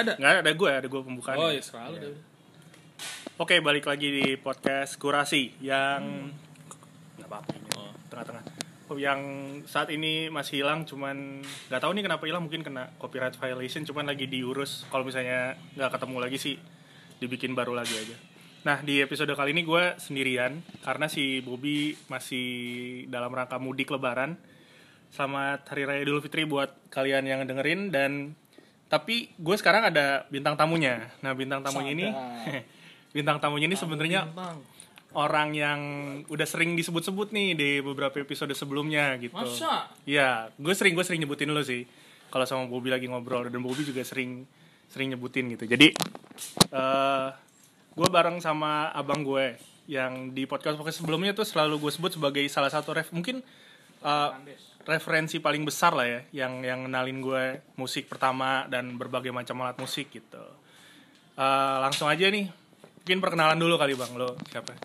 Enggak 0.00 0.16
ada. 0.16 0.22
Nggak 0.24 0.32
ada 0.40 0.52
gue, 0.56 0.70
ada 0.72 0.88
gue 0.88 1.00
pembukaan. 1.04 1.36
Oh, 1.36 1.52
ya 1.52 1.60
serah 1.60 1.92
lu 1.92 1.96
deh. 2.00 2.16
Oke, 3.36 3.60
balik 3.60 3.84
lagi 3.84 4.08
di 4.08 4.26
podcast 4.40 4.96
Kurasi 4.96 5.60
yang 5.60 6.32
nggak 7.20 7.28
apa-apa 7.28 7.50
ini 7.56 7.68
Oh. 7.76 7.92
tengah-tengah. 8.08 8.44
Oh, 8.88 8.96
Yang 8.96 9.20
saat 9.68 9.92
ini 9.92 10.32
masih 10.32 10.64
hilang, 10.64 10.88
cuman 10.88 11.44
nggak 11.44 11.80
tahu 11.84 11.92
nih 11.92 12.04
kenapa 12.08 12.24
hilang. 12.24 12.48
Mungkin 12.48 12.64
kena 12.64 12.96
copyright 12.96 13.36
violation, 13.36 13.84
cuman 13.84 14.08
lagi 14.08 14.24
diurus. 14.24 14.88
Kalau 14.88 15.04
misalnya 15.04 15.60
nggak 15.76 15.92
ketemu 16.00 16.16
lagi 16.16 16.38
sih, 16.40 16.56
dibikin 17.20 17.52
baru 17.52 17.76
lagi 17.76 17.92
aja. 17.92 18.16
Nah, 18.60 18.80
di 18.84 19.00
episode 19.00 19.32
kali 19.32 19.52
ini 19.56 19.64
gue 19.64 19.96
sendirian 19.96 20.60
karena 20.84 21.08
si 21.08 21.40
Bobby 21.44 21.96
masih 22.08 22.48
dalam 23.08 23.32
rangka 23.32 23.56
mudik 23.60 23.92
Lebaran. 23.92 24.36
Selamat 25.12 25.64
Hari 25.68 25.84
Raya 25.88 26.00
Idul 26.04 26.20
Fitri 26.24 26.44
buat 26.44 26.70
kalian 26.88 27.24
yang 27.24 27.40
dengerin 27.48 27.88
dan 27.88 28.36
tapi 28.90 29.30
gue 29.38 29.56
sekarang 29.56 29.86
ada 29.86 30.26
bintang 30.34 30.58
tamunya. 30.58 31.14
Nah, 31.22 31.30
bintang 31.38 31.62
tamunya 31.62 31.94
ini 31.94 32.06
bintang 33.16 33.38
tamunya 33.38 33.70
ini 33.70 33.78
sebenarnya 33.78 34.26
orang 35.14 35.54
yang 35.54 35.80
udah 36.26 36.46
sering 36.46 36.74
disebut-sebut 36.74 37.30
nih 37.30 37.48
di 37.54 37.70
beberapa 37.86 38.18
episode 38.18 38.50
sebelumnya 38.50 39.14
gitu. 39.22 39.38
Masa? 39.38 39.86
Iya, 40.02 40.50
gue 40.58 40.74
sering 40.74 40.98
gue 40.98 41.06
sering 41.06 41.22
nyebutin 41.22 41.54
lo 41.54 41.62
sih. 41.62 41.86
Kalau 42.34 42.42
sama 42.46 42.66
Bobby 42.66 42.90
lagi 42.90 43.06
ngobrol 43.06 43.46
dan 43.46 43.62
Bobby 43.62 43.86
juga 43.86 44.02
sering 44.02 44.42
sering 44.90 45.14
nyebutin 45.14 45.54
gitu. 45.54 45.70
Jadi 45.70 45.94
eh 46.74 47.28
gue 47.94 48.08
bareng 48.10 48.42
sama 48.42 48.90
abang 48.90 49.22
gue 49.22 49.54
yang 49.86 50.34
di 50.34 50.46
podcast 50.50 50.78
podcast 50.78 51.02
sebelumnya 51.02 51.34
tuh 51.34 51.46
selalu 51.46 51.78
gue 51.78 51.90
sebut 51.94 52.14
sebagai 52.14 52.42
salah 52.46 52.70
satu 52.70 52.94
ref 52.94 53.10
mungkin 53.10 53.42
eh, 54.02 54.30
referensi 54.84 55.38
paling 55.38 55.62
besar 55.62 55.92
lah 55.92 56.06
ya 56.06 56.20
yang 56.32 56.60
yang 56.60 56.80
kenalin 56.88 57.20
gue 57.20 57.44
musik 57.76 58.08
pertama 58.08 58.64
dan 58.66 58.96
berbagai 58.96 59.30
macam 59.30 59.60
alat 59.62 59.76
musik 59.76 60.08
gitu. 60.10 60.44
Eh, 61.34 61.76
langsung 61.80 62.08
aja 62.08 62.26
nih 62.26 62.48
mungkin 63.00 63.18
perkenalan 63.18 63.58
dulu 63.58 63.74
kali 63.76 63.94
bang 63.94 64.12
lo 64.14 64.36
siapa? 64.48 64.76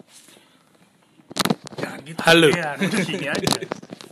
Jangan 1.75 1.99
gitu. 2.03 2.19
Halo. 2.23 2.47
Ya, 2.51 2.69
gini 3.09 3.27
aja. 3.27 3.49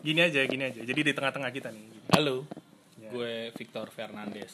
Gini 0.03 0.19
aja, 0.19 0.39
gini 0.43 0.63
aja. 0.65 0.81
Jadi 0.83 0.99
di 1.01 1.13
tengah-tengah 1.15 1.51
kita 1.51 1.71
nih. 1.71 2.11
Halo. 2.11 2.43
Ya. 2.99 3.09
Gue 3.09 3.33
Victor 3.55 3.87
Fernandes. 3.87 4.51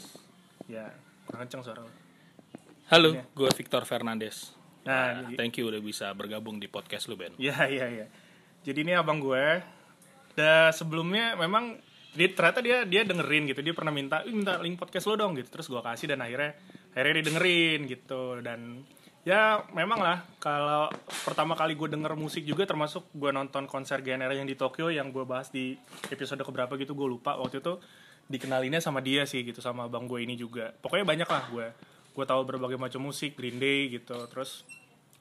Ya, 0.69 0.93
kurang 1.25 1.45
kenceng 1.45 1.65
suara 1.65 1.81
lo. 1.81 1.91
Halo, 2.89 3.17
Iya. 3.17 3.23
gue 3.25 3.49
Victor 3.53 3.81
Fernandes. 3.83 4.53
Nah, 4.85 4.93
Nah, 5.25 5.29
jadi- 5.29 5.37
thank 5.37 5.57
you 5.57 5.65
udah 5.65 5.81
bisa 5.81 6.09
bergabung 6.13 6.57
di 6.57 6.65
podcast 6.65 7.05
lu, 7.05 7.17
Ben. 7.17 7.33
Iya, 7.37 7.65
iya, 7.65 7.85
iya. 7.89 8.05
Jadi 8.61 8.81
ini 8.81 8.93
abang 8.93 9.17
gue. 9.17 9.45
Sebelumnya 10.75 11.35
memang 11.35 11.79
dia 12.13 12.27
ternyata 12.33 12.59
dia 12.59 12.77
dia 12.85 13.01
dengerin 13.05 13.49
gitu. 13.49 13.61
Dia 13.61 13.73
pernah 13.75 13.93
minta, 13.93 14.25
"Ih, 14.25 14.33
minta 14.33 14.57
link 14.59 14.79
podcast 14.79 15.07
lo 15.09 15.15
dong 15.19 15.37
gitu. 15.37 15.49
Terus 15.51 15.67
gue 15.67 15.81
kasih 15.81 16.15
dan 16.15 16.23
akhirnya 16.23 16.55
akhirnya 16.93 17.13
dia 17.21 17.25
dengerin 17.31 17.79
gitu 17.85 18.21
dan 18.41 18.83
ya 19.27 19.61
memang 19.75 19.99
lah 19.99 20.23
kalau 20.41 20.89
pertama 21.27 21.53
kali 21.53 21.75
gue 21.75 21.91
denger 21.91 22.15
musik 22.15 22.47
juga 22.47 22.65
termasuk 22.65 23.11
gue 23.13 23.29
nonton 23.29 23.67
konser 23.67 23.99
GNR 23.99 24.31
yang 24.31 24.47
di 24.47 24.55
Tokyo 24.55 24.89
yang 24.89 25.11
gue 25.11 25.27
bahas 25.27 25.51
di 25.51 25.75
episode 26.09 26.39
keberapa 26.41 26.79
gitu 26.79 26.95
gue 26.95 27.19
lupa 27.19 27.35
waktu 27.37 27.61
itu 27.61 27.77
dikenalinnya 28.31 28.79
sama 28.79 29.03
dia 29.03 29.27
sih 29.27 29.43
gitu 29.43 29.59
sama 29.59 29.85
abang 29.85 30.07
gue 30.07 30.23
ini 30.23 30.39
juga 30.39 30.71
pokoknya 30.71 31.05
banyak 31.05 31.29
lah 31.29 31.43
gue 31.51 31.67
gue 32.15 32.25
tahu 32.25 32.41
berbagai 32.47 32.79
macam 32.79 33.11
musik 33.11 33.35
Green 33.37 33.59
Day 33.59 33.91
gitu 33.91 34.17
terus 34.31 34.65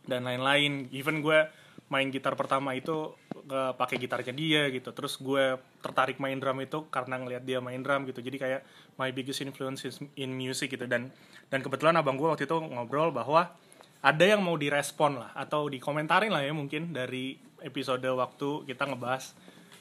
dan 0.08 0.24
lain-lain. 0.24 0.88
Even 0.90 1.20
gue 1.20 1.46
main 1.92 2.08
gitar 2.08 2.34
pertama 2.34 2.72
itu 2.72 3.12
eh, 3.46 3.72
pakai 3.74 3.96
gitarnya 4.00 4.34
dia 4.34 4.62
gitu. 4.72 4.90
Terus 4.90 5.20
gue 5.20 5.58
tertarik 5.82 6.18
main 6.18 6.38
drum 6.38 6.58
itu 6.62 6.86
karena 6.90 7.20
ngelihat 7.22 7.44
dia 7.46 7.58
main 7.62 7.80
drum 7.80 8.08
gitu. 8.08 8.18
Jadi 8.18 8.36
kayak 8.36 8.60
my 8.98 9.10
biggest 9.14 9.44
influence 9.44 9.86
in 10.18 10.30
music 10.34 10.74
gitu 10.74 10.86
dan 10.90 11.12
dan 11.48 11.60
kebetulan 11.62 11.94
abang 11.96 12.18
gue 12.18 12.28
waktu 12.28 12.44
itu 12.44 12.56
ngobrol 12.58 13.14
bahwa 13.14 13.54
ada 13.98 14.24
yang 14.24 14.42
mau 14.42 14.54
direspon 14.54 15.18
lah 15.18 15.30
atau 15.34 15.66
dikomentarin 15.66 16.30
lah 16.30 16.42
ya 16.46 16.54
mungkin 16.54 16.94
dari 16.94 17.34
episode 17.62 18.06
waktu 18.06 18.70
kita 18.70 18.86
ngebahas 18.86 19.34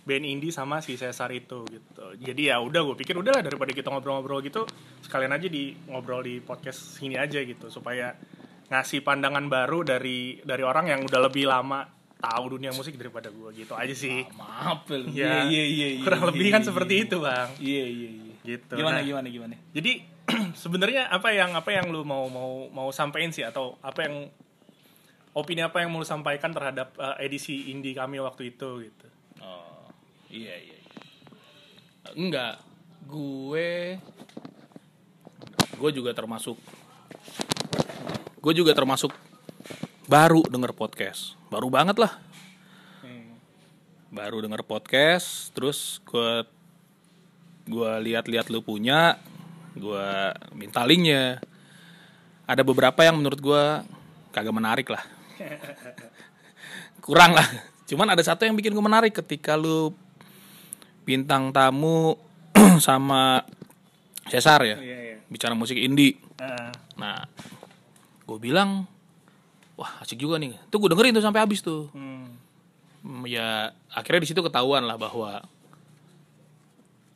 band 0.08 0.24
indie 0.24 0.56
sama 0.56 0.80
si 0.80 0.96
Cesar 0.96 1.30
itu 1.36 1.68
gitu. 1.68 2.06
Jadi 2.18 2.48
ya 2.48 2.64
udah 2.64 2.82
gue 2.82 2.96
pikir 2.96 3.20
udahlah 3.20 3.44
daripada 3.44 3.76
kita 3.76 3.92
ngobrol-ngobrol 3.92 4.40
gitu 4.42 4.64
sekalian 5.04 5.36
aja 5.36 5.52
di 5.52 5.76
ngobrol 5.92 6.24
di 6.24 6.40
podcast 6.40 6.98
sini 6.98 7.20
aja 7.20 7.44
gitu 7.44 7.68
supaya 7.68 8.16
ngasih 8.68 9.04
pandangan 9.04 9.48
baru 9.52 9.84
dari 9.84 10.40
dari 10.44 10.64
orang 10.64 10.92
yang 10.92 11.02
udah 11.04 11.22
lebih 11.28 11.48
lama 11.48 11.97
tahu 12.18 12.58
dunia 12.58 12.74
musik 12.74 12.98
daripada 12.98 13.30
gue 13.30 13.50
gitu 13.54 13.74
aja 13.78 13.94
sih. 13.94 14.26
Maaf, 14.34 14.90
lu. 14.90 15.10
Ya, 15.14 15.46
Iya, 15.46 15.46
iya, 15.46 15.64
iya, 15.66 15.88
iya. 15.98 16.04
kurang 16.04 16.22
iya, 16.26 16.30
lebih 16.34 16.48
kan 16.50 16.62
iya, 16.62 16.68
seperti 16.68 16.94
itu 17.06 17.16
bang. 17.22 17.50
Iya, 17.62 17.86
iya, 17.86 18.10
iya. 18.10 18.34
Gitu. 18.42 18.74
Gimana, 18.74 18.98
Nah, 19.00 19.06
gimana, 19.06 19.28
gimana? 19.30 19.56
Jadi 19.72 19.92
sebenarnya 20.64 21.08
apa 21.14 21.30
yang 21.32 21.54
apa 21.54 21.70
yang 21.72 21.86
lu 21.94 22.02
mau 22.04 22.26
mau 22.28 22.68
mau 22.74 22.90
sampaikan 22.90 23.30
sih 23.30 23.46
atau 23.46 23.78
apa 23.86 24.10
yang 24.10 24.16
opini 25.38 25.62
apa 25.62 25.86
yang 25.86 25.94
mau 25.94 26.02
lu 26.02 26.08
sampaikan 26.10 26.50
terhadap 26.52 26.98
eh, 26.98 27.30
edisi 27.30 27.70
indie 27.70 27.94
kami 27.94 28.18
waktu 28.18 28.58
itu 28.58 28.90
gitu. 28.90 29.08
Oh, 29.40 29.86
iya, 30.34 30.58
iya. 30.58 30.78
iya. 30.82 30.96
Enggak, 32.18 32.58
gue 33.06 34.02
gue 35.78 35.92
juga 35.94 36.10
termasuk 36.18 36.58
gue 38.42 38.54
juga 38.58 38.74
termasuk 38.74 39.14
baru 40.10 40.42
denger 40.50 40.74
podcast 40.74 41.37
baru 41.48 41.68
banget 41.72 41.98
lah. 42.00 42.14
Baru 44.08 44.40
denger 44.40 44.64
podcast 44.64 45.52
terus 45.52 46.00
gue 46.08 46.48
gue 47.68 47.92
lihat-lihat 48.08 48.48
lu 48.48 48.64
punya 48.64 49.20
gue 49.76 50.08
minta 50.56 50.84
linknya. 50.88 51.44
Ada 52.48 52.64
beberapa 52.64 53.04
yang 53.04 53.20
menurut 53.20 53.40
gue 53.44 53.64
kagak 54.32 54.56
menarik 54.56 54.88
lah. 54.88 55.04
Kurang 57.06 57.36
lah. 57.36 57.48
Cuman 57.88 58.12
ada 58.12 58.24
satu 58.24 58.44
yang 58.44 58.56
bikin 58.56 58.76
gue 58.76 58.84
menarik 58.84 59.16
ketika 59.16 59.56
lu 59.56 59.92
bintang 61.08 61.56
tamu 61.56 62.20
sama 62.84 63.48
Cesar 64.28 64.60
ya 64.68 64.76
Iya 64.76 64.98
iya. 65.00 65.18
bicara 65.32 65.56
musik 65.56 65.80
indie. 65.80 66.20
Nah, 66.40 66.72
nah 67.00 67.18
gue 68.28 68.38
bilang 68.44 68.84
wah 69.78 70.02
asik 70.02 70.18
juga 70.18 70.42
nih. 70.42 70.58
Tuh 70.68 70.78
gue 70.82 70.90
dengerin 70.92 71.14
tuh 71.16 71.24
sampai 71.24 71.42
habis 71.46 71.62
tuh. 71.62 71.88
Hmm. 71.94 72.34
Hmm, 73.06 73.24
ya 73.24 73.72
akhirnya 73.94 74.26
di 74.26 74.30
situ 74.34 74.42
ketahuan 74.42 74.84
lah 74.84 74.98
bahwa 74.98 75.46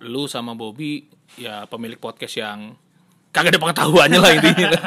lu 0.01 0.25
sama 0.25 0.53
Bobby 0.53 1.05
ya 1.37 1.65
pemilik 1.65 1.97
podcast 1.97 2.37
yang 2.37 2.73
kagak 3.29 3.57
ada 3.57 3.59
pengetahuannya 3.61 4.19
lah 4.19 4.31
intinya. 4.33 4.69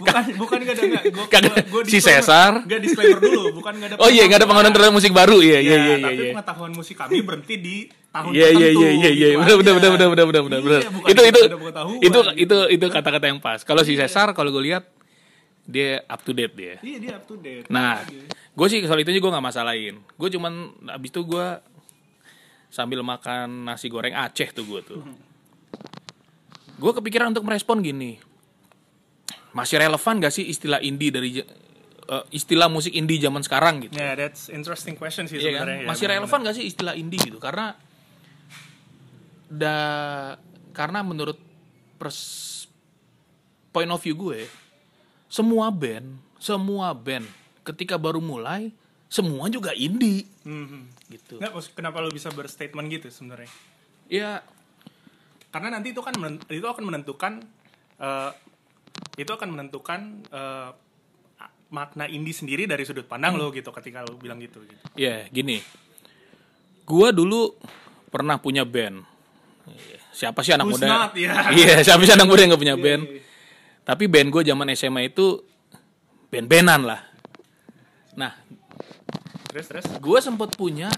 Bukan 0.00 0.32
bukan 0.40 0.58
gak 0.64 0.80
ada 0.80 0.84
gua, 1.12 1.26
gua, 1.28 1.60
gua 1.68 1.82
si 1.84 2.00
Cesar. 2.00 2.64
nggak 2.64 2.80
disclaimer 2.80 3.20
dulu 3.20 3.52
bukan 3.60 3.72
nggak 3.76 3.88
ada 3.92 3.96
oh 4.06 4.08
iya 4.08 4.24
nggak 4.24 4.40
ada 4.40 4.46
pengetahuan 4.48 4.72
terhadap 4.72 4.94
musik 4.96 5.12
baru. 5.12 5.44
Iya 5.44 5.58
iya 5.60 5.60
Ya, 5.60 5.76
iya 5.76 5.76
iya 5.76 5.96
tapi 6.00 6.16
iya 6.16 6.32
pengetahuan 6.32 6.72
musik 6.72 6.96
kami 6.96 7.20
berhenti 7.20 7.54
di 7.60 7.76
tahun 8.08 8.30
Iya 8.32 8.48
iya 8.48 8.48
tertentu, 8.48 8.80
iya 8.80 8.90
iya 8.96 9.10
iya. 9.12 9.28
gitu. 9.28 9.60
Benar 9.60 9.74
benar 9.76 9.90
benar 9.92 10.08
benar 10.08 10.24
benar 10.24 10.60
benar 10.64 10.80
Iya, 10.80 10.88
Itu 11.12 11.20
itu 11.28 11.40
itu 12.00 12.18
itu 12.40 12.56
itu 12.80 12.86
kata-kata 12.88 13.26
yang 13.28 13.44
pas. 13.44 13.60
Kalau 13.60 13.84
si 13.84 13.92
Cesar 13.92 14.32
kalau 14.32 14.48
gue 14.48 14.72
lihat 14.72 14.88
dia 15.70 16.02
up 16.04 16.20
to 16.20 16.34
date 16.34 16.52
dia. 16.52 16.74
iya 16.82 16.98
dia 16.98 17.12
up 17.14 17.24
to 17.24 17.38
date 17.38 17.70
Nah, 17.70 18.02
gue 18.50 18.66
sih 18.66 18.82
soal 18.82 19.00
itu 19.00 19.14
gue 19.14 19.30
nggak 19.30 19.46
masalahin. 19.46 20.02
Gue 20.14 20.28
cuman 20.28 20.52
abis 20.90 21.08
itu 21.08 21.22
gue 21.22 21.46
sambil 22.66 23.00
makan 23.00 23.64
nasi 23.64 23.86
goreng 23.86 24.12
Aceh 24.12 24.50
tuh 24.50 24.66
gue 24.66 24.80
tuh. 24.82 25.00
Gue 26.80 26.96
kepikiran 26.96 27.28
untuk 27.28 27.44
merespon 27.44 27.84
gini. 27.84 28.16
Masih 29.52 29.76
relevan 29.76 30.16
gak 30.16 30.32
sih 30.32 30.48
istilah 30.48 30.80
indie 30.80 31.12
dari 31.12 31.36
eh, 31.36 32.24
istilah 32.32 32.72
musik 32.72 32.90
indie 32.90 33.20
zaman 33.20 33.44
sekarang 33.44 33.84
gitu? 33.84 33.92
yeah 33.94 34.16
that's 34.16 34.48
interesting 34.48 34.96
question 34.96 35.28
sih 35.28 35.36
Iya 35.36 35.60
kan? 35.60 35.68
sebenarnya 35.68 35.76
ya, 35.76 35.86
Masih 35.86 36.04
benar-benar. 36.08 36.24
relevan 36.24 36.38
gak 36.40 36.56
sih 36.56 36.64
istilah 36.64 36.94
indie 36.96 37.20
gitu? 37.20 37.36
Karena 37.36 37.76
da 39.46 39.76
karena 40.70 41.02
menurut 41.02 41.36
pers 41.98 42.18
point 43.68 43.90
of 43.90 44.00
view 44.00 44.16
gue 44.16 44.46
semua 45.30 45.70
band, 45.70 46.18
semua 46.36 46.90
band 46.90 47.24
ketika 47.62 47.94
baru 47.94 48.18
mulai 48.18 48.74
semua 49.06 49.46
juga 49.46 49.70
indie 49.72 50.26
Mhm. 50.42 50.80
gitu. 51.08 51.38
Nggak, 51.38 51.54
kenapa 51.72 52.02
lu 52.02 52.10
bisa 52.10 52.30
berstatement 52.30 52.90
gitu 52.90 53.06
sebenarnya 53.08 53.50
Ya 54.10 54.42
karena 55.50 55.70
nanti 55.70 55.90
itu 55.90 56.02
kan 56.02 56.14
itu 56.46 56.66
akan 56.66 56.84
menentukan 56.84 57.32
eh, 57.96 58.30
itu 59.16 59.30
akan 59.30 59.48
menentukan 59.54 60.00
eh, 60.26 60.70
makna 61.70 62.10
indie 62.10 62.34
sendiri 62.34 62.66
dari 62.66 62.82
sudut 62.82 63.06
pandang 63.06 63.38
lo 63.38 63.54
gitu 63.54 63.70
ketika 63.70 64.02
lo 64.02 64.18
bilang 64.18 64.42
gitu, 64.42 64.58
gitu. 64.66 64.82
ya 64.98 65.30
gini. 65.30 65.62
Gua 66.82 67.14
dulu 67.14 67.54
pernah 68.10 68.42
punya 68.42 68.66
band. 68.66 69.06
Siapa 70.10 70.42
sih 70.42 70.50
anak 70.50 70.66
Who's 70.66 70.82
muda? 70.82 71.14
ya. 71.14 71.54
Iya, 71.54 71.86
siapa 71.86 72.02
sih 72.02 72.10
anak 72.10 72.26
muda 72.26 72.42
yang 72.42 72.50
gak 72.50 72.62
punya 72.66 72.74
Iya, 72.74 72.82
band? 72.82 73.02
Iya. 73.80 73.86
Tapi 73.88 74.04
band 74.06 74.28
gue 74.28 74.42
zaman 74.44 74.68
SMA 74.76 75.08
itu 75.08 75.40
band-bandan 76.28 76.84
lah. 76.84 77.00
Nah, 78.14 78.36
terus 79.50 79.66
terus 79.66 79.86
gue 79.88 80.18
sempet 80.20 80.54
punya, 80.54 80.92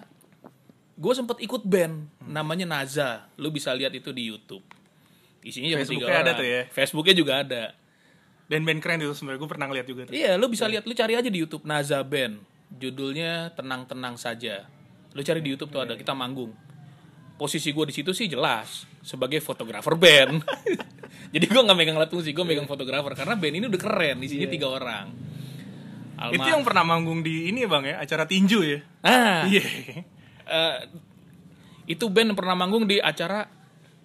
gue 0.99 1.13
sempet 1.15 1.39
ikut 1.41 1.63
band 1.63 2.11
namanya 2.27 2.67
Naza. 2.67 3.31
Lu 3.39 3.49
bisa 3.55 3.71
lihat 3.73 3.95
itu 3.95 4.11
di 4.11 4.29
YouTube. 4.29 4.65
isinya 5.43 5.75
cuma 5.75 5.83
tiga 5.83 6.07
Facebooknya 6.07 6.15
ada 6.15 6.23
orang. 6.23 6.39
tuh 6.39 6.47
ya? 6.47 6.61
Facebooknya 6.71 7.15
juga 7.19 7.33
ada 7.43 7.65
Dan 8.47 8.63
band 8.63 8.79
keren 8.79 9.03
itu 9.03 9.11
sebenarnya 9.11 9.41
gue 9.43 9.51
pernah 9.51 9.67
ngeliat 9.67 9.87
juga 9.91 10.03
tuh. 10.07 10.15
iya 10.15 10.39
lu 10.39 10.47
bisa 10.47 10.71
lihat 10.71 10.87
lu 10.87 10.95
cari 10.95 11.19
aja 11.19 11.27
di 11.27 11.39
YouTube 11.43 11.67
Naza 11.67 11.99
Band 12.07 12.39
judulnya 12.71 13.51
tenang 13.59 13.83
tenang 13.83 14.15
saja 14.15 14.71
lu 15.11 15.21
cari 15.27 15.43
di 15.43 15.51
YouTube 15.51 15.75
tuh 15.75 15.83
ada 15.83 15.99
kita 15.99 16.15
manggung 16.15 16.55
posisi 17.43 17.75
gue 17.75 17.91
di 17.91 17.95
situ 17.99 18.15
sih 18.15 18.31
jelas 18.31 18.87
sebagai 19.03 19.43
fotografer 19.43 19.99
band 19.99 20.47
jadi 21.35 21.43
gue 21.43 21.63
nggak 21.67 21.75
megang 21.75 21.99
alat 21.99 22.15
musik 22.15 22.31
gue 22.31 22.47
megang 22.47 22.71
fotografer 22.71 23.19
karena 23.19 23.35
band 23.35 23.55
ini 23.59 23.67
udah 23.67 23.81
keren 23.83 24.23
isinya 24.23 24.47
tiga 24.47 24.71
orang 24.71 25.07
Alma 26.23 26.39
Itu 26.39 26.49
yang 26.55 26.63
pernah 26.63 26.87
manggung 26.87 27.27
di 27.27 27.51
ini 27.51 27.67
ya 27.67 27.69
bang 27.69 27.83
ya, 27.83 27.95
acara 27.99 28.31
tinju 28.31 28.63
ya. 28.63 28.79
ah 29.03 29.43
Iya. 29.43 29.65
eh, 30.47 30.77
itu 31.91 32.07
band 32.07 32.31
yang 32.31 32.39
pernah 32.39 32.55
manggung 32.55 32.87
di 32.87 33.03
acara 33.03 33.43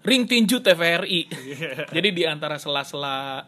Ring 0.01 0.25
Tinju 0.25 0.63
TVRI. 0.63 1.21
Jadi 1.95 2.09
di 2.15 2.23
antara 2.25 2.57
sela-sela 2.57 3.45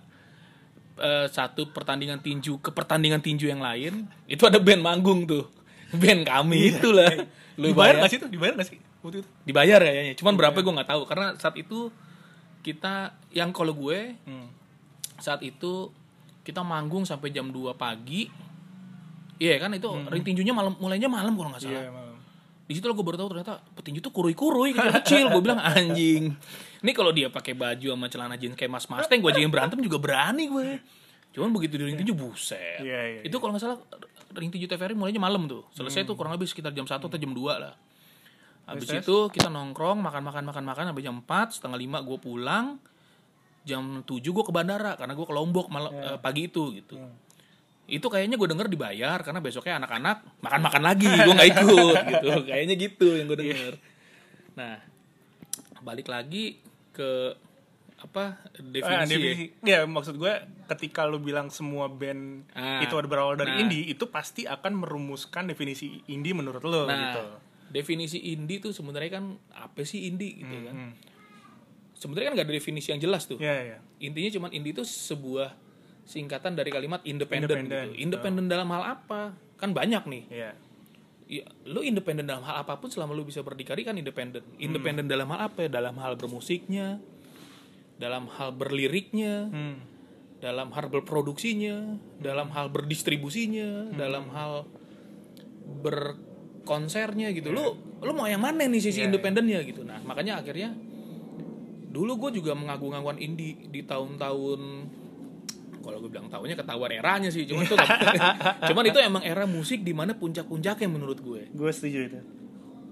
eh, 1.02 1.26
satu 1.32 1.74
pertandingan 1.74 2.22
tinju 2.22 2.62
ke 2.62 2.70
pertandingan 2.70 3.24
tinju 3.24 3.50
yang 3.50 3.64
lain, 3.64 4.06
itu 4.30 4.44
ada 4.46 4.62
band 4.62 4.86
manggung 4.86 5.26
tuh. 5.26 5.50
Band 5.90 6.30
kami 6.30 6.70
itulah. 6.78 7.26
Lu 7.58 7.74
dibayar 7.74 7.74
bayar 7.74 8.06
nggak 8.06 8.12
sih 8.12 8.20
tuh? 8.22 8.30
Dibayar 8.30 8.54
nggak 8.54 8.70
sih? 8.70 8.78
Waktu 9.00 9.24
itu. 9.24 9.30
Dibayar 9.46 9.80
kayaknya. 9.80 10.14
Cuman 10.16 10.34
berapa 10.36 10.58
gue 10.60 10.74
nggak 10.76 10.90
tahu. 10.90 11.02
Karena 11.08 11.34
saat 11.36 11.56
itu 11.56 11.88
kita 12.60 13.16
yang 13.32 13.56
kalau 13.56 13.72
gue 13.72 14.20
Hmm. 14.28 14.48
saat 15.20 15.40
itu 15.44 15.92
kita 16.44 16.64
manggung 16.64 17.04
sampai 17.04 17.32
jam 17.32 17.48
2 17.48 17.76
pagi. 17.76 18.28
Iya 19.40 19.56
kan? 19.58 19.72
Itu 19.72 19.96
ring 20.08 20.24
tinjunya 20.24 20.52
malam 20.52 20.76
mulainya 20.80 21.08
malam 21.08 21.32
kalau 21.34 21.52
nggak 21.52 21.64
salah. 21.64 21.80
Iya 21.80 21.92
malam. 21.92 22.08
di 22.70 22.78
situ 22.78 22.86
gue 22.86 23.02
baru 23.02 23.18
tahu 23.18 23.34
ternyata 23.34 23.66
petinju 23.74 23.98
tuh 23.98 24.14
kurui-kurui 24.14 24.78
kecil-kecil 24.78 25.34
gue 25.34 25.42
bilang 25.42 25.58
anjing. 25.58 26.38
Ini 26.86 26.92
kalau 26.94 27.10
dia 27.10 27.34
pakai 27.34 27.58
baju 27.58 27.98
sama 27.98 28.06
celana 28.14 28.38
jeans 28.38 28.54
kayak 28.54 28.70
mas 28.70 28.86
Mustang 28.86 29.26
gue 29.26 29.32
ajakin 29.34 29.50
berantem 29.50 29.82
juga 29.82 29.98
berani 29.98 30.46
gue 30.46 30.78
cuman 31.34 31.50
begitu 31.50 31.82
di 31.82 31.90
ring 31.90 31.98
tinju 31.98 32.14
buset. 32.14 32.78
Iya, 32.86 33.02
iya, 33.10 33.22
itu 33.26 33.34
kalau 33.42 33.58
nggak 33.58 33.64
salah 33.66 33.82
ring 34.38 34.54
tinju 34.54 34.70
TVRI 34.70 34.94
mulainya 34.94 35.18
malam 35.18 35.50
tuh. 35.50 35.66
Selesai 35.74 36.06
tuh 36.06 36.14
kurang 36.14 36.30
lebih 36.38 36.46
sekitar 36.46 36.70
jam 36.70 36.86
1 36.86 36.94
atau 37.02 37.10
jam 37.10 37.34
2 37.34 37.58
lah 37.58 37.74
habis 38.70 38.90
itu 38.90 39.18
kita 39.30 39.50
nongkrong 39.50 39.98
makan 39.98 40.22
makan 40.22 40.44
makan 40.46 40.64
makan. 40.64 40.84
Sampai 40.94 41.04
jam 41.04 41.16
4 41.20 41.56
setengah 41.56 41.78
lima 41.78 41.98
gue 42.00 42.18
pulang. 42.18 42.78
Jam 43.66 44.02
7 44.02 44.22
gue 44.22 44.44
ke 44.46 44.54
bandara 44.54 44.96
karena 44.96 45.14
gue 45.14 45.26
ke 45.26 45.34
Lombok 45.34 45.68
malam 45.68 45.92
eh, 45.92 46.18
pagi 46.18 46.48
itu 46.48 46.72
gitu. 46.74 46.96
Itu 47.86 48.06
kayaknya 48.08 48.38
gue 48.38 48.48
denger 48.48 48.70
dibayar 48.70 49.18
karena 49.20 49.42
besoknya 49.42 49.82
anak-anak 49.82 50.42
makan-makan 50.42 50.84
lagi 50.86 51.10
gue 51.10 51.34
nggak 51.34 51.50
ikut 51.58 51.96
gitu. 52.14 52.30
Kayaknya 52.46 52.76
gitu 52.78 53.08
yang 53.18 53.26
gue 53.28 53.40
denger. 53.42 53.74
Nah 54.56 54.78
balik 55.80 56.08
lagi 56.08 56.60
ke 56.92 57.34
apa 58.00 58.40
Ah, 58.40 58.64
definisi, 58.64 59.12
ya? 59.12 59.20
definisi. 59.20 59.46
Ya, 59.60 59.80
maksud 59.84 60.16
gue 60.16 60.32
ketika 60.72 61.04
lu 61.04 61.20
bilang 61.20 61.52
semua 61.52 61.92
band 61.92 62.48
Ah, 62.56 62.80
itu 62.80 62.96
ada 62.96 63.08
berawal 63.12 63.36
dari 63.36 63.52
nah. 63.52 63.60
indie, 63.60 63.92
itu 63.92 64.08
pasti 64.08 64.48
akan 64.48 64.88
merumuskan 64.88 65.52
definisi 65.52 66.00
indie 66.08 66.32
menurut 66.32 66.64
lo 66.64 66.88
nah 66.88 66.96
gitu. 66.96 67.24
Definisi 67.70 68.20
indie 68.28 68.60
tuh 68.60 68.70
sebenarnya 68.70 69.12
kan 69.14 69.26
apa 69.52 69.82
sih 69.82 70.06
indie 70.06 70.38
gitu 70.38 70.56
kan 70.64 70.76
Hmm. 70.76 70.94
sebenarnya 71.94 72.28
kan 72.28 72.36
gak 72.36 72.48
ada 72.48 72.56
definisi 72.56 72.90
yang 72.90 73.00
jelas 73.00 73.26
tuh 73.26 73.38
Ya, 73.38 73.54
ya. 73.56 73.78
intinya 74.00 74.30
cuman 74.32 74.50
indie 74.52 74.72
itu 74.72 74.82
sebuah 74.82 75.54
singkatan 76.04 76.54
dari 76.54 76.70
kalimat 76.70 77.02
independen 77.04 77.66
gitu. 77.66 77.94
independen 77.96 78.46
dalam 78.46 78.66
hal 78.70 78.98
apa 78.98 79.34
kan 79.56 79.70
banyak 79.70 80.04
nih 80.04 80.24
Iya. 80.28 80.52
ya, 81.30 81.46
lu 81.64 81.82
independen 81.82 82.26
dalam 82.26 82.42
hal 82.42 82.64
apa 82.64 82.74
pun 82.76 82.90
selama 82.90 83.14
lu 83.14 83.22
bisa 83.22 83.40
berdikari 83.40 83.84
kan 83.84 83.94
independen. 83.94 84.42
Independen 84.58 85.06
dalam 85.06 85.30
hal 85.30 85.46
apa 85.46 85.62
ya? 85.62 85.70
Dalam 85.70 85.94
hal 85.96 86.18
bermusiknya, 86.18 86.98
dalam 87.96 88.26
hal 88.32 88.50
berliriknya, 88.52 89.46
Hmm. 89.46 89.78
dalam 90.40 90.72
hal 90.72 90.90
berproduksinya, 90.90 92.02
dalam 92.18 92.50
hal 92.50 92.72
berdistribusinya, 92.72 93.94
dalam 93.94 94.26
hal 94.32 94.66
berkonsernya 96.70 97.34
gitu. 97.34 97.50
Lu 97.50 97.74
lu 98.00 98.12
mau 98.14 98.30
yang 98.30 98.40
mana 98.40 98.62
nih 98.62 98.78
sisi 98.78 99.02
Iya, 99.02 99.10
independennya 99.10 99.66
gitu. 99.66 99.82
Nah, 99.82 99.98
makanya 100.06 100.38
akhirnya 100.38 100.78
dulu 101.90 102.30
gue 102.30 102.38
juga 102.38 102.54
mengagung-agungkan 102.54 103.18
indie 103.18 103.58
di 103.66 103.82
tahun-tahun 103.82 104.62
kalau 105.82 105.98
gue 106.06 106.12
bilang 106.14 106.30
tahunnya 106.30 106.54
ketahuan 106.54 106.92
eranya 106.94 107.34
sih 107.34 107.50
cuman 107.50 107.66
itu 107.66 107.74
cuman 108.70 108.84
itu 108.86 109.00
emang 109.02 109.24
era 109.26 109.50
musik 109.50 109.82
di 109.82 109.90
mana 109.90 110.14
puncak-puncaknya 110.14 110.86
menurut 110.86 111.18
gue 111.18 111.50
Gue 111.50 111.72
setuju 111.74 112.00
itu. 112.06 112.20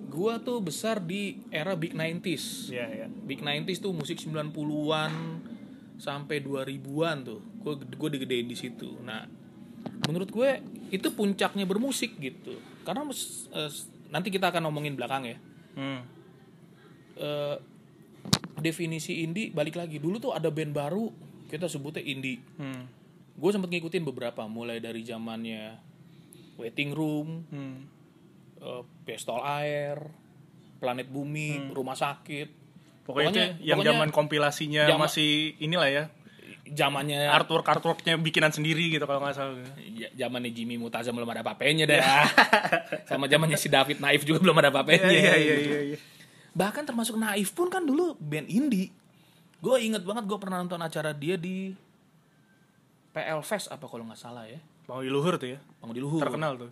gua 0.09 0.41
tuh 0.41 0.65
besar 0.65 0.97
di 0.97 1.45
era 1.53 1.77
big 1.77 1.93
90s 1.93 2.73
Iya, 2.73 2.85
iya. 2.89 3.05
big 3.05 3.37
90s 3.37 3.77
tuh 3.77 3.93
musik 3.93 4.17
90-an 4.17 5.13
sampai 6.01 6.41
2000-an 6.41 7.17
tuh 7.21 7.39
gue 7.61 7.73
gue 7.77 8.09
digedein 8.17 8.49
di 8.49 8.57
situ 8.57 8.97
nah 9.05 9.29
menurut 10.03 10.27
gue 10.27 10.49
itu 10.89 11.07
puncaknya 11.09 11.63
bermusik 11.63 12.15
gitu 12.15 12.55
karena 12.81 13.03
eh, 13.51 13.71
nanti 14.07 14.27
kita 14.29 14.49
akan 14.49 14.65
ngomongin 14.65 14.93
belakang 14.93 15.25
ya 15.25 15.37
Hmm. 15.73 16.01
Eh, 17.13 17.55
definisi 18.57 19.21
indie 19.21 19.49
balik 19.49 19.73
lagi 19.75 19.97
dulu 19.97 20.17
tuh 20.19 20.31
ada 20.31 20.49
band 20.49 20.69
baru 20.71 21.09
kita 21.47 21.65
sebutnya 21.65 22.01
indie 22.01 22.41
Hmm. 22.55 22.85
gue 23.33 23.49
sempet 23.51 23.69
ngikutin 23.69 24.01
beberapa 24.03 24.45
mulai 24.45 24.77
dari 24.77 25.01
zamannya 25.01 25.77
waiting 26.55 26.89
room 26.91 27.45
Hmm. 27.47 27.85
eh, 28.57 28.81
pistol 29.03 29.37
air 29.39 30.01
planet 30.77 31.07
bumi 31.07 31.69
rumah 31.69 31.93
sakit 31.93 32.69
Pokoknya, 33.01 33.31
Pokoknya- 33.31 33.49
itu 33.55 33.65
yang 33.65 33.79
zaman 33.81 34.09
kompilasinya 34.09 34.83
zaman- 34.85 35.01
masih 35.01 35.31
inilah 35.59 35.87
ya 35.87 36.03
zamannya 36.73 37.27
artwork 37.27 37.67
artworknya 37.67 38.19
bikinan 38.19 38.51
sendiri 38.51 38.91
gitu 38.91 39.05
kalau 39.07 39.23
nggak 39.23 39.35
salah. 39.35 39.55
Ya, 39.77 40.09
zamannya 40.15 40.51
Jimmy 40.51 40.75
Mutazam 40.75 41.15
belum 41.15 41.29
ada 41.31 41.43
apa-apanya 41.43 41.85
dah. 41.87 42.01
Sama 43.09 43.27
zamannya 43.27 43.59
si 43.59 43.71
David 43.71 44.03
Naif 44.03 44.27
juga 44.27 44.43
belum 44.43 44.55
ada 44.59 44.71
apa-apanya. 44.73 45.07
Iya 45.07 45.33
iya 45.37 45.55
iya 45.57 45.79
iya. 45.93 45.97
Bahkan 46.57 46.83
termasuk 46.89 47.15
Naif 47.15 47.53
pun 47.53 47.69
kan 47.69 47.85
dulu 47.85 48.17
band 48.17 48.49
indie. 48.49 48.91
Gue 49.61 49.81
inget 49.83 50.03
banget 50.03 50.25
gue 50.25 50.37
pernah 50.37 50.61
nonton 50.61 50.81
acara 50.81 51.13
dia 51.13 51.37
di 51.37 51.73
PL 53.13 53.41
Fest 53.41 53.73
apa 53.73 53.85
kalau 53.89 54.05
nggak 54.05 54.19
salah 54.19 54.45
ya. 54.45 54.59
Di 54.87 55.09
luhur 55.11 55.35
tuh 55.35 55.57
ya. 55.57 55.59
Bang 55.83 55.91
Luhur. 55.91 56.21
Terkenal 56.23 56.55
tuh. 56.55 56.71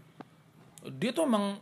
Dia 0.86 1.12
tuh 1.12 1.26
emang 1.26 1.58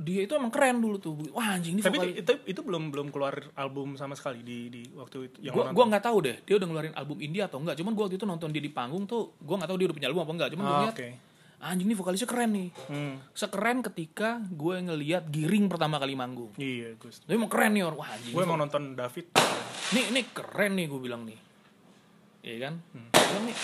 dia 0.00 0.24
itu 0.24 0.32
emang 0.32 0.48
keren 0.48 0.80
dulu 0.80 0.96
tuh. 0.96 1.12
Wah 1.30 1.52
anjing 1.52 1.76
ini 1.76 1.82
Tapi 1.82 1.94
vokal. 1.94 2.08
itu, 2.10 2.20
itu 2.24 2.32
itu 2.48 2.60
belum 2.60 2.88
belum 2.88 3.06
keluar 3.08 3.36
album 3.54 3.94
sama 3.94 4.12
sekali 4.12 4.40
di 4.40 4.66
di 4.66 4.82
waktu 4.90 5.28
itu 5.28 5.38
yang 5.42 5.52
Gua 5.52 5.60
lo 5.60 5.66
gua 5.66 5.76
nonton. 5.76 5.88
nggak 5.92 6.02
tahu 6.02 6.18
deh 6.20 6.36
dia 6.40 6.54
udah 6.56 6.66
ngeluarin 6.66 6.94
album 6.94 7.18
indie 7.18 7.40
atau 7.40 7.58
enggak. 7.58 7.76
Cuman 7.76 7.92
gua 7.92 8.04
waktu 8.04 8.16
itu 8.16 8.24
nonton 8.24 8.48
dia 8.48 8.58
di 8.58 8.70
panggung 8.70 9.04
tuh 9.04 9.36
gua 9.38 9.60
nggak 9.60 9.68
tahu 9.68 9.76
dia 9.76 9.86
udah 9.86 9.96
punya 9.96 10.08
album 10.08 10.22
apa 10.22 10.32
enggak. 10.34 10.48
Cuman 10.50 10.62
gua 10.62 10.72
Ah, 10.72 10.82
lihat 10.82 10.96
Oke. 10.96 11.08
anjing 11.60 11.84
ini 11.84 11.94
vokalisnya 11.94 12.24
keren 12.26 12.50
nih. 12.50 12.68
Hmm. 12.86 13.14
Sekeren 13.30 13.78
ketika 13.82 14.28
gue 14.42 14.76
ngeliat 14.80 15.28
Giring 15.28 15.68
pertama 15.68 15.96
kali 15.96 16.16
manggung. 16.16 16.48
Iya, 16.56 16.96
Gus. 16.96 17.20
Tapi 17.20 17.36
emang 17.36 17.52
keren 17.52 17.70
nih 17.70 17.84
orang. 17.84 17.98
Wah 17.98 18.08
anjing. 18.08 18.32
Gue 18.32 18.42
emang 18.42 18.56
nonton 18.58 18.82
David. 18.94 19.28
Nih, 19.92 20.04
ini 20.08 20.20
keren 20.26 20.72
nih 20.72 20.88
gue 20.88 20.96
bilang 20.98 21.22
nih. 21.22 21.36
Iya 22.40 22.56
kan? 22.62 22.74
Hmm. 22.90 23.12
Bilang 23.12 23.44
nih, 23.44 23.56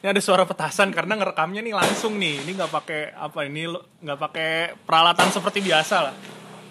Ini 0.00 0.16
ada 0.16 0.20
suara 0.24 0.48
petasan 0.48 0.96
karena 0.96 1.12
ngerekamnya 1.12 1.60
nih 1.60 1.76
langsung 1.76 2.16
nih. 2.16 2.40
Ini 2.48 2.56
nggak 2.56 2.72
pakai 2.72 3.12
apa 3.12 3.44
ini 3.44 3.68
nggak 4.00 4.18
pakai 4.18 4.50
peralatan 4.88 5.28
seperti 5.28 5.60
biasa 5.60 5.96
lah. 6.08 6.14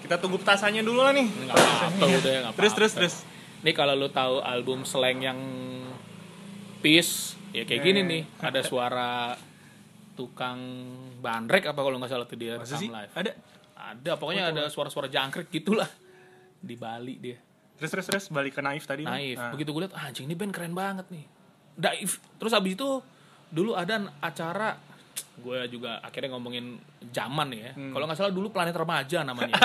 Kita 0.01 0.17
tunggu 0.17 0.41
petasannya 0.41 0.81
dulu 0.81 1.05
lah 1.05 1.13
nih. 1.13 1.29
ini 1.29 1.43
nggak 1.45 1.57
apa-apa 1.57 2.05
udah 2.09 2.31
nggak 2.49 2.55
Terus 2.57 2.73
terus 2.73 2.91
terus. 2.97 3.15
Nih 3.61 3.77
kalau 3.77 3.93
lu 3.93 4.09
tahu 4.09 4.41
album 4.41 4.81
slang 4.81 5.21
yang 5.21 5.39
Peace, 6.79 7.35
ya 7.51 7.67
kayak 7.67 7.81
gini 7.83 8.01
Eh. 8.01 8.05
nih. 8.07 8.23
Ada 8.39 8.63
suara 8.63 9.35
tukang 10.15 10.57
bandrek 11.19 11.67
apa 11.67 11.79
kalau 11.79 11.99
nggak 11.99 12.09
salah 12.09 12.25
tuh 12.25 12.39
dia 12.39 12.55
rekam 12.55 12.81
live. 12.81 13.13
Ada. 13.13 13.31
Ada, 13.79 14.11
pokoknya 14.15 14.43
ada 14.51 14.63
suara-suara 14.71 15.11
jangkrik 15.11 15.51
gitulah 15.51 15.87
di 16.59 16.75
Bali 16.79 17.15
dia. 17.19 17.37
Terus 17.79 17.91
terus 17.91 18.05
terus 18.07 18.25
balik 18.31 18.57
ke 18.57 18.61
naif 18.63 18.83
tadi. 18.83 19.03
Naif. 19.03 19.39
Nah. 19.39 19.51
Begitu 19.55 19.69
gue 19.71 19.81
lihat, 19.87 19.95
ah, 19.95 20.07
anjing 20.07 20.27
ini 20.27 20.35
band 20.35 20.51
keren 20.51 20.75
banget 20.75 21.07
nih. 21.11 21.23
Daif. 21.79 22.19
Terus 22.39 22.51
habis 22.51 22.75
itu 22.75 22.99
dulu 23.49 23.73
ada 23.73 24.13
acara 24.21 24.77
gue 25.39 25.59
juga 25.71 26.03
akhirnya 26.03 26.35
ngomongin 26.35 26.75
zaman 27.09 27.47
ya. 27.55 27.71
Hmm. 27.73 27.95
Kalau 27.95 28.05
nggak 28.05 28.17
salah 28.19 28.33
dulu 28.35 28.51
Planet 28.51 28.75
Remaja 28.75 29.23
namanya 29.23 29.55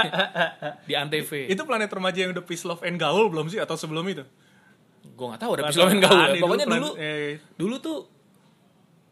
di 0.89 0.95
Antv. 0.95 1.31
Itu 1.51 1.63
planet 1.67 1.91
remaja 1.91 2.19
yang 2.25 2.31
udah 2.31 2.45
peace 2.47 2.63
love 2.63 2.83
and 2.87 2.97
gaul 2.97 3.27
belum 3.27 3.51
sih 3.51 3.59
atau 3.59 3.75
sebelum 3.75 4.07
itu? 4.07 4.23
Gue 5.15 5.27
nggak 5.31 5.43
tahu 5.43 5.51
ada 5.59 5.63
episode 5.69 5.99
gaul 5.99 6.19
ya. 6.31 6.41
Pokoknya 6.41 6.67
dulu 6.71 6.89
eh, 6.97 7.43
dulu 7.59 7.75
tuh 7.83 7.99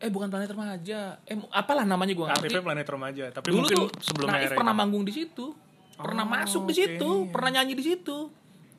eh 0.03 0.11
bukan 0.11 0.29
Planet 0.31 0.51
Remaja. 0.51 1.01
Eh 1.27 1.37
apalah 1.51 1.87
namanya 1.87 2.15
gue 2.15 2.27
ngerti. 2.27 2.47
ATV 2.51 2.59
planet 2.63 2.87
remaja. 2.91 3.25
Tapi 3.31 3.47
Dulu 3.51 3.59
mungkin 3.63 3.77
tuh 3.79 3.89
sebelumnya 4.03 4.39
Naif 4.39 4.51
era 4.51 4.59
pernah 4.59 4.75
manggung 4.75 5.05
di 5.07 5.13
situ. 5.15 5.47
Pernah 5.93 6.25
Oh, 6.27 6.31
masuk 6.35 6.63
di 6.67 6.75
situ, 6.75 7.11
pernah 7.31 7.51
nyanyi 7.61 7.79
di 7.79 7.85
situ. 7.85 8.27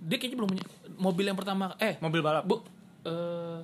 Dia 0.03 0.19
kayaknya 0.19 0.37
belum 0.43 0.49
punya 0.51 0.65
mobil 0.99 1.23
yang 1.23 1.37
pertama 1.39 1.71
eh 1.79 1.95
mobil 2.03 2.19
balap. 2.19 2.43
Bu, 2.43 2.59
eh 3.07 3.59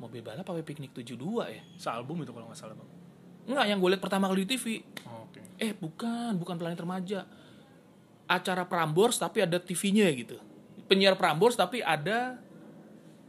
mobil 0.00 0.20
balap 0.20 0.42
apa 0.42 0.58
piknik 0.60 0.90
72 0.90 1.14
ya? 1.46 1.60
Sealbum 1.76 2.16
itu 2.18 2.32
kalau 2.32 2.48
nggak 2.48 2.56
salah 2.56 2.72
bang. 2.72 2.88
Enggak, 3.46 3.66
yang 3.66 3.78
gue 3.78 3.90
lihat 3.90 4.00
pertama 4.00 4.24
kali 4.26 4.42
di 4.42 4.50
TV. 4.50 4.80
Oh, 5.04 5.26
Oke. 5.26 5.40
Eh, 5.56 5.72
bukan, 5.72 6.34
bukan 6.34 6.56
Planet 6.56 6.78
Remaja. 6.78 7.20
Acara 8.26 8.62
Prambors 8.64 9.16
tapi 9.16 9.40
ada 9.40 9.58
TV-nya 9.58 10.06
gitu. 10.12 10.38
penyiar 10.86 11.14
Prambors 11.14 11.54
tapi 11.54 11.78
ada 11.78 12.34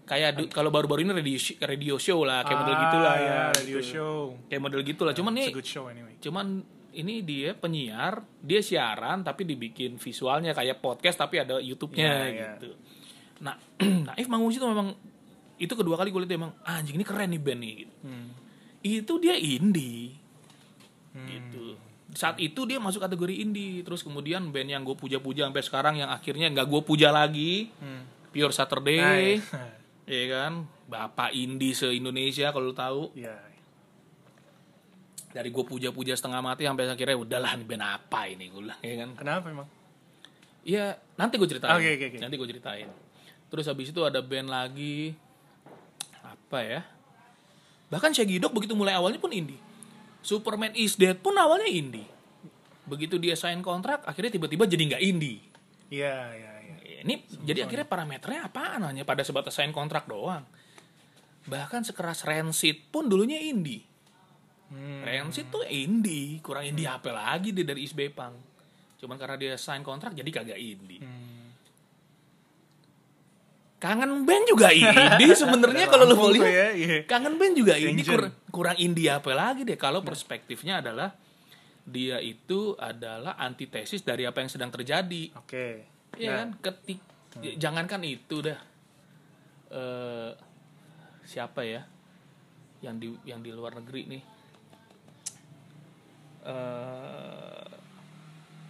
kayak 0.04 0.50
kalau 0.50 0.70
baru-baru 0.70 1.04
ini 1.04 1.14
radio 1.16 1.38
radio 1.62 1.96
show 1.96 2.22
lah 2.22 2.42
kayak 2.42 2.58
model 2.60 2.74
Ah, 2.74 2.82
gitulah 2.82 3.16
ya, 3.16 3.30
gitu. 3.30 3.54
radio 3.56 3.80
show. 3.80 4.16
kayak 4.46 4.62
model 4.62 4.82
gitulah 4.82 5.14
cuman 5.14 5.32
nih 5.32 5.48
a 5.48 5.54
good 5.54 5.66
show 5.66 5.86
anyway. 5.86 6.14
cuman 6.18 6.66
ini 6.92 7.22
dia 7.22 7.54
penyiar 7.54 8.14
dia 8.38 8.60
siaran 8.60 9.22
tapi 9.22 9.46
dibikin 9.46 9.96
visualnya 9.96 10.52
kayak 10.52 10.82
podcast 10.82 11.16
tapi 11.16 11.38
ada 11.38 11.58
YouTube-nya 11.58 12.02
Iya, 12.02 12.26
iya. 12.28 12.50
gitu 12.58 12.70
nah 13.40 13.54
Naif 14.10 14.26
Mangun 14.26 14.50
itu 14.50 14.66
memang 14.66 14.90
itu 15.62 15.72
kedua 15.72 15.94
kali 15.94 16.10
gue 16.10 16.22
lihat 16.22 16.34
emang 16.34 16.52
anjing 16.62 16.96
ini 16.96 17.06
keren 17.06 17.30
nih 17.30 17.40
band 17.40 17.60
nih 17.60 17.74
gitu. 17.78 17.96
Hmm. 18.02 18.28
itu 18.82 19.14
dia 19.18 19.36
indie 19.36 20.18
gitu 21.14 21.78
saat 22.12 22.36
itu 22.38 22.66
dia 22.66 22.76
masuk 22.78 23.00
kategori 23.00 23.36
indie 23.38 23.82
terus 23.82 24.02
kemudian 24.02 24.50
band 24.50 24.68
yang 24.70 24.82
gue 24.82 24.94
puja-puja 24.94 25.46
sampai 25.46 25.62
sekarang 25.62 25.96
yang 25.98 26.10
akhirnya 26.10 26.50
nggak 26.50 26.68
gue 26.68 26.82
puja 26.82 27.08
lagi 27.10 27.70
Hmm. 27.78 28.04
Pure 28.32 28.52
Saturday 28.52 29.38
iya. 29.40 29.64
ya 30.08 30.24
kan 30.30 30.54
bapak 30.86 31.32
indie 31.32 31.72
se 31.72 31.88
Indonesia 31.90 32.50
kalau 32.50 32.68
lu 32.68 32.76
tahu 32.76 33.12
Iya. 33.14 33.36
dari 35.32 35.48
gue 35.48 35.64
puja-puja 35.64 36.12
setengah 36.12 36.40
mati 36.40 36.64
sampai 36.64 36.84
akhirnya 36.86 37.16
udahlah 37.18 37.52
ini 37.54 37.64
band 37.64 37.84
apa 37.86 38.22
ini 38.26 38.48
gue 38.48 38.62
bilang 38.62 38.80
ya 38.80 38.94
kan 38.98 39.10
Kenapa 39.16 39.46
emang? 39.48 39.68
Iya, 40.62 40.94
nanti 41.18 41.36
gue 41.36 41.50
ceritain. 41.50 41.74
Oke, 41.74 41.90
oke, 41.92 42.06
oke. 42.08 42.18
Nanti 42.22 42.36
gue 42.38 42.48
ceritain. 42.48 42.86
Terus 43.50 43.66
habis 43.66 43.90
itu 43.90 44.02
ada 44.04 44.22
band 44.22 44.46
lagi 44.46 45.18
apa 46.32 46.60
ya? 46.64 46.82
Bahkan 47.92 48.16
Shaggy 48.16 48.40
Dog 48.40 48.56
begitu 48.56 48.72
mulai 48.72 48.96
awalnya 48.96 49.20
pun 49.20 49.36
indie. 49.36 49.60
Superman 50.24 50.72
is 50.78 50.96
Dead 50.96 51.20
pun 51.20 51.36
awalnya 51.36 51.68
indie. 51.68 52.08
Begitu 52.88 53.20
dia 53.20 53.36
sign 53.36 53.60
kontrak, 53.60 54.08
akhirnya 54.08 54.32
tiba-tiba 54.40 54.64
jadi 54.66 54.84
nggak 54.96 55.04
indie. 55.04 55.40
Iya, 55.92 56.18
iya, 56.34 56.52
iya. 56.64 56.76
Ini 57.04 57.14
jadi 57.44 57.68
akhirnya 57.68 57.88
parameternya 57.90 58.48
apaan 58.48 58.88
hanya 58.88 59.04
pada 59.04 59.26
sebatas 59.28 59.58
sign 59.58 59.76
kontrak 59.76 60.08
doang. 60.08 60.48
Bahkan 61.50 61.84
sekeras 61.84 62.24
Rancid 62.24 62.94
pun 62.94 63.10
dulunya 63.10 63.42
indie. 63.42 63.84
Hmm. 64.72 65.04
Rancid 65.04 65.52
tuh 65.52 65.68
indie, 65.68 66.40
kurang 66.40 66.64
indie 66.64 66.88
apa 66.88 67.12
lagi 67.12 67.52
dia 67.52 67.68
dari 67.68 67.84
East 67.84 67.98
Bay 67.98 68.08
Punk. 68.08 68.40
Cuman 69.04 69.20
karena 69.20 69.36
dia 69.36 69.54
sign 69.60 69.84
kontrak 69.84 70.16
jadi 70.16 70.30
kagak 70.32 70.60
indie. 70.62 71.04
Hmm. 71.04 71.21
Kangen 73.82 74.30
band 74.30 74.46
juga 74.46 74.70
indie 74.70 75.34
sebenarnya 75.42 75.90
kalau 75.90 76.06
lu 76.06 76.14
mau 76.14 76.30
lihat. 76.30 76.46
ya, 76.46 76.68
iya. 76.78 76.98
Kangen 77.10 77.42
band 77.42 77.58
juga 77.58 77.74
indie 77.82 78.06
Shenzhen. 78.06 78.30
kurang, 78.54 78.78
indie 78.78 79.10
apa 79.10 79.34
lagi 79.34 79.66
deh 79.66 79.74
kalau 79.74 80.06
perspektifnya 80.06 80.86
adalah 80.86 81.18
dia 81.82 82.22
itu 82.22 82.78
adalah 82.78 83.42
antitesis 83.42 84.06
dari 84.06 84.30
apa 84.30 84.46
yang 84.46 84.54
sedang 84.54 84.70
terjadi. 84.70 85.34
Oke. 85.34 85.90
Iya 86.14 86.30
Nah, 86.30 86.38
kan? 86.38 86.50
Ketik 86.62 87.00
jangankan 87.58 88.06
itu 88.06 88.38
dah. 88.46 88.60
Eh 89.74 90.32
siapa 91.26 91.66
ya? 91.66 91.82
Yang 92.86 92.96
di 93.02 93.08
yang 93.34 93.42
di 93.42 93.50
luar 93.50 93.82
negeri 93.82 94.02
nih. 94.14 94.24
Eh 96.46 97.70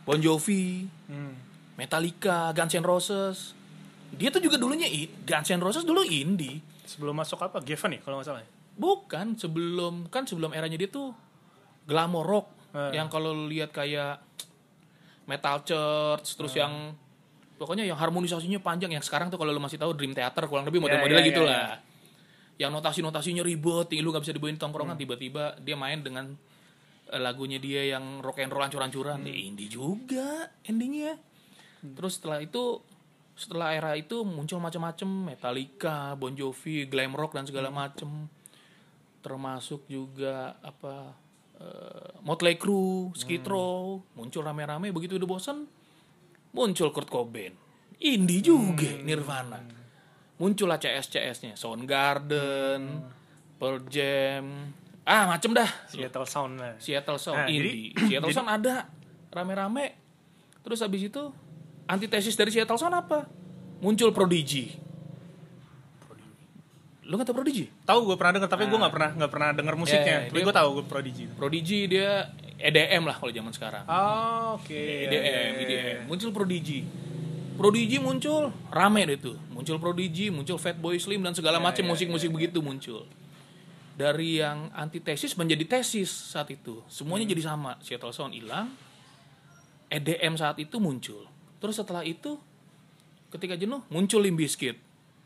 Bon 0.02 0.18
Jovi, 0.18 0.88
hmm. 0.88 1.34
Metallica, 1.78 2.56
Guns 2.56 2.74
N' 2.74 2.88
Roses. 2.88 3.54
Dia 4.12 4.30
tuh 4.30 4.40
juga 4.40 4.60
dulunya 4.60 4.88
Guns 5.24 5.50
N' 5.50 5.64
Roses 5.64 5.84
dulu 5.84 6.04
indie. 6.04 6.60
Sebelum 6.84 7.16
masuk 7.16 7.40
apa? 7.40 7.60
Geffen 7.60 7.96
ya 7.96 8.02
kalau 8.02 8.20
nggak 8.20 8.28
salah. 8.28 8.42
ya? 8.44 8.50
Bukan 8.72 9.36
sebelum 9.36 10.08
kan 10.08 10.24
sebelum 10.26 10.52
eranya 10.52 10.76
dia 10.76 10.88
tuh 10.88 11.12
glamour 11.86 12.26
rock 12.26 12.48
Eh. 12.72 12.96
yang 12.96 13.12
kalau 13.12 13.36
lihat 13.52 13.72
kayak 13.72 14.24
Metal 15.28 15.58
Church 15.64 16.36
terus 16.36 16.56
Eh. 16.56 16.64
yang 16.64 16.96
pokoknya 17.56 17.84
yang 17.84 18.00
harmonisasinya 18.00 18.60
panjang 18.60 18.92
yang 18.92 19.04
sekarang 19.04 19.28
tuh 19.28 19.36
kalau 19.36 19.52
lu 19.52 19.60
masih 19.60 19.76
tahu 19.76 19.92
Dream 19.94 20.16
Theater 20.16 20.48
kurang 20.48 20.64
lebih 20.64 20.80
Ya, 20.80 20.84
model-modelnya 20.88 21.24
ya, 21.24 21.30
gitu 21.30 21.44
ya, 21.44 21.52
lah. 21.52 21.78
Yang 22.58 22.72
notasi-notasinya 22.74 23.44
ribet, 23.44 23.92
lu 23.96 24.10
gak 24.10 24.24
bisa 24.24 24.34
dibawain 24.34 24.56
tongkrongan 24.56 24.96
Hmm. 24.96 25.04
tiba-tiba 25.04 25.56
dia 25.60 25.76
main 25.76 26.00
dengan 26.00 26.32
eh, 27.12 27.20
lagunya 27.20 27.60
dia 27.60 27.92
yang 27.92 28.24
rock 28.24 28.40
and 28.40 28.50
roll 28.50 28.64
ancur-ancuran. 28.64 29.20
Hmm. 29.20 29.28
Ya, 29.28 29.36
indie 29.36 29.68
juga 29.68 30.48
endingnya. 30.64 31.20
Terus 31.84 32.22
setelah 32.22 32.40
itu 32.40 32.80
setelah 33.34 33.74
era 33.74 33.96
itu 33.96 34.22
muncul 34.22 34.60
macam-macam 34.60 35.34
Metallica, 35.34 36.14
Bon 36.14 36.32
Jovi, 36.32 36.86
glam 36.86 37.14
rock 37.14 37.34
dan 37.34 37.46
segala 37.46 37.70
macem 37.70 38.30
termasuk 39.22 39.86
juga 39.86 40.58
apa 40.60 41.14
eh, 41.58 42.10
Motley 42.22 42.58
Crue, 42.58 43.14
Skid 43.14 43.46
Row 43.46 44.02
muncul 44.14 44.42
rame-rame. 44.42 44.90
Begitu 44.90 45.18
udah 45.18 45.30
bosan 45.30 45.66
muncul 46.52 46.90
Kurt 46.90 47.08
Cobain. 47.08 47.54
Indie 48.02 48.42
juga 48.42 48.90
Nirvana. 49.00 49.62
Muncul 50.42 50.66
lah 50.66 50.82
CS-CS-nya 50.82 51.54
Soundgarden, 51.54 52.82
Pearl 53.62 53.86
Jam. 53.86 54.74
Ah 55.06 55.30
macem 55.30 55.54
dah. 55.54 55.70
Seattle 55.86 56.26
Sound 56.26 56.58
lah. 56.58 56.74
Seattle 56.82 57.22
Sound 57.22 57.46
Nah, 57.46 57.48
indie. 57.48 57.94
Jadi- 57.94 58.10
Seattle 58.10 58.34
Sound 58.34 58.50
ada 58.50 58.90
rame-rame. 59.30 59.98
Terus 60.62 60.82
habis 60.82 61.06
itu 61.06 61.30
antitesis 61.92 62.40
dari 62.40 62.56
Seattle 62.56 62.80
Sound 62.80 62.96
apa? 62.96 63.28
Muncul 63.84 64.16
Prodigy. 64.16 64.72
Lu 67.04 67.20
nggak 67.20 67.28
tau 67.28 67.36
Prodigy? 67.36 67.68
Tahu 67.84 68.00
gue 68.08 68.16
pernah 68.16 68.40
denger 68.40 68.48
tapi 68.48 68.64
gue 68.72 68.80
nggak 68.80 68.94
pernah 68.96 69.12
nggak 69.20 69.32
pernah 69.36 69.50
denger 69.52 69.76
musiknya. 69.76 70.18
Ya, 70.24 70.30
tapi 70.32 70.40
gue 70.48 70.56
tahu 70.56 70.70
gue 70.80 70.86
Prodigy. 70.88 71.24
Prodigy 71.36 71.80
dia 71.92 72.32
EDM 72.56 73.04
lah 73.04 73.20
kalau 73.20 73.36
zaman 73.36 73.52
sekarang. 73.52 73.84
Oh, 73.84 74.56
oke. 74.56 74.72
EDM 74.72 75.52
EDM 75.68 76.00
muncul 76.08 76.32
Prodigy. 76.32 76.88
Prodigy 77.60 77.98
muncul 78.00 78.56
rame 78.72 79.02
deh 79.12 79.20
tuh. 79.20 79.36
Muncul 79.52 79.76
Prodigy 79.76 80.32
muncul 80.32 80.56
Fatboy 80.56 80.96
Slim 80.96 81.20
dan 81.20 81.36
segala 81.36 81.60
macam 81.60 81.84
musik-musik 81.84 82.32
begitu 82.32 82.64
muncul. 82.64 83.04
Dari 83.92 84.40
yang 84.40 84.72
antitesis 84.72 85.36
menjadi 85.36 85.68
tesis 85.68 86.08
saat 86.08 86.48
itu. 86.48 86.80
Semuanya 86.88 87.28
jadi 87.28 87.44
sama. 87.52 87.76
Seattle 87.84 88.16
Sound 88.16 88.32
hilang. 88.32 88.72
EDM 89.92 90.40
saat 90.40 90.56
itu 90.64 90.80
muncul 90.80 91.28
terus 91.62 91.78
setelah 91.78 92.02
itu 92.02 92.42
ketika 93.32 93.56
jenuh 93.56 93.86
muncul 93.88 94.20
Limp 94.20 94.42
Bizkit. 94.42 94.76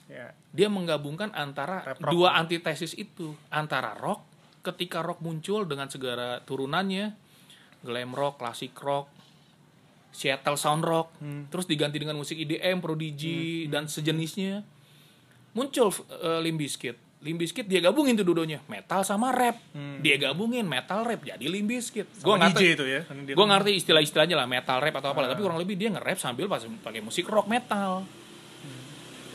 Ya. 0.06 0.38
dia 0.54 0.70
menggabungkan 0.70 1.34
antara 1.34 1.82
Rap 1.82 1.98
rock. 1.98 2.14
dua 2.14 2.38
antitesis 2.38 2.94
itu. 2.94 3.34
Antara 3.50 3.98
rock 3.98 4.22
ketika 4.62 5.02
rock 5.02 5.18
muncul 5.26 5.66
dengan 5.66 5.90
segala 5.90 6.46
turunannya 6.46 7.18
glam 7.82 8.14
rock, 8.14 8.38
classic 8.38 8.74
rock, 8.82 9.10
Seattle 10.14 10.58
sound 10.58 10.86
rock, 10.86 11.12
terus 11.50 11.66
diganti 11.66 11.98
dengan 11.98 12.16
musik 12.18 12.38
EDM, 12.38 12.80
Prodigy 12.80 13.66
dan 13.68 13.90
sejenisnya 13.90 14.64
muncul 15.58 15.90
uh, 16.22 16.40
Limp 16.40 16.62
Bizkit 17.26 17.66
dia 17.66 17.82
gabungin 17.82 18.14
tuh 18.14 18.22
dudonya 18.24 18.62
metal 18.66 19.02
sama 19.02 19.34
rap. 19.34 19.58
Dia 20.00 20.16
gabungin 20.16 20.62
metal 20.64 21.02
rap 21.02 21.20
jadi 21.20 21.42
Gua 22.22 22.38
DJ 22.38 22.42
ngerti 22.46 22.66
itu 22.72 22.86
ya. 22.86 23.02
kan 23.02 23.18
gue 23.26 23.46
ngerti 23.48 23.72
istilah-istilahnya 23.76 24.36
lah 24.36 24.46
metal 24.46 24.78
rap 24.78 24.94
atau 24.96 25.10
apa 25.10 25.20
lah 25.20 25.30
tapi 25.34 25.42
kurang 25.42 25.58
lebih 25.58 25.74
dia 25.74 25.90
nge-rap 25.90 26.16
sambil 26.16 26.46
pas 26.46 26.62
pakai 26.62 27.02
musik 27.02 27.26
rock 27.26 27.46
metal. 27.46 28.06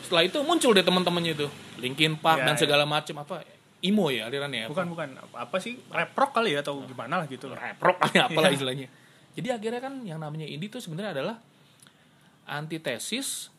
Setelah 0.00 0.22
itu 0.22 0.38
muncul 0.40 0.70
deh 0.70 0.82
teman-temannya 0.82 1.34
itu. 1.34 1.46
Linkin 1.76 2.14
Park 2.14 2.38
Ya, 2.38 2.46
dan 2.46 2.54
ya. 2.54 2.60
segala 2.60 2.84
macam 2.84 3.16
apa 3.18 3.42
emo 3.80 4.06
ya 4.08 4.26
alirannya 4.26 4.66
apa? 4.66 4.70
Bukan 4.70 4.86
bukan. 4.90 5.08
Apa 5.32 5.56
sih? 5.58 5.74
Rap 5.88 6.12
rock 6.12 6.30
kali 6.32 6.54
ya 6.54 6.60
atau 6.60 6.82
gimana 6.82 7.18
lah 7.18 7.26
gitu 7.26 7.46
lah. 7.46 7.58
rap 7.58 7.78
rock 7.78 7.98
kali 8.00 8.16
apalah 8.22 8.48
Iya. 8.48 8.56
istilahnya. 8.56 8.88
Jadi 9.30 9.48
akhirnya 9.48 9.80
kan 9.80 9.94
yang 10.02 10.18
namanya 10.18 10.44
indie 10.44 10.66
itu 10.66 10.78
sebenarnya 10.78 11.14
adalah 11.16 11.36
antitesis 12.44 13.50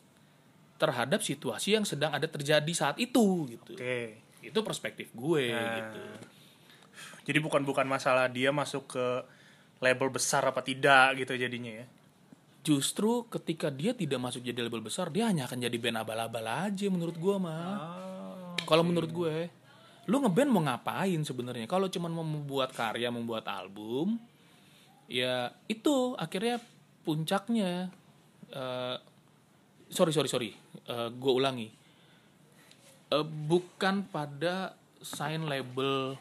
terhadap 0.82 1.22
situasi 1.22 1.78
yang 1.78 1.86
sedang 1.86 2.10
ada 2.10 2.26
terjadi 2.26 2.72
saat 2.72 2.98
itu 2.98 3.46
gitu 3.46 3.78
Oke. 3.78 4.18
itu 4.42 4.58
perspektif 4.60 5.14
gue 5.14 5.44
Nah. 5.48 5.78
gitu 5.78 6.02
Jadi 7.22 7.38
bukan 7.38 7.62
bukan 7.62 7.86
masalah 7.86 8.26
dia 8.26 8.50
masuk 8.50 8.90
ke 8.90 9.06
label 9.78 10.10
besar 10.10 10.42
apa 10.42 10.58
tidak 10.58 11.14
gitu 11.16 11.38
jadinya 11.38 11.70
ya. 11.70 11.86
justru 12.62 13.26
ketika 13.26 13.70
dia 13.70 13.90
tidak 13.90 14.18
masuk 14.18 14.42
jadi 14.42 14.58
label 14.60 14.82
besar 14.82 15.06
dia 15.06 15.26
hanya 15.26 15.46
akan 15.46 15.62
jadi 15.62 15.76
band 15.76 15.98
abal-abal 15.98 16.42
aja 16.42 16.86
menurut 16.86 17.14
gue 17.14 17.36
mah 17.38 17.74
Oh. 17.78 18.54
Kalau 18.62 18.86
menurut 18.86 19.10
gue, 19.10 19.50
lu 20.06 20.16
ngeband 20.18 20.46
mau 20.46 20.62
ngapain 20.62 21.18
sebenarnya? 21.20 21.66
Kalau 21.66 21.90
cuma 21.90 22.06
mau 22.06 22.22
membuat 22.22 22.70
karya, 22.70 23.10
membuat 23.10 23.42
album, 23.50 24.22
ya 25.06 25.50
itu 25.66 26.14
akhirnya 26.14 26.62
puncaknya. 27.02 27.90
eh, 28.48 28.96
sorry 29.92 30.10
sorry 30.10 30.28
sorry, 30.28 30.50
gue 31.12 31.32
ulangi. 31.32 31.68
Eh, 33.12 33.26
bukan 33.28 34.08
pada 34.08 34.72
sign 35.04 35.44
label, 35.44 36.16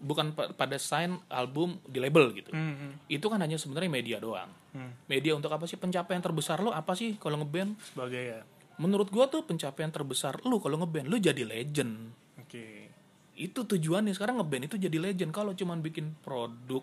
bukan 0.00 0.32
pa- 0.32 0.48
pada 0.56 0.80
sign 0.80 1.20
album 1.28 1.76
di 1.84 2.00
label 2.00 2.32
gitu. 2.32 2.48
Hmm, 2.56 2.72
hmm. 2.72 2.92
Itu 3.12 3.28
kan 3.28 3.44
hanya 3.44 3.60
sebenarnya 3.60 3.92
media 3.92 4.16
doang. 4.16 4.48
Hmm. 4.72 4.96
Media 5.12 5.36
untuk 5.36 5.52
apa 5.52 5.68
sih? 5.68 5.76
Pencapaian 5.76 6.24
terbesar 6.24 6.64
lo 6.64 6.72
apa 6.72 6.96
sih 6.96 7.20
kalau 7.20 7.36
ngeband? 7.44 7.76
Sebagai 7.92 8.22
ya. 8.22 8.40
Menurut 8.80 9.12
gua 9.12 9.28
tuh 9.28 9.44
pencapaian 9.44 9.92
terbesar 9.92 10.40
lu 10.48 10.56
kalau 10.56 10.80
ngeband 10.80 11.04
lu 11.04 11.20
jadi 11.20 11.44
legend. 11.44 12.12
Oke. 12.40 12.88
Itu 13.36 13.68
tujuannya 13.68 14.16
sekarang 14.16 14.40
ngeband 14.40 14.72
itu 14.72 14.76
jadi 14.80 14.96
legend. 14.96 15.36
Kalau 15.36 15.52
cuman 15.52 15.84
bikin 15.84 16.16
produk 16.24 16.80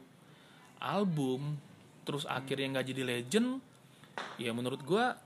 album 0.78 1.58
terus 2.06 2.28
akhirnya 2.30 2.78
nggak 2.78 2.88
jadi 2.92 3.02
legend, 3.02 3.64
ya 4.38 4.52
menurut 4.54 4.84
gua 4.86 5.18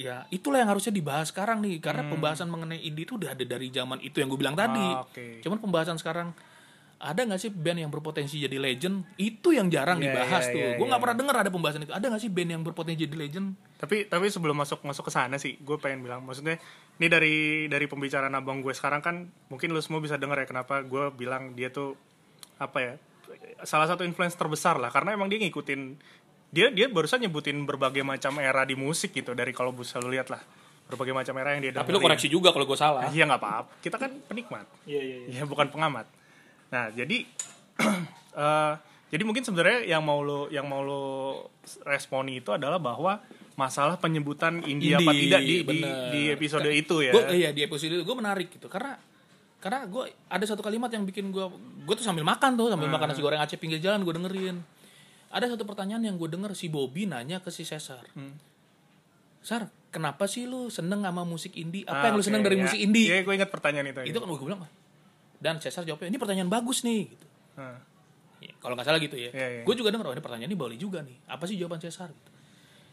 ya 0.00 0.24
itulah 0.32 0.64
yang 0.64 0.70
harusnya 0.72 0.92
dibahas 0.96 1.28
sekarang 1.28 1.60
nih 1.60 1.76
karena 1.82 2.08
pembahasan 2.08 2.48
mengenai 2.48 2.80
indie 2.80 3.04
itu 3.04 3.20
udah 3.20 3.36
ada 3.36 3.44
dari 3.44 3.68
zaman 3.68 4.00
itu 4.00 4.16
yang 4.20 4.32
gue 4.32 4.40
bilang 4.40 4.56
tadi. 4.56 4.80
Ah, 4.80 5.04
oke. 5.04 5.44
cuman 5.44 5.58
pembahasan 5.60 6.00
sekarang 6.00 6.32
ada 7.00 7.24
nggak 7.24 7.40
sih 7.40 7.48
band 7.48 7.80
yang 7.80 7.88
berpotensi 7.88 8.36
jadi 8.36 8.60
legend? 8.60 9.08
Itu 9.16 9.56
yang 9.56 9.72
jarang 9.72 10.04
Iya, 10.04 10.12
dibahas 10.12 10.44
iya, 10.48 10.52
tuh. 10.52 10.60
iya, 10.60 10.72
gue 10.76 10.84
nggak 10.84 11.00
iya. 11.00 11.04
pernah 11.08 11.16
dengar 11.16 11.36
ada 11.40 11.50
pembahasan 11.52 11.80
itu. 11.88 11.92
Ada 11.96 12.06
nggak 12.12 12.22
sih 12.28 12.28
band 12.28 12.50
yang 12.52 12.62
berpotensi 12.64 12.98
jadi 13.08 13.16
legend? 13.16 13.46
Tapi 13.80 13.96
tapi 14.04 14.26
sebelum 14.28 14.52
masuk 14.52 14.84
masuk 14.84 15.08
ke 15.08 15.12
sana 15.12 15.40
sih 15.40 15.56
gue 15.56 15.76
pengen 15.80 16.04
bilang 16.04 16.20
maksudnya 16.20 16.60
ini 17.00 17.06
dari 17.08 17.36
dari 17.72 17.88
pembicaraan 17.88 18.36
abang 18.36 18.60
gue 18.60 18.76
sekarang 18.76 19.00
kan 19.00 19.32
mungkin 19.48 19.72
lu 19.72 19.80
semua 19.80 20.04
bisa 20.04 20.20
dengar 20.20 20.44
ya 20.44 20.46
kenapa 20.48 20.84
gue 20.84 21.08
bilang 21.16 21.56
dia 21.56 21.72
tuh 21.72 21.96
apa 22.60 22.78
ya 22.84 22.92
salah 23.64 23.88
satu 23.88 24.04
influence 24.04 24.36
terbesar 24.36 24.76
lah. 24.76 24.92
Karena 24.92 25.16
emang 25.16 25.32
dia 25.32 25.40
ngikutin 25.40 25.80
dia 26.50 26.66
dia 26.74 26.86
barusan 26.90 27.22
nyebutin 27.22 27.62
berbagai 27.62 28.02
macam 28.02 28.42
era 28.42 28.66
di 28.66 28.74
musik 28.74 29.14
gitu 29.14 29.34
dari 29.38 29.54
kalau 29.54 29.70
bisa 29.70 30.02
lu 30.02 30.10
lihat 30.10 30.30
lah. 30.30 30.42
Berbagai 30.90 31.14
macam 31.14 31.34
era 31.38 31.54
yang 31.54 31.62
dia 31.62 31.72
tapi 31.74 31.94
lu 31.94 32.02
koreksi 32.02 32.26
juga 32.26 32.50
kalau 32.50 32.66
gue 32.66 32.78
salah. 32.78 33.06
Iya 33.14 33.26
nggak 33.30 33.40
apa-apa. 33.40 33.72
Kita 33.78 33.96
kan 33.96 34.10
penikmat. 34.26 34.66
Iya 34.84 35.00
iya 35.00 35.16
ya 35.40 35.42
bukan 35.46 35.70
pengamat. 35.70 36.10
Nah 36.74 36.90
jadi 36.90 37.22
eh, 38.42 38.72
jadi 39.10 39.22
mungkin 39.22 39.42
sebenarnya 39.46 39.86
yang 39.86 40.02
mau 40.02 40.22
lo 40.22 40.50
yang 40.50 40.66
mau 40.66 40.82
lo 40.82 41.04
responi 41.86 42.42
itu 42.42 42.50
adalah 42.50 42.82
bahwa 42.82 43.22
masalah 43.54 44.00
penyebutan 44.00 44.64
indie, 44.64 44.96
apa 44.96 45.12
tidak 45.12 45.40
di, 45.44 45.52
di 45.52 45.56
bener. 45.62 46.10
di 46.10 46.22
episode 46.32 46.70
itu 46.72 46.96
ya. 47.04 47.12
Gua, 47.12 47.22
iya 47.30 47.50
di 47.54 47.60
episode 47.62 47.92
itu 47.94 48.02
gue 48.02 48.16
menarik 48.16 48.48
gitu. 48.50 48.66
Karena 48.66 48.98
karena 49.60 49.84
gue 49.84 50.08
ada 50.26 50.44
satu 50.48 50.64
kalimat 50.64 50.88
yang 50.88 51.04
bikin 51.04 51.28
gue 51.30 51.46
gue 51.84 51.94
tuh 51.94 52.02
sambil 52.02 52.24
makan 52.24 52.56
tuh 52.56 52.72
sambil 52.72 52.88
makan 52.88 53.12
nasi 53.12 53.20
goreng 53.20 53.38
Aceh 53.38 53.60
pinggir 53.60 53.76
jalan 53.76 54.00
gue 54.08 54.14
dengerin 54.16 54.56
ada 55.30 55.46
satu 55.46 55.62
pertanyaan 55.62 56.02
yang 56.02 56.14
gue 56.14 56.28
denger 56.28 56.52
si 56.52 56.66
Bobby 56.66 57.04
nanya 57.04 57.38
ke 57.38 57.48
si 57.48 57.62
Cesar 57.62 58.02
Sar 59.40 59.62
kenapa 59.88 60.26
sih 60.26 60.44
lu 60.44 60.68
seneng 60.68 61.00
sama 61.00 61.22
musik 61.22 61.54
indie 61.54 61.82
apa 61.82 61.96
Ah, 61.96 62.06
yang 62.10 62.16
lu 62.16 62.22
seneng 62.22 62.42
dari 62.42 62.56
ya. 62.56 62.62
musik 62.62 62.78
indie 62.78 63.08
Iya, 63.08 63.22
gue 63.22 63.34
ingat 63.34 63.48
pertanyaan 63.48 63.86
itu. 63.88 64.00
itu 64.04 64.16
kan 64.16 64.26
gue 64.28 64.38
bilang 64.40 64.62
dan 65.36 65.56
Cesar 65.56 65.82
jawabnya 65.82 66.06
ini 66.06 66.18
pertanyaan 66.18 66.46
bagus 66.46 66.82
nih 66.82 67.08
gitu 67.08 67.26
Hah. 67.56 67.80
Ya, 68.38 68.52
kalau 68.56 68.72
nggak 68.72 68.86
salah 68.86 68.98
gitu 68.98 69.14
ya 69.14 69.30
Iya, 69.30 69.46
iya. 69.50 69.62
gue 69.62 69.74
juga 69.74 69.88
denger 69.88 70.04
oh 70.04 70.12
ini 70.12 70.20
pertanyaan 70.20 70.46
ini 70.46 70.58
boleh 70.58 70.76
juga 70.76 71.00
nih 71.00 71.16
apa 71.26 71.44
sih 71.44 71.56
jawaban 71.56 71.78
Cesar 71.78 72.08
gitu. 72.08 72.30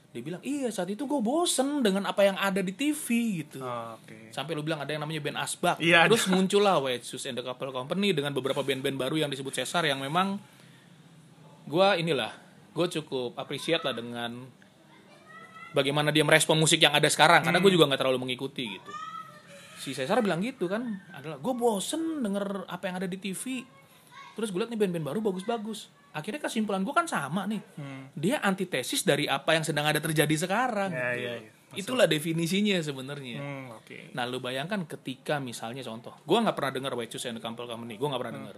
dia 0.08 0.22
bilang 0.24 0.42
iya 0.42 0.70
saat 0.70 0.88
itu 0.88 1.04
gue 1.04 1.20
bosen 1.20 1.82
dengan 1.82 2.06
apa 2.06 2.24
yang 2.24 2.36
ada 2.36 2.60
di 2.60 2.72
TV 2.72 3.06
gitu 3.42 3.60
Oh, 3.60 3.96
Oke. 3.98 4.32
sampai 4.32 4.54
lu 4.54 4.62
bilang 4.62 4.80
ada 4.80 4.90
yang 4.90 5.00
namanya 5.00 5.20
band 5.22 5.38
Asbak 5.38 5.78
Iya, 5.80 6.06
terus 6.06 6.26
muncullah 6.28 6.80
Wetsus 6.80 7.26
and 7.26 7.36
the 7.36 7.44
Couple 7.44 7.70
Company 7.70 8.12
dengan 8.12 8.32
beberapa 8.32 8.60
band-band 8.60 8.96
baru 8.98 9.20
yang 9.20 9.30
disebut 9.30 9.52
Cesar 9.54 9.84
yang 9.84 10.00
memang 10.00 10.40
gua 11.68 11.94
inilah 11.94 12.32
gue 12.72 12.88
cukup 12.94 13.34
appreciate 13.36 13.82
lah 13.82 13.92
dengan 13.92 14.46
bagaimana 15.72 16.10
dia 16.10 16.22
merespon 16.22 16.56
musik 16.56 16.78
yang 16.78 16.94
ada 16.94 17.06
sekarang 17.06 17.42
karena 17.42 17.58
gue 17.58 17.72
juga 17.72 17.86
nggak 17.86 18.00
terlalu 18.00 18.20
mengikuti 18.20 18.70
gitu 18.70 18.92
si 19.78 19.92
Cesar 19.92 20.22
bilang 20.22 20.40
gitu 20.40 20.66
kan 20.66 20.86
adalah 21.12 21.38
gue 21.38 21.54
bosen 21.54 22.22
denger 22.22 22.66
apa 22.66 22.84
yang 22.86 22.96
ada 22.98 23.08
di 23.08 23.18
TV 23.18 23.66
terus 24.34 24.50
gue 24.50 24.60
liat 24.60 24.70
nih 24.70 24.78
band-band 24.78 25.06
baru 25.06 25.20
bagus-bagus 25.20 25.90
akhirnya 26.14 26.38
kesimpulan 26.40 26.82
gue 26.82 26.94
kan 26.94 27.06
sama 27.06 27.46
nih 27.46 27.62
dia 28.14 28.38
antitesis 28.40 29.02
dari 29.02 29.26
apa 29.26 29.54
yang 29.54 29.66
sedang 29.66 29.86
ada 29.86 29.98
terjadi 29.98 30.34
sekarang 30.40 30.90
Ya, 30.90 31.10
gitu. 31.12 31.26
ya, 31.26 31.34
ya. 31.36 31.52
itulah 31.76 32.06
definisinya 32.06 32.78
sebenarnya 32.80 33.38
Hmm, 33.38 33.66
oke. 33.76 34.14
Nah, 34.14 34.24
lu 34.24 34.38
bayangkan 34.38 34.88
ketika 34.88 35.36
misalnya 35.38 35.84
contoh, 35.84 36.16
gue 36.16 36.38
nggak 36.38 36.54
pernah 36.54 36.72
denger 36.72 36.94
White 36.96 37.12
Shoes 37.12 37.28
and 37.28 37.38
the 37.38 37.44
Company, 37.44 38.00
gue 38.00 38.08
nggak 38.08 38.18
pernah 38.18 38.36
denger. 38.40 38.56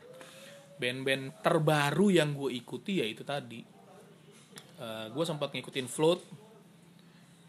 Band-band 0.80 1.44
terbaru 1.44 2.08
yang 2.10 2.32
gue 2.34 2.56
ikuti 2.56 3.04
ya 3.04 3.06
itu 3.06 3.22
tadi. 3.28 3.62
gue 5.12 5.26
sempat 5.28 5.52
ngikutin 5.52 5.92
Float. 5.92 6.24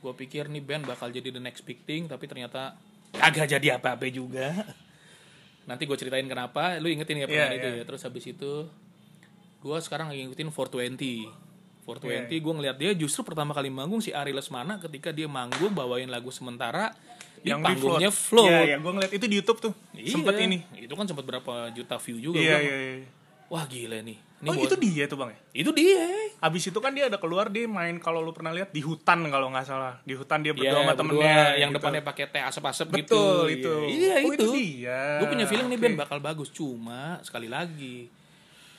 Gue 0.02 0.12
pikir 0.18 0.50
nih 0.50 0.64
band 0.64 0.88
bakal 0.88 1.14
jadi 1.14 1.30
the 1.30 1.38
next 1.38 1.62
big 1.62 1.78
thing, 1.86 2.10
tapi 2.10 2.26
ternyata 2.26 2.74
agak 3.14 3.46
jadi 3.46 3.78
apa-apa 3.78 4.10
juga. 4.10 4.50
Nanti 5.68 5.86
gue 5.86 5.94
ceritain 5.94 6.26
kenapa. 6.26 6.82
Lu 6.82 6.90
ingetin 6.90 7.22
ya 7.22 7.26
pertanyaan 7.30 7.54
Iya, 7.54 7.60
itu 7.62 7.68
iya. 7.70 7.78
ya. 7.78 7.84
Terus 7.86 8.02
habis 8.02 8.24
itu, 8.26 8.52
gue 9.62 9.78
sekarang 9.78 10.10
lagi 10.10 10.26
ngikutin 10.26 10.50
420. 10.50 11.30
420 11.86 12.10
Iya. 12.30 12.38
gue 12.42 12.54
ngeliat 12.54 12.76
dia 12.78 12.92
justru 12.94 13.22
pertama 13.26 13.50
kali 13.56 13.72
manggung 13.72 13.98
si 13.98 14.14
Ari 14.14 14.30
Lesmana 14.30 14.78
ketika 14.78 15.10
dia 15.10 15.26
manggung 15.26 15.74
bawain 15.74 16.06
lagu 16.06 16.28
sementara 16.30 16.92
di 17.40 17.50
Yang 17.50 17.60
di 17.60 17.66
panggungnya 17.66 18.10
float. 18.12 18.50
Iya, 18.52 18.60
iya, 18.68 18.76
gue 18.78 18.92
ngeliat 18.92 19.12
itu 19.16 19.26
di 19.26 19.36
YouTube 19.40 19.58
tuh. 19.64 19.72
Iya, 19.96 20.12
Sempet 20.12 20.34
ini. 20.44 20.58
Itu 20.76 20.92
kan 20.92 21.08
sempat 21.08 21.24
berapa 21.24 21.72
juta 21.72 21.96
view 21.98 22.16
juga. 22.20 22.36
Iya, 22.40 22.56
gua, 22.56 22.60
iya, 22.62 22.76
iya. 23.00 23.08
Wah 23.50 23.66
gila 23.66 23.98
nih. 24.00 24.14
Ini 24.40 24.46
Oh, 24.46 24.54
buat- 24.54 24.72
itu 24.72 24.76
dia 24.78 25.04
tuh, 25.04 25.18
Bang 25.18 25.28
ya? 25.28 25.38
itu 25.52 25.68
dia. 25.70 26.06
Abis 26.38 26.62
itu 26.64 26.78
kan 26.78 26.94
dia 26.94 27.04
ada 27.04 27.18
keluar 27.18 27.46
dia 27.46 27.66
main 27.66 27.98
kalau 27.98 28.18
lu 28.18 28.30
pernah 28.30 28.48
lihat 28.50 28.70
di 28.70 28.80
hutan 28.80 29.20
kalau 29.26 29.50
nggak 29.50 29.66
salah. 29.66 30.00
Di 30.00 30.14
hutan 30.14 30.40
dia 30.40 30.50
Iya, 30.50 30.56
berdua 30.56 30.70
sama 30.72 30.92
berdua, 30.94 31.20
temennya. 31.20 31.44
yang 31.58 31.68
gitu. 31.68 31.76
depannya 31.76 32.00
pakai 32.00 32.24
teh 32.26 32.40
asap-asap 32.40 32.86
gitu. 32.96 33.20
Betul, 33.20 33.44
itu. 33.52 33.74
Iya, 33.90 34.14
Oh, 34.16 34.32
itu. 34.32 34.40
itu 34.40 34.46
dia. 34.54 35.00
Gue 35.18 35.28
punya 35.28 35.44
feeling 35.44 35.68
nih 35.68 35.76
Oke. 35.76 35.84
band 35.84 35.96
bakal 35.98 36.18
bagus. 36.18 36.48
Cuma 36.48 37.02
sekali 37.20 37.46
lagi, 37.46 38.08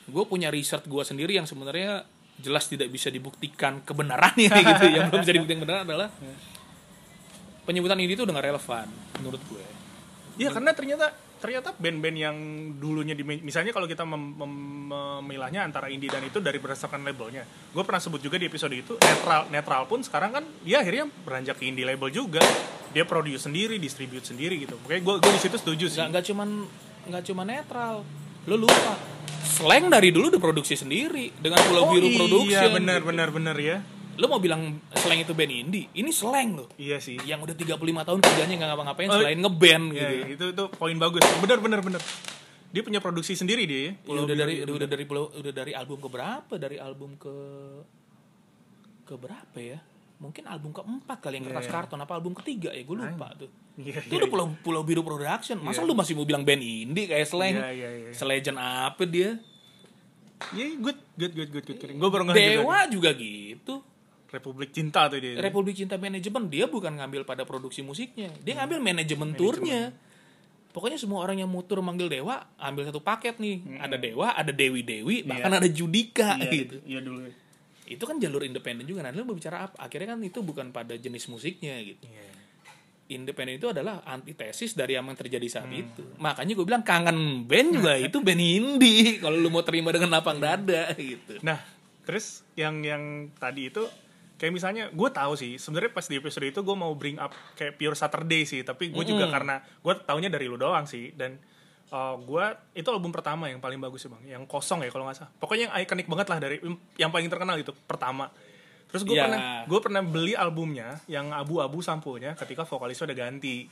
gue 0.04 0.24
punya 0.24 0.48
research 0.48 0.82
gue 0.84 1.02
sendiri 1.02 1.32
yang 1.32 1.44
sebenarnya 1.44 2.02
jelas 2.34 2.66
tidak 2.66 2.88
bisa 2.88 3.06
dibuktikan 3.06 3.84
kebenarannya 3.84 4.50
gitu. 4.72 4.84
Yang 4.88 5.04
belum 5.06 5.20
bisa 5.20 5.32
dibuktikan 5.32 5.60
kebenaran 5.60 5.84
adalah 5.86 6.08
penyebutan 7.62 7.98
ini 7.98 8.12
tuh 8.14 8.24
udah 8.24 8.34
gak 8.34 8.46
relevan 8.48 8.86
menurut 9.16 9.42
gue. 9.46 9.64
Iya 10.38 10.50
karena 10.50 10.72
ternyata 10.72 11.12
ternyata 11.42 11.74
band-band 11.74 12.16
yang 12.16 12.36
dulunya 12.78 13.18
di 13.18 13.26
misalnya 13.26 13.74
kalau 13.74 13.90
kita 13.90 14.06
mem- 14.06 14.38
mem- 14.38 14.86
memilahnya 14.86 15.66
antara 15.66 15.90
indie 15.90 16.06
dan 16.06 16.22
itu 16.22 16.38
dari 16.38 16.62
berdasarkan 16.62 17.02
labelnya. 17.02 17.42
Gue 17.74 17.82
pernah 17.82 17.98
sebut 17.98 18.22
juga 18.22 18.38
di 18.38 18.46
episode 18.46 18.70
itu 18.70 18.94
netral 19.02 19.50
netral 19.50 19.90
pun 19.90 20.06
sekarang 20.06 20.30
kan 20.30 20.44
dia 20.62 20.78
akhirnya 20.78 21.10
beranjak 21.26 21.58
ke 21.58 21.66
indie 21.66 21.82
label 21.82 22.14
juga. 22.14 22.38
Dia 22.94 23.02
produce 23.02 23.50
sendiri, 23.50 23.82
distribute 23.82 24.22
sendiri 24.22 24.62
gitu. 24.62 24.78
Makanya 24.86 25.02
gue 25.02 25.14
gue 25.18 25.32
di 25.34 25.40
situ 25.42 25.56
setuju 25.58 25.90
sih. 25.90 25.98
Nggak 25.98 26.08
nggak 26.14 26.24
cuman 26.30 26.48
nggak 27.10 27.22
cuman 27.26 27.46
netral. 27.50 27.94
Lo 28.46 28.54
lupa. 28.54 28.94
Slang 29.42 29.90
dari 29.90 30.14
dulu 30.14 30.30
udah 30.30 30.38
produksi 30.38 30.78
sendiri 30.78 31.34
dengan 31.42 31.58
Pulau 31.66 31.90
Biru 31.90 32.06
iya 32.06 32.18
Production. 32.22 32.70
benar 32.78 33.00
gitu. 33.02 33.08
benar 33.10 33.28
benar 33.34 33.56
ya. 33.58 33.76
Lo 34.20 34.28
mau 34.28 34.36
bilang 34.36 34.76
slang 34.92 35.18
itu 35.18 35.32
band 35.32 35.48
indie? 35.48 35.88
Ini 35.90 36.10
slang 36.12 36.52
loh. 36.54 36.68
Iya 36.76 37.00
sih. 37.00 37.16
Yang 37.22 37.48
udah 37.48 37.56
35 37.56 37.80
tahun 38.04 38.18
kerjanya 38.20 38.54
nggak 38.60 38.68
ngapa-ngapain 38.68 39.08
Oh, 39.08 39.16
selain 39.18 39.38
ngeband 39.38 39.84
Iya, 39.88 39.96
gitu. 39.96 40.12
iya, 40.12 40.24
itu 40.28 40.44
itu 40.52 40.64
poin 40.72 40.96
bagus. 40.96 41.24
Benar 41.40 41.58
benar 41.58 41.80
benar. 41.80 42.02
Dia 42.72 42.82
punya 42.82 43.00
produksi 43.00 43.32
sendiri 43.32 43.64
dia. 43.64 43.80
ya. 43.80 43.90
Ya, 44.04 44.20
udah 44.20 44.36
dari 44.36 44.54
udah, 44.62 44.88
dari 44.88 45.04
pulau 45.04 45.28
udah 45.28 45.52
dari 45.52 45.72
album 45.72 45.96
ke 45.98 46.08
berapa? 46.08 46.52
Dari 46.56 46.76
album 46.76 47.16
ke 47.16 47.34
ke 49.02 49.14
berapa 49.16 49.58
ya? 49.58 49.78
Mungkin 50.16 50.44
album 50.46 50.70
keempat 50.70 51.18
kali 51.18 51.34
yang 51.36 51.50
kertas 51.50 51.66
Iya. 51.66 51.72
karton 51.74 51.98
apa 51.98 52.12
album 52.14 52.32
ketiga 52.32 52.70
ya 52.70 52.82
gue 52.84 52.94
lupa 52.94 53.28
tuh. 53.34 53.50
Iya, 53.74 54.06
Itu 54.06 54.14
udah 54.14 54.28
pulau 54.28 54.46
pulau 54.60 54.82
biru 54.82 55.02
production. 55.02 55.56
Masa 55.58 55.82
lu 55.82 55.96
masih 55.96 56.14
mau 56.14 56.22
bilang 56.22 56.44
band 56.44 56.60
indie 56.60 57.08
kayak 57.08 57.26
slang? 57.26 57.56
Iya, 57.56 57.70
iya, 57.72 57.88
iya. 57.98 58.10
Selegend 58.12 58.56
apa 58.56 59.02
dia? 59.02 59.40
Iya, 60.52 60.78
good 60.78 60.98
good 61.16 61.32
good 61.32 61.50
good 61.50 61.64
good. 61.66 61.78
Gue 61.92 62.08
baru. 62.08 62.28
Dewa 62.30 62.86
juga 62.86 63.10
gitu. 63.14 63.82
Republik 64.32 64.72
Cinta 64.72 65.12
tuh 65.12 65.20
dia. 65.20 65.36
Republik 65.36 65.76
Cinta 65.76 66.00
Manajemen 66.00 66.48
dia 66.48 66.64
bukan 66.64 66.96
ngambil 66.96 67.28
pada 67.28 67.44
produksi 67.44 67.84
musiknya, 67.84 68.32
dia 68.40 68.56
ngambil 68.56 68.80
manajemen 68.80 69.36
turnya. 69.36 69.92
Pokoknya 70.72 70.96
semua 70.96 71.20
orang 71.20 71.44
yang 71.44 71.52
mutur 71.52 71.84
manggil 71.84 72.08
Dewa 72.08 72.48
ambil 72.56 72.88
satu 72.88 73.04
paket 73.04 73.36
nih. 73.36 73.76
Ada 73.76 74.00
Dewa, 74.00 74.32
ada 74.32 74.48
Dewi 74.56 74.80
Dewi, 74.80 75.20
bahkan 75.20 75.52
ada 75.52 75.68
Judika 75.68 76.40
Iya, 76.40 76.48
gitu. 76.48 76.76
Iya 76.88 77.00
dulu. 77.04 77.28
Itu 77.84 78.08
kan 78.08 78.16
jalur 78.16 78.40
independen 78.40 78.88
juga. 78.88 79.04
Nah, 79.04 79.12
lu 79.12 79.28
berbicara 79.28 79.68
apa? 79.68 79.76
Akhirnya 79.84 80.16
kan 80.16 80.24
itu 80.24 80.40
bukan 80.40 80.72
pada 80.72 80.96
jenis 80.96 81.28
musiknya 81.28 81.76
gitu. 81.84 82.08
Iya. 82.08 82.24
Independen 83.12 83.60
itu 83.60 83.68
adalah 83.68 84.00
antitesis 84.08 84.72
dari 84.72 84.96
yang 84.96 85.04
terjadi 85.12 85.44
saat 85.44 85.68
itu. 85.68 86.16
Makanya 86.16 86.56
gue 86.56 86.64
bilang 86.64 86.80
kangen 86.80 87.44
band 87.44 87.68
juga 87.76 87.92
itu 88.08 88.24
band 88.24 88.40
indie. 88.40 89.20
Kalau 89.20 89.36
lu 89.36 89.52
mau 89.52 89.60
terima 89.60 89.92
dengan 89.92 90.08
lapang 90.08 90.40
dada 90.40 90.88
gitu. 90.96 91.36
Nah, 91.44 91.60
terus 92.08 92.48
yang 92.56 92.80
yang 92.80 93.28
tadi 93.36 93.68
itu 93.68 93.84
kayak 94.42 94.52
misalnya 94.52 94.90
gue 94.90 95.08
tahu 95.08 95.38
sih 95.38 95.54
sebenarnya 95.54 95.94
pas 95.94 96.02
di 96.02 96.18
episode 96.18 96.42
itu 96.42 96.60
gue 96.60 96.74
mau 96.74 96.90
bring 96.92 97.14
up 97.16 97.30
kayak 97.54 97.78
Pure 97.78 97.94
Saturday 97.94 98.42
sih 98.42 98.66
tapi 98.66 98.90
gue 98.90 99.04
juga 99.06 99.30
karena 99.30 99.62
gue 99.62 99.94
taunya 100.02 100.26
dari 100.26 100.50
lu 100.50 100.58
doang 100.58 100.82
sih 100.82 101.14
dan 101.14 101.38
uh, 101.88 102.18
gue 102.18 102.44
itu 102.74 102.88
album 102.90 103.14
pertama 103.14 103.46
yang 103.46 103.62
paling 103.62 103.78
bagus 103.78 104.02
sih 104.02 104.10
bang. 104.10 104.34
Yang 104.34 104.50
kosong 104.50 104.82
ya 104.82 104.90
kalau 104.90 105.06
nggak 105.06 105.14
salah. 105.14 105.30
Pokoknya 105.38 105.70
yang 105.70 105.74
ikonik 105.78 106.10
banget 106.10 106.26
lah 106.26 106.38
dari 106.42 106.56
yang 106.98 107.14
paling 107.14 107.30
terkenal 107.30 107.54
itu 107.54 107.70
pertama. 107.86 108.34
Terus 108.90 109.06
gue 109.06 109.14
Ya. 109.14 109.30
pernah 109.30 109.40
gue 109.62 109.78
pernah 109.78 110.02
beli 110.02 110.34
albumnya 110.34 110.98
yang 111.06 111.30
abu-abu 111.30 111.78
sampulnya 111.78 112.34
ketika 112.34 112.66
vokalisnya 112.66 113.14
udah 113.14 113.18
ganti. 113.22 113.70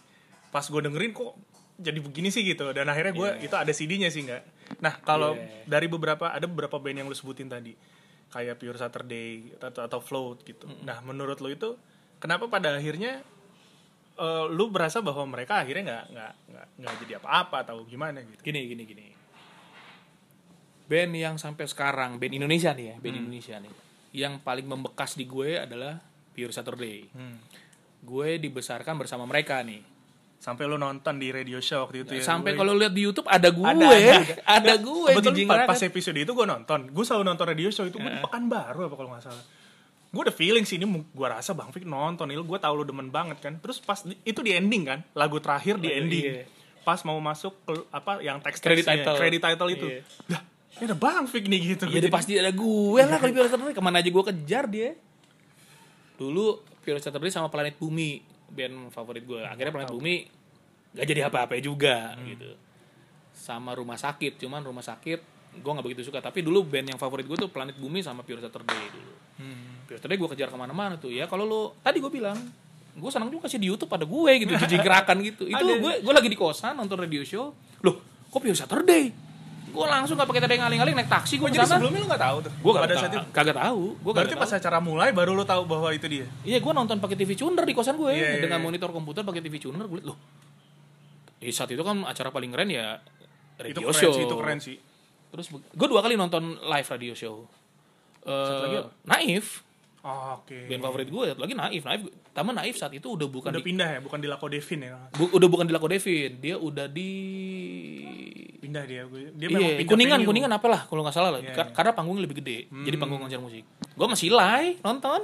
Pas 0.49 0.63
gue 0.63 0.81
dengerin 0.81 1.11
kok 1.11 1.35
jadi 1.81 1.99
begini 1.99 2.29
sih 2.29 2.45
gitu 2.45 2.71
dan 2.71 2.87
akhirnya 2.87 3.11
gue 3.11 3.29
itu 3.43 3.57
ada 3.57 3.73
CD-nya 3.73 4.13
sih 4.13 4.23
nggak? 4.23 4.43
Nah 4.85 5.01
kalau 5.01 5.35
Yeah. 5.35 5.65
dari 5.67 5.89
beberapa 5.89 6.31
ada 6.31 6.45
beberapa 6.45 6.77
band 6.77 7.03
yang 7.03 7.09
lu 7.09 7.17
sebutin 7.17 7.49
tadi 7.49 7.73
kayak 8.31 8.57
Pure 8.63 8.79
Saturday 8.79 9.55
atau 9.59 9.83
atau 9.85 10.01
Float 10.01 10.47
gitu. 10.47 10.71
Nah, 10.87 11.03
menurut 11.03 11.43
lu 11.43 11.51
itu 11.51 11.75
kenapa 12.23 12.47
pada 12.47 12.79
akhirnya 12.79 13.23
eh, 14.19 14.45
lu 14.49 14.71
berasa 14.71 15.03
bahwa 15.03 15.27
mereka 15.27 15.63
akhirnya 15.63 15.83
nggak 15.87 16.05
nggak 16.15 16.33
nggak 16.51 16.67
nggak 16.79 16.95
jadi 17.07 17.13
apa-apa 17.19 17.67
atau 17.67 17.83
gimana 17.85 18.23
gitu? 18.23 18.41
Gini, 18.41 18.61
gini, 18.71 18.83
gini. 18.87 19.07
Band 20.91 21.15
yang 21.15 21.37
sampai 21.39 21.71
sekarang, 21.71 22.19
band 22.19 22.35
Indonesia 22.35 22.75
nih 22.75 22.87
ya, 22.95 22.97
band 22.99 23.17
Indonesia 23.23 23.57
nih. 23.63 23.75
Yang 24.11 24.43
paling 24.43 24.67
membekas 24.67 25.15
di 25.15 25.23
gue 25.27 25.59
adalah 25.59 26.03
Pure 26.35 26.55
Saturday. 26.55 27.07
Hmm. 27.15 27.39
gue 28.01 28.41
dibesarkan 28.41 28.97
bersama 28.97 29.29
mereka 29.29 29.61
nih 29.61 29.90
Sampai 30.41 30.65
lu 30.65 30.81
nonton 30.81 31.21
di 31.21 31.29
radio 31.29 31.61
show 31.61 31.85
waktu 31.85 32.09
itu 32.09 32.17
ya. 32.17 32.25
sampai 32.25 32.57
Gue- 32.57 32.65
kalau 32.65 32.73
lihat 32.73 32.97
di 32.97 33.05
YouTube 33.05 33.29
ada 33.29 33.53
gue. 33.53 33.61
Ada 33.61 33.85
ada, 33.85 34.17
ada, 34.49 34.73
gue 34.89 35.13
kebetulan 35.13 35.69
pas, 35.69 35.77
episode 35.85 36.17
itu 36.17 36.33
gue 36.33 36.47
nonton. 36.49 36.89
Gue 36.89 37.05
selalu 37.05 37.29
nonton 37.29 37.45
radio 37.45 37.69
show 37.69 37.85
itu 37.85 38.01
gue 38.01 38.09
di 38.09 38.25
Pekanbaru 38.25 38.89
apa 38.89 38.95
kalau 38.97 39.13
nggak 39.13 39.25
salah. 39.29 39.45
Gue 40.11 40.21
udah 40.25 40.33
feeling 40.33 40.65
sih 40.65 40.81
ini 40.81 40.89
gue 40.89 41.29
rasa 41.29 41.53
bang 41.53 41.69
Fik 41.69 41.85
nonton. 41.85 42.25
Ini 42.25 42.41
gue 42.41 42.59
tahu 42.59 42.73
lu 42.73 42.85
demen 42.89 43.13
banget 43.13 43.37
kan. 43.37 43.61
Terus 43.61 43.85
pas 43.85 44.01
itu 44.01 44.41
di 44.41 44.57
ending 44.57 44.89
kan 44.89 44.99
lagu 45.13 45.37
terakhir 45.39 45.77
di 45.77 45.93
ending. 45.93 46.25
iya. 46.25 46.45
pas 46.81 46.97
mau 47.05 47.21
masuk 47.21 47.53
ke 47.69 47.77
apa 47.93 48.25
yang 48.25 48.41
teks 48.41 48.65
Credit 48.65 48.89
title. 48.89 49.17
credit 49.21 49.41
title 49.45 49.69
itu. 49.69 49.87
Iya. 49.87 50.01
lah 50.33 50.43
ini 50.81 50.85
ada 50.89 50.97
bang 50.97 51.25
Fik 51.29 51.45
nih 51.45 51.61
gitu. 51.77 51.85
Ya 51.93 52.01
udah 52.01 52.13
pasti 52.17 52.33
ada 52.41 52.49
gue 52.49 53.01
lah 53.05 53.21
kalau 53.21 53.37
Pure 53.37 53.51
Saturday 53.53 53.75
ke 53.77 53.83
mana 53.85 54.01
aja 54.01 54.09
gue 54.09 54.25
kejar 54.33 54.65
dia. 54.65 54.97
Dulu 56.17 56.65
Pure 56.81 57.01
Saturday 57.05 57.29
sama 57.29 57.53
Planet 57.53 57.77
Bumi 57.77 58.25
band 58.51 58.91
favorit 58.91 59.25
gue. 59.25 59.41
Akhirnya 59.43 59.73
Planet 59.73 59.93
Bumi 59.95 60.27
gak 60.95 61.07
jadi 61.07 61.31
apa-apa 61.31 61.57
juga 61.63 62.19
gitu. 62.27 62.55
Sama 63.31 63.73
Rumah 63.73 63.97
Sakit, 63.97 64.37
cuman 64.43 64.61
Rumah 64.61 64.85
Sakit 64.85 65.21
gue 65.51 65.71
nggak 65.71 65.87
begitu 65.87 66.07
suka. 66.07 66.23
Tapi 66.23 66.47
dulu 66.47 66.63
band 66.67 66.95
yang 66.95 66.99
favorit 67.01 67.27
gue 67.27 67.39
tuh 67.39 67.51
Planet 67.51 67.79
Bumi 67.79 68.03
sama 68.03 68.23
Pure 68.23 68.43
Saturday 68.43 68.83
dulu. 68.91 69.13
Pure 69.87 69.99
Saturday 69.99 70.19
gue 70.19 70.29
kejar 70.37 70.49
ke 70.51 70.59
mana-mana 70.59 70.99
tuh 71.01 71.11
ya. 71.11 71.27
Kalau 71.31 71.47
lo 71.47 71.63
tadi 71.83 72.03
gue 72.03 72.13
bilang 72.13 72.37
gue 72.91 73.11
senang 73.11 73.31
juga 73.31 73.47
sih 73.47 73.63
di 73.63 73.71
YouTube 73.71 73.91
ada 73.95 74.03
gue 74.03 74.33
gitu 74.43 74.51
jadi 74.67 74.77
gerakan 74.83 75.23
gitu 75.23 75.47
itu 75.47 75.63
gue 75.63 75.93
gue 76.03 76.13
lagi 76.13 76.27
di 76.27 76.35
kosan 76.35 76.75
nonton 76.75 76.99
radio 76.99 77.23
show 77.23 77.55
loh 77.87 78.27
kok 78.27 78.43
Pure 78.43 78.59
Saturday 78.59 79.30
gue 79.71 79.87
langsung 79.87 80.15
gak 80.15 80.27
pakai 80.27 80.43
tadi 80.43 80.55
ngaling-ngaling 80.57 80.95
naik 80.95 81.09
taksi 81.09 81.35
gue 81.37 81.47
Oh, 81.47 81.51
jadi 81.51 81.65
sebelumnya 81.65 81.99
lu 81.99 82.09
nggak 82.09 82.23
tahu 82.23 82.37
tuh? 82.43 82.53
Gue 82.53 82.73
kagak 82.75 82.97
saat 82.97 83.09
itu? 83.09 83.17
tahu 83.17 83.27
kagak 83.31 83.57
tahu 83.57 83.83
gue 83.97 84.13
berarti 84.13 84.35
pas 84.35 84.51
acara 84.51 84.79
mulai 84.79 85.09
baru 85.11 85.33
lu 85.33 85.43
tahu 85.43 85.63
bahwa 85.65 85.89
itu 85.91 86.07
dia? 86.07 86.27
Iya 86.43 86.59
gue 86.59 86.73
nonton 86.73 86.99
pakai 86.99 87.15
TV 87.15 87.31
tuner 87.33 87.63
di 87.63 87.73
kosan 87.73 87.95
gue 87.95 88.11
Iya, 88.11 88.37
iya, 88.37 88.41
dengan 88.41 88.59
iya. 88.59 88.67
monitor 88.67 88.91
komputer 88.91 89.23
pakai 89.23 89.41
TV 89.41 89.57
tuner 89.57 89.83
gue 89.83 90.03
loh 90.03 90.19
eh, 91.39 91.49
saat 91.49 91.69
itu 91.69 91.81
kan 91.81 92.05
acara 92.05 92.29
paling 92.29 92.51
keren 92.51 92.69
ya 92.69 93.01
itu 93.61 93.81
radio 93.81 93.89
keren 93.89 93.97
show. 93.97 94.13
sih 94.13 94.23
itu 94.23 94.35
keren 94.37 94.59
sih. 94.59 94.77
Terus 95.31 95.47
gue 95.53 95.89
dua 95.89 96.01
kali 96.01 96.15
nonton 96.15 96.43
live 96.59 96.89
radio 96.91 97.15
show. 97.15 97.47
Satu 98.21 98.61
lagi 98.63 98.77
Eh, 98.77 98.83
apa? 98.83 98.91
Naif 99.07 99.65
Oh, 100.01 100.35
oke 100.35 100.57
band 100.65 100.81
favorit 100.81 101.07
gue 101.07 101.25
satu 101.27 101.41
lagi 101.41 101.53
Naif 101.53 101.85
Naif 101.85 102.01
taman 102.31 102.57
Naif 102.57 102.73
saat 102.75 102.89
itu 102.91 103.05
udah 103.05 103.27
bukan 103.27 103.53
udah 103.53 103.61
di, 103.61 103.69
pindah 103.69 103.89
ya 103.91 103.99
bukan 104.01 104.17
di 104.17 104.27
Lako 104.27 104.49
Devin 104.49 104.81
ya 104.81 104.97
bu- 105.11 105.29
udah 105.31 105.45
bukan 105.47 105.65
di 105.65 105.73
Lako 105.73 105.87
Devin 105.87 106.31
dia 106.37 106.57
udah 106.57 106.87
di 106.87 107.11
pindah 108.57 108.85
dia 108.85 109.05
dia 109.35 109.47
memang 109.47 109.61
Iya, 109.63 109.77
pindah 109.77 109.91
kuningan, 109.91 110.19
venue. 110.19 110.29
kuningan 110.31 110.51
apalah 110.51 110.81
kalau 110.85 111.01
nggak 111.03 111.13
salah 111.13 111.31
lah. 111.31 111.41
Iya, 111.41 111.53
Kar- 111.53 111.69
iya. 111.69 111.75
Karena 111.75 111.93
panggungnya 111.93 112.23
lebih 112.23 112.39
gede, 112.39 112.59
jadi 112.81 112.97
panggung 112.97 113.19
konser 113.19 113.37
musik. 113.39 113.65
Gue 113.91 114.07
masih 114.07 114.29
live 114.31 114.79
nonton, 114.81 115.21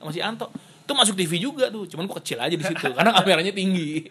masih 0.00 0.20
Anto. 0.20 0.46
Itu 0.84 0.92
masuk 0.92 1.14
TV 1.14 1.32
juga 1.40 1.66
tuh, 1.68 1.86
cuman 1.86 2.04
gue 2.04 2.16
kecil 2.18 2.38
aja 2.38 2.52
di 2.52 2.62
situ 2.62 2.86
karena 2.88 3.10
kameranya 3.16 3.50
tinggi. 3.50 4.04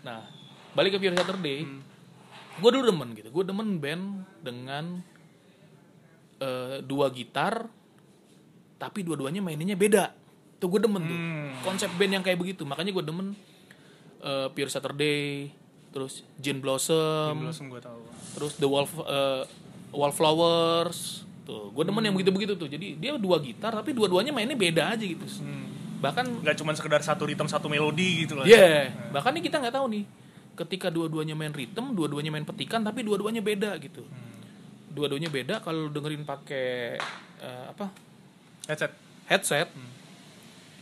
Nah, 0.00 0.20
balik 0.72 0.92
ke 0.92 0.98
Pure 0.98 1.14
Saturday, 1.14 1.64
gue 2.58 2.70
dulu 2.70 2.84
demen 2.84 3.08
gitu. 3.14 3.28
Gue 3.30 3.40
demen 3.42 3.78
band 3.78 4.04
dengan 4.40 4.84
eh, 6.38 6.82
dua 6.82 7.08
gitar, 7.08 7.68
tapi 8.78 9.02
dua-duanya 9.02 9.42
maininnya 9.42 9.74
beda. 9.74 10.14
Tuh 10.62 10.66
gue 10.70 10.80
demen 10.82 11.02
tuh. 11.02 11.18
Hmm. 11.18 11.50
Konsep 11.66 11.90
band 11.98 12.12
yang 12.18 12.24
kayak 12.24 12.38
begitu, 12.38 12.62
makanya 12.62 12.94
gue 12.94 13.04
demen 13.04 13.34
eh, 14.22 14.46
Pure 14.50 14.70
Saturday, 14.70 15.50
terus 15.90 16.22
Gin 16.38 16.62
Blossom, 16.62 17.42
Blossom 17.42 17.66
gue 17.70 17.82
tahu. 17.82 18.00
terus 18.38 18.52
the 18.62 18.68
wall 18.70 18.86
uh, 19.02 19.42
wallflowers. 19.90 21.26
Tuh 21.42 21.74
gue 21.74 21.84
demen 21.84 22.02
yang 22.06 22.14
begitu 22.14 22.30
begitu 22.30 22.52
tuh. 22.54 22.68
Jadi 22.70 22.98
dia 22.98 23.18
dua 23.18 23.42
gitar 23.42 23.74
tapi 23.74 23.90
dua-duanya 23.94 24.30
mainnya 24.30 24.54
beda 24.54 24.94
aja 24.94 25.04
gitu. 25.04 25.26
Bahkan 25.98 26.46
nggak 26.46 26.56
cuma 26.62 26.70
sekedar 26.78 27.02
satu 27.02 27.26
ritme 27.26 27.50
satu 27.50 27.66
melodi 27.66 28.26
gitu 28.26 28.38
loh. 28.38 28.46
Ya 28.46 28.94
bahkan 29.10 29.34
nih 29.34 29.50
kita 29.50 29.58
nggak 29.58 29.74
tahu 29.74 29.86
nih 29.90 30.04
ketika 30.58 30.90
dua-duanya 30.90 31.38
main 31.38 31.54
rhythm 31.54 31.94
dua-duanya 31.94 32.34
main 32.34 32.42
petikan 32.42 32.82
tapi 32.82 33.02
dua-duanya 33.02 33.42
beda 33.42 33.78
gitu. 33.82 34.06
Dua-duanya 34.90 35.30
beda 35.30 35.62
kalau 35.62 35.86
dengerin 35.90 36.26
pakai 36.26 36.98
eh, 37.38 37.64
apa 37.70 38.07
headset. 38.68 38.92
Headset. 39.26 39.68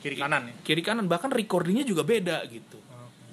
Kiri 0.02 0.16
kanan 0.18 0.50
ya? 0.50 0.54
Kiri 0.62 0.82
kanan 0.84 1.06
bahkan 1.06 1.30
recordingnya 1.30 1.82
juga 1.82 2.02
beda 2.06 2.42
gitu. 2.46 2.78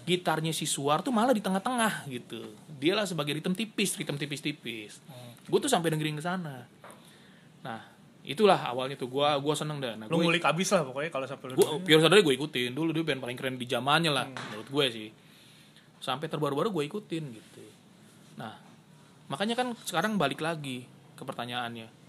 Gitarnya 0.03 0.51
si 0.51 0.67
Suar 0.67 0.99
tuh 0.99 1.15
malah 1.15 1.31
di 1.31 1.39
tengah-tengah 1.39 2.07
gitu. 2.09 2.43
Dia 2.81 2.93
lah 2.97 3.07
sebagai 3.07 3.33
ritme 3.35 3.55
tipis 3.55 3.95
ritme 3.95 4.17
tipis-tipis. 4.19 4.99
Gue 5.47 5.59
tuh 5.59 5.71
sampai 5.71 5.93
dengerin 5.93 6.17
ke 6.19 6.23
sana. 6.23 6.65
Nah 7.63 7.79
itulah 8.23 8.57
awalnya 8.67 8.99
tuh. 8.99 9.07
Gue 9.07 9.23
gua 9.39 9.55
seneng 9.55 9.79
dah. 9.79 9.95
Nah, 9.95 10.07
lu 10.11 10.19
gua- 10.19 10.27
ngulik 10.27 10.43
abis 10.43 10.75
lah 10.75 10.83
pokoknya 10.83 11.09
kalau 11.11 11.25
sampai 11.27 11.45
lu 11.51 11.53
gue 11.55 11.67
Pure 11.87 12.01
Saturday 12.03 12.23
gue 12.23 12.35
ikutin. 12.35 12.69
Dulu 12.75 12.89
dia 12.91 13.03
band 13.05 13.21
paling 13.23 13.37
keren 13.39 13.55
di 13.55 13.67
zamannya 13.67 14.11
lah 14.11 14.25
menurut 14.27 14.67
gue 14.67 14.85
sih. 14.91 15.09
Sampai 16.03 16.27
terbaru-baru 16.27 16.73
gue 16.73 16.83
ikutin 16.89 17.23
gitu. 17.31 17.63
Nah 18.35 18.59
makanya 19.31 19.55
kan 19.55 19.71
sekarang 19.87 20.19
balik 20.19 20.43
lagi 20.43 20.83
ke 21.15 21.23
pertanyaannya 21.23 22.02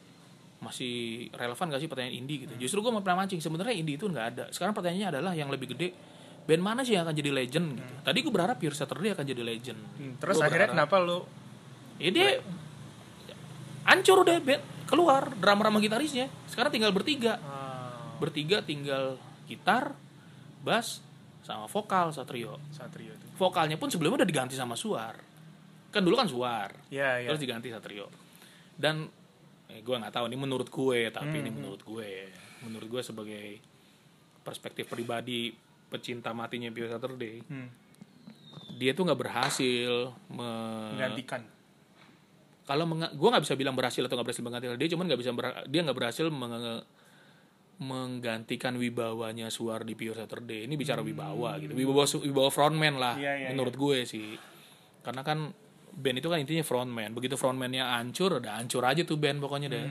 masih 0.65 1.29
relevan 1.31 1.69
gak 1.69 1.81
sih 1.81 1.89
pertanyaan 1.89 2.17
indie 2.17 2.49
gitu? 2.49 2.57
Justru 2.57 2.81
gue 2.81 2.91
mau 2.91 3.05
pernah 3.05 3.21
mancing 3.23 3.39
sebenarnya 3.39 3.77
indie 3.77 4.01
itu 4.01 4.09
nggak 4.09 4.27
ada. 4.33 4.45
Sekarang 4.49 4.73
pertanyaannya 4.73 5.09
adalah 5.21 5.33
yang 5.37 5.53
lebih 5.53 5.77
gede 5.77 5.93
band 6.45 6.61
mana 6.61 6.81
sih 6.81 6.97
yang 6.97 7.05
akan 7.05 7.13
jadi 7.13 7.31
legend 7.31 7.67
gitu? 7.77 7.93
Tadi 8.01 8.19
gue 8.21 8.33
berharap 8.33 8.57
Pure 8.57 8.73
Saturday 8.73 9.13
akan 9.13 9.25
jadi 9.25 9.43
legend. 9.45 9.81
Hmm, 10.01 10.13
terus 10.17 10.37
Gua 10.37 10.49
akhirnya 10.49 10.73
berharap- 10.73 10.89
kenapa 10.89 10.97
lu 11.05 11.19
ya 12.01 12.11
dia 12.11 12.29
hancur 13.85 14.25
udah 14.25 14.37
band 14.41 14.63
keluar 14.85 15.23
drama 15.37 15.61
drama 15.65 15.79
gitarisnya. 15.81 16.29
Sekarang 16.49 16.73
tinggal 16.73 16.93
bertiga. 16.93 17.41
Ah, 17.41 18.17
bertiga 18.21 18.61
tinggal 18.61 19.17
gitar, 19.45 19.93
bass, 20.61 21.01
sama 21.45 21.69
vokal 21.69 22.13
Satrio. 22.13 22.61
Satrio 22.73 23.13
itu. 23.13 23.27
Vokalnya 23.37 23.77
pun 23.77 23.89
sebelumnya 23.93 24.25
udah 24.25 24.29
diganti 24.29 24.55
sama 24.55 24.77
Suar. 24.77 25.17
Kan 25.91 26.03
dulu 26.03 26.19
kan 26.19 26.27
Suar, 26.27 26.75
ya 26.91 27.21
ya 27.23 27.29
terus 27.31 27.41
diganti 27.41 27.71
Satrio. 27.71 28.09
Dan 28.75 29.07
eh, 29.75 29.81
gue 29.81 29.91
nggak 29.93 30.11
tahu 30.13 30.25
ini 30.25 30.37
menurut 30.37 30.69
gue, 30.69 31.11
tapi 31.11 31.37
ini 31.37 31.51
menurut 31.53 31.83
gue, 31.83 32.31
menurut 32.63 32.89
gue 32.89 33.03
sebagai 33.03 33.47
perspektif 34.41 34.87
pribadi 34.87 35.51
pecinta 35.85 36.31
matinya 36.31 36.71
Pure 36.71 36.89
Saturday, 36.89 37.43
Hmm, 37.43 37.69
dia 38.75 38.93
tuh 38.93 39.03
nggak 39.05 39.19
berhasil 39.19 39.93
me- 40.29 40.47
menggantikan. 40.93 41.43
Kalau 42.65 42.85
gue 42.89 43.29
nggak 43.29 43.45
bisa 43.45 43.55
bilang 43.55 43.75
berhasil 43.75 44.01
atau 44.01 44.15
nggak 44.15 44.25
berhasil 44.25 44.41
menggantikan 44.43 44.75
dia 44.75 44.89
cuman 44.89 45.05
nggak 45.05 45.21
bisa 45.21 45.31
ber- 45.31 45.67
dia 45.67 45.81
nggak 45.81 45.99
berhasil 45.99 46.27
menge- 46.27 46.87
menggantikan 47.77 48.75
wibawanya 48.75 49.51
suar 49.51 49.83
di 49.83 49.93
Pure 49.93 50.15
Saturday. 50.17 50.65
Ini 50.65 50.75
bicara 50.75 51.03
wibawa 51.03 51.59
gitu. 51.59 51.75
Wibawa 51.75 52.07
wibawa 52.17 52.49
frontman 52.49 52.95
lah 52.97 53.15
Hmm. 53.15 53.23
Iya, 53.23 53.33
iya, 53.37 53.47
menurut 53.51 53.75
gue 53.75 53.99
sih. 54.05 54.39
Karena 55.03 55.21
kan 55.21 55.51
band 55.95 56.17
itu 56.19 56.29
kan 56.29 56.39
intinya 56.43 56.65
frontman. 56.67 57.11
Begitu 57.15 57.39
frontmannya 57.39 57.83
hancur 57.83 58.43
udah 58.43 58.59
hancur 58.59 58.83
aja 58.83 59.03
tuh 59.07 59.17
band 59.17 59.39
pokoknya 59.39 59.69
deh. 59.71 59.85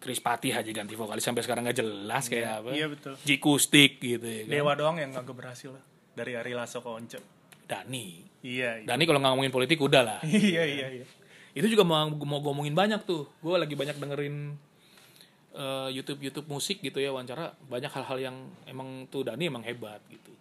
Chris 0.00 0.16
Patih 0.16 0.56
aja 0.56 0.70
ganti 0.72 0.96
vokalis 0.96 1.20
sampai 1.20 1.44
sekarang 1.44 1.68
nggak 1.68 1.78
jelas 1.78 2.24
kayak 2.26 2.64
apa. 2.64 2.70
iya 2.72 2.88
betul. 2.88 3.14
Jikustik 3.20 4.00
gitu 4.00 4.24
ya 4.24 4.48
kan. 4.48 4.52
Dewa 4.52 4.72
doang 4.72 4.96
yang 4.96 5.12
nggak 5.12 5.36
berhasil 5.36 5.76
lah. 5.76 5.84
Dari 6.16 6.32
Ari 6.34 6.56
Lasso 6.56 6.80
ke 6.80 6.88
Once. 6.88 7.20
Dani. 7.68 8.24
Iya 8.40 8.82
iya. 8.82 8.86
Dani 8.88 9.02
kalau 9.04 9.20
nggak 9.20 9.32
ngomongin 9.36 9.52
politik 9.52 9.78
udah 9.78 10.02
lah. 10.02 10.20
Iya 10.26 10.64
iya 10.64 10.86
iya. 11.00 11.06
Itu 11.52 11.68
juga 11.68 11.84
mau 11.84 12.08
mau 12.08 12.40
ngomongin 12.40 12.72
banyak 12.72 13.04
tuh. 13.04 13.28
Gue 13.44 13.60
lagi 13.60 13.76
banyak 13.76 14.00
dengerin 14.00 14.56
eh, 15.52 15.88
YouTube 15.92 16.24
YouTube 16.24 16.48
musik 16.48 16.80
gitu 16.80 16.96
ya 16.96 17.12
wawancara. 17.12 17.52
Banyak 17.68 17.92
hal-hal 17.92 18.18
yang 18.32 18.36
emang 18.64 19.04
tuh 19.12 19.28
Dani 19.28 19.52
emang 19.52 19.62
hebat 19.68 20.00
gitu. 20.08 20.32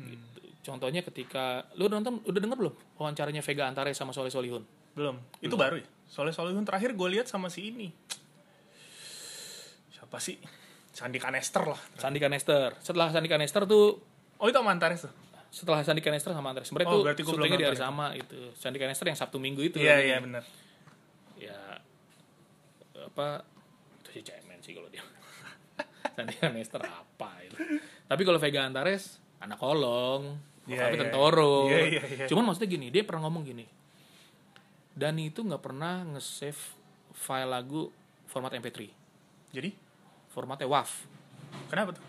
Gitu 0.00 0.37
contohnya 0.68 1.00
ketika 1.00 1.64
lu 1.80 1.88
udah 1.88 1.96
nonton 1.96 2.20
udah 2.28 2.40
denger 2.44 2.58
belum 2.60 2.74
wawancaranya 3.00 3.40
Vega 3.40 3.64
Antares 3.64 3.96
sama 3.96 4.12
Soleh 4.12 4.28
Solihun? 4.28 4.60
Belum. 4.92 5.16
Itu 5.40 5.56
baru 5.56 5.80
ya? 5.80 5.86
Soleh 6.04 6.36
Solihun 6.36 6.68
terakhir 6.68 6.92
gue 6.92 7.08
lihat 7.08 7.24
sama 7.24 7.48
si 7.48 7.72
ini. 7.72 7.88
Siapa 9.88 10.20
sih? 10.20 10.36
Sandi 10.92 11.16
Kanester 11.16 11.62
lah. 11.64 11.80
Sandi 11.96 12.18
Kanester. 12.18 12.76
Setelah 12.82 13.08
Sandi 13.08 13.28
Kanester 13.30 13.64
tuh 13.64 13.96
oh 14.38 14.46
itu 14.46 14.56
sama 14.56 14.76
Antares 14.76 15.08
tuh? 15.08 15.14
setelah 15.48 15.80
Sandi 15.80 16.04
Kanester 16.04 16.36
sama 16.36 16.52
Antares. 16.52 16.68
Sebenarnya 16.68 16.92
Oh, 16.92 17.00
tuh 17.00 17.24
syutingnya 17.24 17.56
di 17.56 17.66
hari 17.72 17.78
ya. 17.80 17.88
sama 17.88 18.12
itu 18.12 18.52
Sandi 18.52 18.76
Kanester 18.76 19.08
yang 19.08 19.16
Sabtu 19.16 19.40
Minggu 19.40 19.64
itu. 19.64 19.80
Iya 19.80 19.96
iya 20.04 20.16
benar. 20.20 20.44
Ya 21.40 21.56
apa 23.00 23.40
itu 24.04 24.10
si 24.12 24.20
cemen 24.20 24.60
sih 24.60 24.76
kalau 24.76 24.92
dia. 24.92 25.00
Sandi 26.20 26.36
Kanester 26.36 26.84
apa 26.84 27.30
itu? 27.40 27.56
Tapi 28.04 28.22
kalau 28.28 28.36
Vega 28.36 28.68
Antares 28.68 29.16
anak 29.40 29.56
kolong 29.56 30.36
Iya, 30.68 30.84
tapi 30.84 30.94
iya. 30.94 31.02
tentoro. 31.02 31.54
Iya, 31.66 31.78
iya, 31.88 32.02
iya. 32.04 32.26
cuman 32.28 32.44
maksudnya 32.44 32.68
gini 32.68 32.86
dia 32.88 33.02
pernah 33.02 33.24
ngomong 33.24 33.42
gini. 33.42 33.64
Dani 34.92 35.30
itu 35.30 35.40
nggak 35.40 35.62
pernah 35.62 36.02
nge-save 36.04 36.58
file 37.14 37.48
lagu 37.48 37.88
format 38.26 38.50
MP3 38.52 38.90
jadi? 39.50 39.70
Formatnya 40.28 40.66
WAV 40.66 40.90
kenapa 41.66 41.96
tuh? 41.96 42.04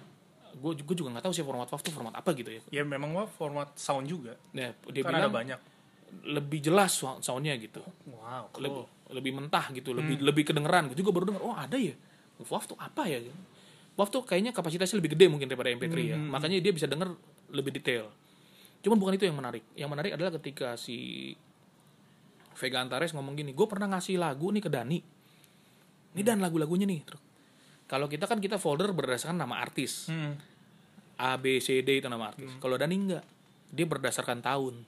Gue 0.59 0.75
gue 0.75 0.95
juga 0.97 1.13
nggak 1.13 1.23
tahu 1.23 1.33
sih 1.33 1.45
format 1.45 1.69
WAV 1.69 1.81
tuh 1.81 1.93
format 1.93 2.13
apa 2.13 2.29
gitu 2.33 2.49
ya. 2.49 2.61
Ya 2.69 2.83
memang 2.83 3.09
mah 3.09 3.27
format 3.29 3.71
sound 3.73 4.05
juga. 4.05 4.35
Nah, 4.51 4.73
dia 4.89 5.01
ada 5.05 5.29
bilang 5.29 5.33
banyak. 5.33 5.59
lebih 6.25 6.57
jelas 6.59 6.97
sound- 6.97 7.21
soundnya 7.21 7.53
gitu. 7.55 7.85
Wow 8.09 8.49
lebih 8.57 8.81
cool. 8.81 9.13
lebih 9.13 9.31
mentah 9.37 9.69
gitu 9.69 9.93
Hmm. 9.93 10.01
lebih 10.01 10.15
lebih 10.19 10.43
kedengeran 10.43 10.89
gue 10.89 10.97
juga 10.97 11.13
baru 11.13 11.29
denger 11.29 11.41
oh 11.45 11.53
ada 11.53 11.77
ya? 11.77 11.93
WAV 12.41 12.63
tuh 12.65 12.77
apa 12.81 13.05
ya? 13.05 13.21
WAV 13.93 14.09
tuh 14.09 14.25
kayaknya 14.25 14.49
kapasitasnya 14.49 14.97
lebih 14.97 15.13
gede 15.13 15.29
mungkin 15.29 15.45
daripada 15.45 15.69
MP3 15.69 15.93
ya. 16.01 16.17
Hmm. 16.17 16.33
makanya 16.33 16.57
dia 16.57 16.73
bisa 16.73 16.89
denger 16.89 17.13
lebih 17.53 17.69
detail 17.71 18.09
cuman 18.79 18.97
bukan 18.97 19.13
itu 19.19 19.25
yang 19.27 19.37
menarik 19.37 19.63
yang 19.75 19.89
menarik 19.91 20.15
adalah 20.15 20.31
ketika 20.39 20.79
si 20.79 21.31
Vega 22.59 22.79
Antares 22.83 23.11
ngomong 23.15 23.35
gini 23.35 23.51
gue 23.55 23.67
pernah 23.67 23.91
ngasih 23.95 24.19
lagu 24.19 24.51
nih 24.51 24.63
ke 24.63 24.69
Dani 24.71 24.99
ini 26.15 26.21
dan 26.25 26.39
lagu-lagunya 26.39 26.87
nih 26.87 27.03
kalau 27.89 28.07
kita 28.07 28.29
kan 28.29 28.39
kita 28.39 28.55
folder 28.61 28.91
berdasarkan 28.95 29.39
nama 29.39 29.59
artis 29.59 30.07
Hmm. 30.07 30.35
A 31.19 31.35
B 31.35 31.59
C 31.59 31.83
D 31.83 31.99
itu 31.99 32.07
nama 32.07 32.31
artis. 32.31 32.47
Kalau 32.63 32.79
Dani 32.79 32.95
enggak, 32.95 33.27
dia 33.75 33.83
berdasarkan 33.83 34.39
tahun. 34.39 34.87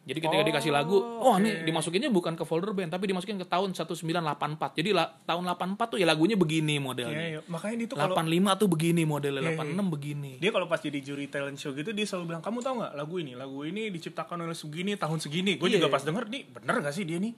Jadi 0.00 0.16
ketika 0.18 0.42
dikasih 0.42 0.70
lagu, 0.70 0.96
oh 0.96 1.36
ini 1.36 1.62
dimasukinnya 1.62 2.08
bukan 2.08 2.32
ke 2.32 2.42
folder 2.42 2.72
band, 2.72 2.88
tapi 2.88 3.04
dimasukin 3.04 3.36
ke 3.36 3.44
tahun 3.44 3.70
1984. 3.70 4.72
Jadi 4.72 4.90
la- 4.90 5.12
tahun 5.22 5.44
84 5.46 5.86
tuh 5.86 5.98
ya 5.98 6.04
lagunya 6.04 6.34
begini 6.34 6.76
modelnya. 6.78 7.14
Iya, 7.14 7.28
iya. 7.30 7.40
makanya 7.46 7.84
kalau 7.86 8.16
85 8.16 8.24
tuh 8.56 8.66
begini 8.66 9.02
modelnya, 9.04 9.44
Iya, 9.44 9.52
iya. 9.52 9.60
86 9.60 9.86
begini. 9.88 10.32
dia 10.36 10.50
kalau 10.50 10.66
pas 10.66 10.78
jadi 10.78 10.98
juri 10.98 11.26
talent 11.26 11.54
show 11.54 11.70
gitu 11.72 11.90
dia 11.90 12.02
selalu 12.02 12.24
bilang 12.28 12.40
kamu 12.40 12.58
tahu 12.58 12.74
nggak 12.78 12.92
lagu 12.94 13.14
ini 13.18 13.32
lagu 13.34 13.58
ini 13.62 13.82
diciptakan 13.88 14.40
oleh 14.42 14.52
segini 14.52 14.92
tahun 14.94 15.18
segini 15.18 15.54
gue 15.54 15.68
Iya. 15.68 15.78
juga 15.78 15.88
pas 15.90 16.00
denger 16.00 16.24
nih 16.26 16.42
bener 16.50 16.74
gak 16.80 16.92
sih 16.92 17.04
dia 17.04 17.18
nih 17.18 17.32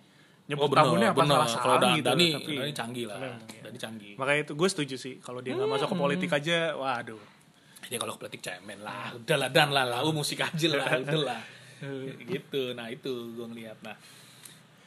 nyebut 0.45 0.63
Oh 0.63 0.69
benar, 0.69 0.83
tahunnya 0.85 1.09
apa 1.09 1.19
benar. 1.19 1.37
salah 1.37 1.49
salah 1.53 1.77
Dan- 1.79 1.95
gitu 1.95 2.09
Dani, 2.09 2.27
tapi 2.33 2.55
Dani 2.57 2.73
canggih 2.73 3.05
lah. 3.07 3.17
Iya. 3.19 3.31
Dani 3.61 3.79
canggih. 3.81 4.13
makanya 4.17 4.41
itu 4.41 4.53
gue 4.55 4.69
setuju 4.69 4.95
sih 4.97 5.15
kalau 5.19 5.39
dia 5.39 5.53
nggak 5.53 5.67
masuk 5.69 5.89
ke 5.89 5.97
politik 5.99 6.31
aja 6.33 6.57
waduh 6.73 7.21
Ya 7.85 7.99
kalau 7.99 8.15
ke 8.15 8.21
politik 8.23 8.41
cemen 8.41 8.79
lah, 8.81 9.13
udahlah 9.13 9.51
dan 9.51 9.69
lah, 9.69 9.85
lau 9.85 10.09
musik 10.11 10.41
aja 10.41 10.69
lah, 10.71 10.97
udahlah. 10.97 11.41
gitu. 12.33 12.73
Nah, 12.73 12.89
itu 12.89 13.11
gue 13.33 13.47
ngeliat. 13.47 13.79
Nah, 13.83 13.97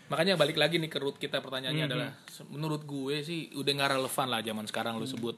makanya 0.08 0.36
balik 0.36 0.56
lagi 0.56 0.78
nih 0.78 0.88
ke 0.88 0.98
root 0.98 1.18
kita 1.18 1.40
pertanyaannya 1.40 1.86
adalah 1.88 2.10
se- 2.26 2.46
menurut 2.46 2.84
gue 2.84 3.22
sih 3.22 3.50
udah 3.52 3.72
nggak 3.74 3.92
relevan 3.92 4.28
lah 4.30 4.42
zaman 4.42 4.66
sekarang 4.66 4.94
lu 4.96 5.06
sebut 5.06 5.38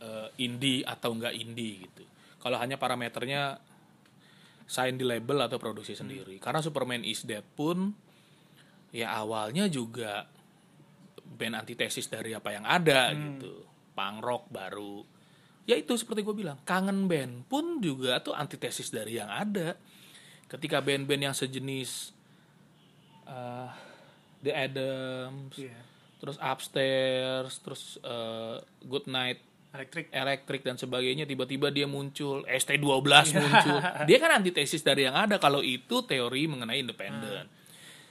eh, 0.00 0.28
indie 0.38 0.80
atau 0.82 1.12
enggak 1.12 1.34
indie 1.34 1.84
gitu. 1.84 2.04
Kalau 2.40 2.56
hanya 2.56 2.74
parameternya 2.74 3.60
sign 4.64 4.94
di 4.94 5.04
label 5.04 5.42
atau 5.42 5.58
produksi 5.58 5.92
sendiri. 5.94 6.38
Karena 6.38 6.62
Superman 6.62 7.02
is 7.02 7.26
Dead 7.26 7.42
pun 7.42 7.90
ya 8.90 9.10
awalnya 9.12 9.66
juga 9.66 10.24
band 11.20 11.54
antitesis 11.56 12.06
dari 12.06 12.32
apa 12.32 12.50
yang 12.50 12.64
ada 12.64 13.10
gitu. 13.34 13.66
Punk 13.90 14.18
rock 14.20 14.44
baru. 14.48 15.02
Ya 15.62 15.74
itu 15.74 15.94
seperti 15.94 16.22
gue 16.22 16.32
bilang, 16.32 16.58
kangen 16.64 17.06
band 17.06 17.44
pun 17.44 17.78
juga 17.78 18.18
tuh 18.18 18.32
antitesis 18.32 18.88
dari 18.88 19.18
yang 19.18 19.28
ada. 19.28 19.74
Ketika 20.50 20.82
band-band 20.82 21.30
yang 21.30 21.36
sejenis 21.36 22.10
eh, 23.24 23.68
The 24.42 24.52
Adams, 24.52 25.54
Iya. 25.54 25.78
terus 26.18 26.36
Upstairs, 26.42 27.52
terus 27.62 27.82
eh, 28.02 28.58
Good 28.82 29.06
Night 29.06 29.38
elektrik 29.70 30.10
elektrik 30.10 30.66
dan 30.66 30.74
sebagainya 30.74 31.30
tiba-tiba 31.30 31.70
dia 31.70 31.86
muncul 31.86 32.42
ST12 32.42 32.82
muncul. 33.38 33.78
Dia 34.10 34.18
kan 34.18 34.42
antitesis 34.42 34.82
dari 34.82 35.06
yang 35.06 35.14
ada. 35.14 35.38
Kalau 35.38 35.62
itu 35.62 36.02
teori 36.02 36.50
mengenai 36.50 36.82
independen 36.82 37.46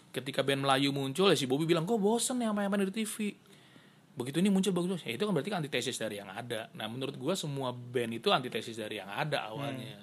ketika 0.10 0.41
band 0.41 0.65
Melayu 0.65 0.89
muncul 0.89 1.30
ya 1.30 1.38
si 1.38 1.45
Bobby 1.45 1.69
bilang 1.69 1.86
kok 1.86 2.02
bosen 2.02 2.41
ya 2.41 2.49
main-main 2.49 2.82
di 2.89 3.06
TV 3.06 3.38
begitu 4.17 4.41
ini 4.41 4.49
muncul 4.49 4.73
bagus 4.73 5.06
ya 5.06 5.15
itu 5.15 5.23
kan 5.23 5.32
berarti 5.32 5.52
kan 5.54 5.60
antitesis 5.62 5.95
dari 5.95 6.17
yang 6.19 6.28
ada. 6.34 6.67
Nah 6.75 6.89
menurut 6.89 7.15
gua 7.15 7.38
semua 7.38 7.69
band 7.71 8.17
itu 8.17 8.34
antitesis 8.34 8.75
dari 8.75 8.97
yang 8.99 9.08
ada 9.08 9.54
awalnya 9.54 10.02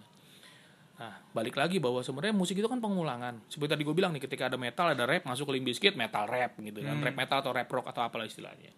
nah 0.96 1.12
balik 1.36 1.60
lagi 1.60 1.76
bahwa 1.76 2.00
sebenarnya 2.00 2.32
musik 2.32 2.56
itu 2.56 2.68
kan 2.68 2.80
pengulangan. 2.80 3.44
Seperti 3.52 3.76
tadi 3.76 3.82
gue 3.84 3.92
bilang 3.92 4.16
nih 4.16 4.22
ketika 4.24 4.48
ada 4.48 4.56
metal 4.56 4.96
ada 4.96 5.04
rap 5.04 5.28
masuk 5.28 5.52
ke 5.52 5.60
Limp 5.60 5.68
Bizkit 5.68 5.92
metal 5.92 6.24
rap 6.24 6.56
gitu 6.56 6.80
kan. 6.80 6.96
Rap 7.04 7.16
metal 7.16 7.44
atau 7.44 7.52
rap 7.52 7.68
rock 7.68 7.86
atau 7.92 8.02
apalah 8.08 8.24
istilahnya. 8.24 8.72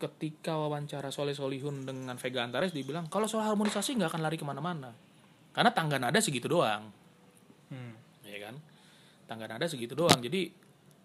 Ketika 0.00 0.56
wawancara 0.56 1.12
Soleh 1.12 1.36
Solihun 1.36 1.84
dengan 1.84 2.16
Vega 2.16 2.40
Antares 2.40 2.72
dibilang 2.72 3.12
kalau 3.12 3.28
soal 3.28 3.44
harmonisasi 3.44 4.00
nggak 4.00 4.16
akan 4.16 4.22
lari 4.24 4.40
ke 4.40 4.46
mana-mana. 4.48 4.96
Karena 5.52 5.70
tangga 5.76 6.00
nada 6.00 6.16
segitu 6.24 6.48
doang. 6.48 6.88
Hmm. 7.68 7.92
ya 8.24 8.48
kan? 8.48 8.56
Tangga 9.28 9.52
nada 9.52 9.68
segitu 9.68 9.92
doang. 9.92 10.16
Jadi 10.24 10.48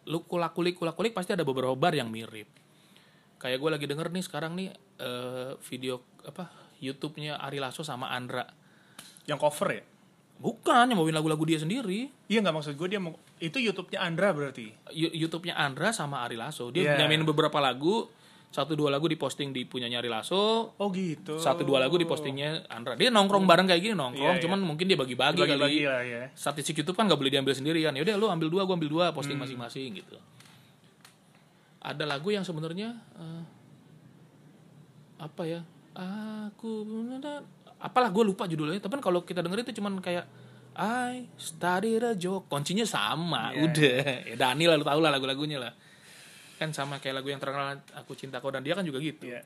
lu 0.08 0.24
kulak 0.24 0.56
kulik 0.56 0.80
kulak 0.80 0.96
kulik 0.96 1.12
pasti 1.12 1.36
ada 1.36 1.44
beberapa 1.44 1.76
bar 1.76 1.92
yang 1.92 2.08
mirip. 2.08 2.48
Kayak 3.44 3.60
gue 3.60 3.70
lagi 3.76 3.86
denger 3.92 4.08
nih 4.08 4.24
sekarang 4.24 4.56
nih 4.56 4.72
eh, 5.04 5.52
video 5.68 6.00
apa 6.24 6.48
YouTube-nya 6.80 7.44
Ari 7.44 7.60
Lasso 7.60 7.84
sama 7.84 8.16
Andra. 8.16 8.48
Yang 9.28 9.40
cover 9.44 9.70
ya 9.76 9.84
bukan 10.38 10.90
yang 10.90 10.98
bawain 10.98 11.14
lagu-lagu 11.14 11.44
dia 11.44 11.58
sendiri. 11.58 12.10
Iya 12.28 12.42
nggak 12.42 12.56
maksud 12.56 12.74
gue 12.74 12.88
dia 12.88 13.00
mau 13.00 13.14
itu 13.38 13.58
YouTube-nya 13.58 14.00
Andra 14.00 14.32
berarti? 14.32 14.72
YouTube-nya 14.94 15.54
Andra 15.54 15.92
sama 15.92 16.24
Ari 16.24 16.36
Lasso. 16.36 16.70
Dia 16.70 16.96
Iya. 16.96 17.06
nyanyiin 17.06 17.24
beberapa 17.24 17.60
lagu. 17.60 18.08
Satu 18.54 18.78
dua 18.78 18.94
lagu 18.94 19.10
diposting 19.10 19.50
di 19.50 19.66
punyanya 19.66 19.98
Ari 19.98 20.14
Lasso. 20.14 20.74
Oh 20.78 20.90
gitu. 20.94 21.42
Satu 21.42 21.66
dua 21.66 21.82
lagu 21.82 21.98
di 21.98 22.06
postingnya 22.06 22.62
Andra. 22.70 22.94
Dia 22.94 23.10
nongkrong 23.10 23.50
bareng 23.50 23.66
kayak 23.66 23.82
gini 23.82 23.96
nongkrong. 23.98 24.38
Iya, 24.38 24.38
iya. 24.38 24.44
cuman 24.46 24.60
mungkin 24.62 24.86
dia 24.86 24.94
bagi-bagi 24.94 25.42
kali. 25.42 25.50
Bagi-bagi 25.58 25.82
lah 25.90 26.02
ya 26.06 26.22
statistik 26.38 26.78
YouTube 26.78 26.94
kan 26.94 27.10
nggak 27.10 27.18
boleh 27.18 27.34
diambil 27.34 27.58
sendirian. 27.58 27.98
Yaudah 27.98 28.14
lu 28.14 28.30
ambil 28.30 28.54
dua 28.54 28.62
gua 28.64 28.78
ambil 28.78 28.90
dua 28.94 29.06
posting 29.10 29.42
Hmm. 29.42 29.50
masing-masing 29.50 29.98
gitu. 29.98 30.22
Ada 31.82 32.06
lagu 32.06 32.30
yang 32.30 32.46
sebenarnya 32.46 32.94
eh, 33.18 33.42
apa 35.18 35.44
ya? 35.48 35.62
Aku 35.94 36.86
apalah 37.84 38.10
gue 38.10 38.24
lupa 38.24 38.48
judulnya 38.48 38.80
tapi 38.80 38.96
kan 38.98 39.04
kalau 39.04 39.28
kita 39.28 39.44
denger 39.44 39.68
itu 39.68 39.84
cuman 39.84 40.00
kayak 40.00 40.24
I 40.74 41.28
studied 41.36 42.02
a 42.02 42.16
joke 42.16 42.48
kuncinya 42.48 42.88
sama 42.88 43.52
Iya. 43.52 43.60
udah 43.68 44.00
ya 44.32 44.36
Dani 44.40 44.64
lah 44.66 44.76
lu 44.80 44.86
tau 44.88 45.04
lah 45.04 45.12
lagu-lagunya 45.12 45.60
lah 45.60 45.76
kan 46.56 46.72
sama 46.72 46.98
kayak 46.98 47.20
lagu 47.20 47.28
yang 47.30 47.44
terkenal 47.44 47.76
aku 47.94 48.16
cinta 48.16 48.40
kau 48.40 48.50
dan 48.50 48.64
dia 48.64 48.74
kan 48.74 48.88
juga 48.88 49.04
gitu 49.04 49.28
Iya. 49.28 49.44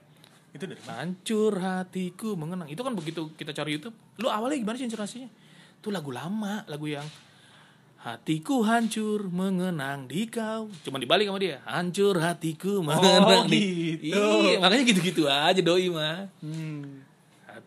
itu 0.53 0.63
dari 0.63 0.79
Hancur 0.87 1.59
hatiku 1.59 2.33
mengenang. 2.33 2.71
Itu 2.71 2.81
kan 2.81 2.95
begitu 2.95 3.29
kita 3.35 3.51
cari 3.51 3.77
YouTube. 3.77 3.93
Lu 4.17 4.31
awalnya 4.31 4.57
gimana 4.57 4.79
sih 4.79 4.87
inspirasinya? 4.87 5.29
Itu 5.77 5.91
lagu 5.91 6.09
lama, 6.09 6.63
lagu 6.65 6.87
yang 6.87 7.03
Hatiku 7.97 8.61
hancur 8.63 9.27
mengenang 9.27 10.05
di 10.07 10.29
kau. 10.29 10.69
Cuma 10.85 11.01
dibalik 11.01 11.27
sama 11.27 11.41
dia. 11.41 11.59
Hancur 11.65 12.21
hatiku 12.21 12.79
mengenang 12.79 13.49
di. 13.49 13.99
gitu. 13.99 14.15
Iya, 14.15 14.61
makanya 14.63 14.83
gitu-gitu 14.85 15.23
aja 15.27 15.59
doi 15.59 15.89
mah. 15.89 16.29
hmm. 16.39 17.06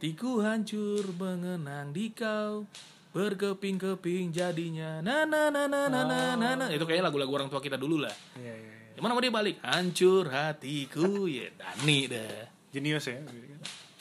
Hatiku 0.00 0.40
hancur 0.40 1.12
mengenang 1.12 1.92
di 1.92 2.08
kau. 2.16 2.64
Berkeping-keping 3.12 4.32
jadinya. 4.32 5.04
Na 5.04 5.28
na 5.28 5.52
na 5.52 5.68
na 5.68 5.92
na 5.92 6.08
na 6.08 6.40
na. 6.40 6.56
na. 6.56 6.72
Itu 6.72 6.88
kayaknya 6.88 7.12
lagu-lagu 7.12 7.28
orang 7.36 7.52
tua 7.52 7.60
kita 7.60 7.76
dulu 7.76 8.00
lah. 8.00 8.16
Iya, 8.32 8.48
iya, 8.48 8.72
iya. 8.80 8.96
Cuman 8.96 9.12
sama 9.12 9.20
dia 9.20 9.28
balik. 9.28 9.60
Hancur 9.60 10.32
hatiku. 10.32 11.28
Ya 11.28 11.52
Dani 11.52 12.08
dah. 12.08 12.48
jenius 12.72 13.12
ya 13.12 13.20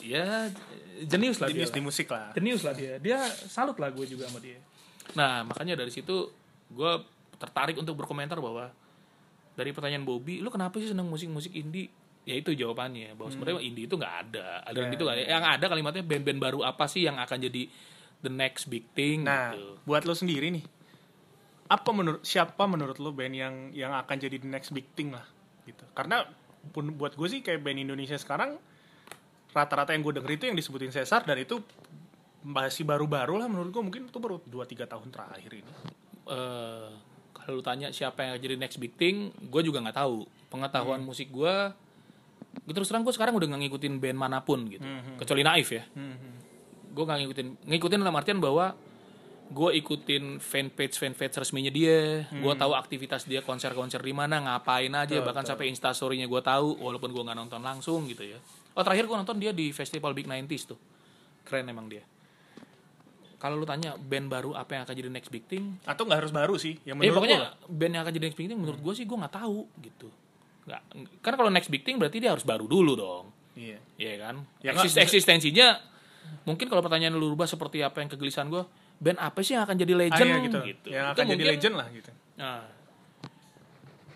Ya 0.00 0.48
jenius 1.04 1.36
lah 1.36 1.52
jenius 1.52 1.68
di 1.68 1.84
musik 1.84 2.08
lah 2.08 2.32
Jenius 2.32 2.64
lah 2.64 2.72
dia. 2.72 2.96
Dia 2.96 3.20
salut 3.52 3.76
lah 3.76 3.92
gue 3.92 4.08
juga 4.08 4.24
sama 4.24 4.40
dia. 4.40 4.56
Nah 5.12 5.44
makanya 5.44 5.84
dari 5.84 5.92
situ 5.92 6.32
gue 6.72 6.92
tertarik 7.36 7.76
untuk 7.76 8.00
berkomentar 8.00 8.40
bahwa 8.40 8.72
dari 9.52 9.76
pertanyaan 9.76 10.08
Bobby, 10.08 10.40
lu 10.40 10.48
kenapa 10.48 10.80
sih 10.80 10.96
seneng 10.96 11.12
musik-musik 11.12 11.52
indie? 11.52 11.92
Ya 12.30 12.38
itu 12.38 12.54
jawabannya 12.54 13.18
bahwa 13.18 13.30
sebenarnya 13.34 13.58
indie 13.58 13.90
itu 13.90 13.98
nggak 13.98 14.14
ada. 14.28 14.62
Aliran 14.70 14.86
Ya, 14.86 14.94
itu 14.94 15.02
nggak 15.02 15.16
ada. 15.18 15.24
Yang 15.26 15.44
ada 15.58 15.64
kalimatnya 15.66 16.04
band-band 16.06 16.38
baru 16.38 16.58
apa 16.62 16.86
sih 16.86 17.02
yang 17.02 17.18
akan 17.18 17.38
jadi 17.42 17.66
the 18.22 18.30
next 18.30 18.70
big 18.70 18.86
thing 18.94 19.26
Nah, 19.26 19.50
gitu. 19.50 19.82
buat 19.82 20.06
lo 20.06 20.14
sendiri 20.14 20.54
nih, 20.54 20.62
apa 21.66 21.90
menurut 21.90 22.22
siapa 22.22 22.70
menurut 22.70 23.02
lo 23.02 23.10
band 23.10 23.34
yang 23.34 23.54
yang 23.74 23.90
akan 23.98 24.16
jadi 24.22 24.38
the 24.38 24.46
next 24.46 24.70
big 24.70 24.86
thing 24.94 25.10
lah, 25.10 25.26
gitu? 25.66 25.82
Karena 25.90 26.22
pun 26.70 26.94
buat 26.94 27.18
gue 27.18 27.26
sih 27.26 27.40
kayak 27.42 27.64
band 27.66 27.82
Indonesia 27.82 28.14
sekarang 28.14 28.60
rata-rata 29.50 29.90
yang 29.90 30.06
gue 30.06 30.14
denger 30.22 30.30
itu 30.38 30.44
yang 30.46 30.54
disebutin 30.54 30.94
Cesar 30.94 31.26
dan 31.26 31.34
itu 31.40 31.58
masih 32.46 32.86
baru-baru 32.86 33.42
lah 33.42 33.50
menurut 33.50 33.74
gue 33.74 33.82
mungkin 33.82 34.02
itu 34.06 34.18
baru 34.22 34.38
2-3 34.46 34.86
tahun 34.86 35.08
terakhir 35.10 35.50
ini. 35.50 35.72
eh 36.30 36.90
kalau 37.40 37.58
lu 37.58 37.64
tanya 37.64 37.88
siapa 37.88 38.20
yang 38.22 38.36
jadi 38.36 38.54
next 38.60 38.76
big 38.76 38.94
thing, 39.00 39.32
gue 39.32 39.62
juga 39.64 39.80
nggak 39.80 39.96
tahu. 39.96 40.28
Pengetahuan 40.52 41.00
musik 41.00 41.32
gue, 41.32 41.40
gue 41.40 41.54
terus 42.70 42.86
terang 42.86 43.02
gue 43.02 43.14
sekarang 43.14 43.34
udah 43.34 43.46
nggak 43.50 43.60
ngikutin 43.66 43.94
band 43.98 44.18
mana 44.18 44.38
pun 44.42 44.66
gitu, 44.66 44.86
kecuali 45.18 45.42
Naif 45.42 45.74
ya. 45.74 45.82
Gue 46.90 47.04
nggak 47.06 47.18
ngikutin, 47.22 47.46
ngikutin 47.70 47.98
dalam 48.02 48.16
artian 48.18 48.38
bahwa 48.42 48.74
gue 49.50 49.70
ikutin 49.82 50.38
fanpage 50.38 50.94
fanpage 50.94 51.34
resminya 51.42 51.74
dia, 51.74 52.26
gue 52.30 52.54
tahu 52.54 52.72
aktivitas 52.74 53.26
dia 53.26 53.42
konser-konser 53.42 53.98
di 53.98 54.14
mana, 54.14 54.38
ngapain 54.38 54.94
aja, 54.94 55.18
bahkan 55.26 55.42
sampai 55.42 55.66
instastorynya 55.70 56.30
gue 56.30 56.42
tahu, 56.42 56.78
walaupun 56.78 57.10
gue 57.10 57.22
nggak 57.26 57.38
nonton 57.38 57.58
langsung 57.58 58.06
gitu 58.06 58.22
ya. 58.22 58.38
Oh 58.78 58.86
terakhir 58.86 59.10
gue 59.10 59.16
nonton 59.18 59.42
dia 59.42 59.50
di 59.50 59.74
festival 59.74 60.14
Big 60.14 60.30
90s 60.30 60.70
tuh, 60.70 60.78
keren 61.42 61.66
emang 61.66 61.90
dia. 61.90 62.06
Kalau 63.40 63.58
lu 63.58 63.66
tanya 63.66 63.96
band 63.98 64.30
baru 64.30 64.52
apa 64.54 64.76
yang 64.76 64.82
akan 64.84 64.94
jadi 64.94 65.10
next 65.10 65.32
big 65.32 65.48
thing, 65.48 65.80
Atau 65.82 66.06
nggak 66.06 66.22
harus 66.22 66.30
baru 66.30 66.54
sih, 66.54 66.78
yang 66.86 67.00
Eh 67.00 67.08
menurut 67.08 67.18
pokoknya 67.18 67.38
gua. 67.40 67.50
band 67.72 67.92
yang 67.96 68.02
akan 68.06 68.12
jadi 68.14 68.24
next 68.30 68.38
big 68.38 68.46
thing 68.52 68.60
menurut 68.60 68.80
gue 68.84 68.94
sih 68.94 69.08
gue 69.08 69.16
nggak 69.18 69.34
tahu 69.34 69.66
gitu. 69.82 70.08
Nggak, 70.70 70.82
karena 71.20 71.36
kalau 71.36 71.50
next 71.50 71.68
big 71.68 71.82
thing 71.82 71.96
berarti 71.96 72.16
dia 72.16 72.30
harus 72.30 72.42
baru 72.42 72.64
dulu 72.64 72.94
dong, 72.94 73.24
Iya. 73.52 73.76
Iya 73.96 74.14
kan? 74.20 74.36
Ya, 74.60 74.70
Eksis- 74.72 74.94
nggak- 74.94 75.04
eksistensinya 75.04 75.68
mungkin 76.42 76.66
kalau 76.66 76.80
pertanyaan 76.80 77.12
lu 77.12 77.28
rubah 77.28 77.44
seperti 77.44 77.80
apa 77.80 77.98
yang 77.98 78.08
kegelisahan 78.08 78.46
gue, 78.46 78.62
band 78.96 79.18
apa 79.18 79.40
sih 79.40 79.52
yang 79.52 79.64
akan 79.64 79.76
jadi 79.76 79.92
Ah, 79.92 79.98
legend 80.00 80.28
iya, 80.28 80.38
gitu. 80.40 80.58
gitu. 80.64 80.86
Yang 80.88 81.04
Itu 81.04 81.12
akan 81.12 81.24
jadi 81.24 81.34
mungkin- 81.36 81.52
legend 81.52 81.74
lah 81.74 81.86
gitu. 81.90 82.10
Nah, 82.36 82.60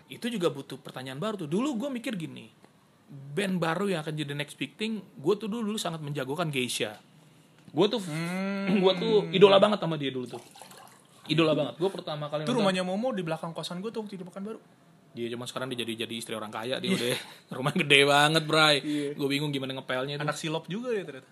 itu 0.07 0.25
juga 0.29 0.47
butuh 0.49 0.77
pertanyaan 0.77 1.17
baru 1.17 1.35
tuh. 1.37 1.49
Dulu 1.49 1.69
gue 1.77 1.89
mikir 1.91 2.13
gini, 2.15 2.49
band 3.07 3.57
baru 3.57 3.85
yang 3.87 4.01
akan 4.01 4.13
jadi 4.13 4.33
next 4.33 4.55
big 4.55 4.73
thing 4.73 4.97
gue 5.15 5.33
tuh 5.35 5.45
dulu, 5.45 5.61
dulu 5.67 5.77
sangat 5.77 6.01
menjagokan 6.01 6.49
Geisha 6.49 6.97
gue 7.67 7.85
tuh 7.87 7.99
Hmm. 8.01 8.79
gue 8.79 8.93
tuh 8.95 9.15
idola 9.29 9.59
banget 9.59 9.77
sama 9.77 9.93
dia 9.93 10.07
dulu 10.07 10.25
tuh 10.25 10.41
idola 11.27 11.51
banget 11.51 11.75
gue 11.75 11.89
pertama 11.91 12.25
kali 12.25 12.41
Itu 12.41 12.49
nonton- 12.49 12.63
rumahnya 12.63 12.81
Momo 12.81 13.11
di 13.11 13.19
belakang 13.19 13.51
kosan 13.51 13.77
gue 13.77 13.89
tuh 13.89 14.01
waktu 14.01 14.15
di 14.15 14.23
Pekanbaru. 14.23 14.57
Dia 15.15 15.27
cuma 15.27 15.43
sekarang 15.43 15.71
dia 15.71 15.79
jadi 15.79 16.03
jadi 16.03 16.13
istri 16.13 16.35
orang 16.35 16.51
kaya 16.51 16.75
dia 16.77 16.91
udah 16.91 17.15
rumah 17.49 17.71
gede 17.73 18.03
banget 18.03 18.43
bray 18.43 18.75
Iya. 18.77 19.09
gue 19.13 19.27
bingung 19.27 19.49
gimana 19.49 19.71
ngepelnya 19.73 20.15
itu 20.15 20.21
Anak 20.21 20.35
silop 20.35 20.67
juga 20.67 20.91
ya 20.91 21.01
ternyata. 21.01 21.31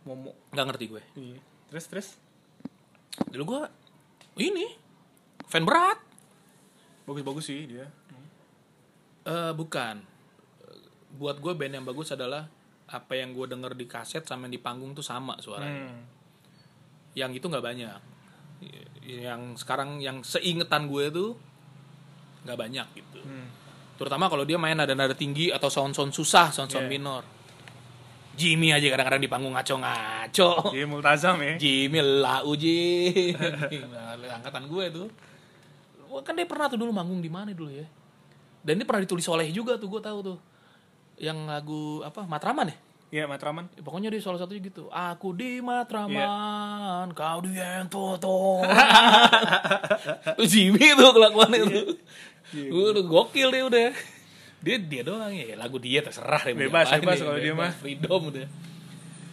Momo. 0.00 0.30
nggak 0.48 0.66
ngerti 0.66 0.84
gue 0.86 1.02
Iya. 1.14 1.38
Terus 1.68 1.84
terus 1.86 2.08
dulu 3.28 3.44
gue 3.48 3.62
ini 4.40 4.70
fan 5.44 5.62
berat 5.62 5.98
bagus-bagus 7.04 7.44
sih 7.46 7.66
dia. 7.66 7.90
Eh 9.24 9.52
bukan 9.52 9.98
buat 11.10 11.36
gue 11.36 11.52
band 11.52 11.74
yang 11.74 11.84
bagus 11.84 12.08
adalah 12.10 12.46
apa 12.86 13.12
yang 13.12 13.32
gue 13.32 13.44
denger 13.44 13.74
di 13.74 13.84
kaset 13.84 14.22
sama 14.22 14.46
yang 14.46 14.54
di 14.54 14.62
panggung 14.62 14.92
tuh 14.92 15.02
sama 15.02 15.34
suaranya 15.36 15.88
Hmm. 15.88 16.04
yang 17.12 17.32
itu 17.32 17.42
nggak 17.42 17.60
banyak 17.60 18.00
yang 19.02 19.54
sekarang 19.54 19.98
yang 19.98 20.20
seingetan 20.22 20.86
gue 20.86 21.08
tuh 21.08 21.30
nggak 22.48 22.56
banyak 22.58 22.86
gitu 22.96 23.20
Hmm. 23.20 23.44
terutama 23.94 24.26
kalau 24.26 24.42
dia 24.42 24.56
main 24.56 24.72
nada-nada 24.72 25.12
tinggi 25.12 25.52
atau 25.52 25.68
sound-sound 25.68 26.10
susah 26.10 26.48
sound-sound 26.48 26.88
Iya. 26.88 26.90
minor 26.90 27.22
Jimmy 28.32 28.70
aja 28.70 28.86
kadang-kadang 28.88 29.18
di 29.18 29.26
panggung 29.26 29.50
ngaco-ngaco 29.50 30.70
Dia 30.70 30.86
multazam 30.86 31.42
ya. 31.42 31.58
Jimmy 31.58 31.98
lah 31.98 32.40
uji 32.42 33.34
angkatan 34.38 34.64
gue 34.64 34.84
tuh 34.88 35.08
kan 36.18 36.32
dia 36.32 36.46
pernah 36.46 36.66
tuh 36.66 36.78
dulu 36.78 36.88
manggung 36.88 37.18
di 37.18 37.28
mana 37.28 37.50
dulu 37.50 37.68
ya 37.68 37.84
dan 38.62 38.78
ini 38.78 38.86
pernah 38.86 39.02
ditulis 39.02 39.26
oleh 39.26 39.50
juga 39.50 39.74
tuh 39.74 39.90
gue 39.90 40.00
tahu 40.00 40.18
tuh 40.24 40.38
yang 41.18 41.44
lagu 41.44 42.00
apa 42.00 42.24
Matraman 42.24 42.70
ya 42.70 42.78
Iya, 43.08 43.24
Matraman. 43.24 43.72
Ya, 43.72 43.80
pokoknya 43.80 44.12
dia 44.12 44.20
salah 44.20 44.36
satunya 44.36 44.60
gitu 44.62 44.84
aku 44.92 45.32
di. 45.32 45.64
Matraman 45.64 47.08
kau 47.16 47.40
di 47.40 47.56
Entoto 47.56 48.60
tuh 50.28 50.44
Jimmy 50.52 50.92
tuh 50.92 51.10
kelakuannya 51.10 51.60
tuh 51.64 51.72
Iya. 51.72 51.84
Udah 52.54 53.04
gokil 53.04 53.48
dia 53.50 53.64
udah. 53.64 53.88
Dia 54.58 54.76
dia 54.76 55.02
doang 55.02 55.30
ya. 55.30 55.54
Lagu 55.54 55.78
dia 55.78 56.00
terserah 56.00 56.42
deh 56.42 56.54
Bebas, 56.56 56.90
bebas 56.90 57.18
deh, 57.18 57.24
kalau 57.24 57.38
dia 57.38 57.54
mah. 57.54 57.70
freedom 57.70 58.32
udah. 58.32 58.46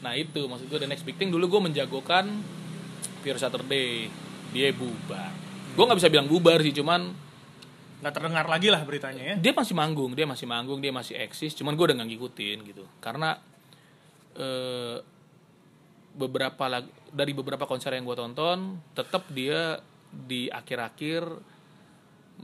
Nah 0.02 0.14
itu 0.14 0.46
maksud 0.46 0.68
gue 0.68 0.80
the 0.80 0.90
next 0.90 1.02
big 1.02 1.16
thing. 1.16 1.32
Dulu 1.32 1.50
gue 1.50 1.62
menjagokan 1.72 2.44
Pure 3.22 3.40
Saturday. 3.40 4.06
Dia 4.54 4.70
bubar. 4.72 5.34
Gue 5.74 5.84
nggak 5.84 5.98
bisa 5.98 6.10
bilang 6.10 6.28
bubar 6.28 6.62
sih 6.62 6.72
cuman 6.72 7.26
Nggak 7.96 8.22
terdengar 8.22 8.46
lagi 8.46 8.70
lah 8.70 8.84
beritanya 8.86 9.24
ya. 9.24 9.36
dia 9.40 9.50
masih 9.50 9.74
manggung 9.74 10.14
dia 10.14 10.28
masih 10.30 10.46
manggung 10.46 10.78
dia 10.78 10.92
masih 10.94 11.16
eksis 11.16 11.56
cuman 11.58 11.74
gue 11.74 11.90
udah 11.90 11.96
nggak 11.98 12.10
ngikutin 12.12 12.58
gitu. 12.68 12.84
Karena 13.02 13.34
eh, 14.36 15.00
beberapa 16.14 16.70
lag- 16.70 16.92
dari 17.10 17.32
beberapa 17.34 17.64
konser 17.66 17.96
yang 17.96 18.06
gue 18.06 18.14
tonton 18.14 18.78
tetap 18.94 19.26
dia 19.32 19.80
di 20.12 20.48
akhir-akhir 20.48 21.24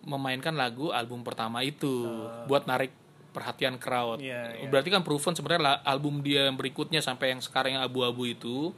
memainkan 0.07 0.55
lagu 0.55 0.89
album 0.89 1.21
pertama 1.21 1.61
itu 1.61 2.07
buat 2.49 2.65
narik 2.65 2.91
perhatian 3.31 3.79
crowd. 3.79 4.19
Iya, 4.19 4.59
iya. 4.59 4.67
berarti 4.67 4.91
kan 4.91 5.07
proven 5.07 5.33
sebenarnya 5.35 5.81
album 5.87 6.19
dia 6.19 6.51
yang 6.51 6.59
berikutnya 6.59 6.99
sampai 6.99 7.31
yang 7.31 7.39
sekarang 7.39 7.79
yang 7.79 7.83
abu-abu 7.83 8.27
itu 8.27 8.75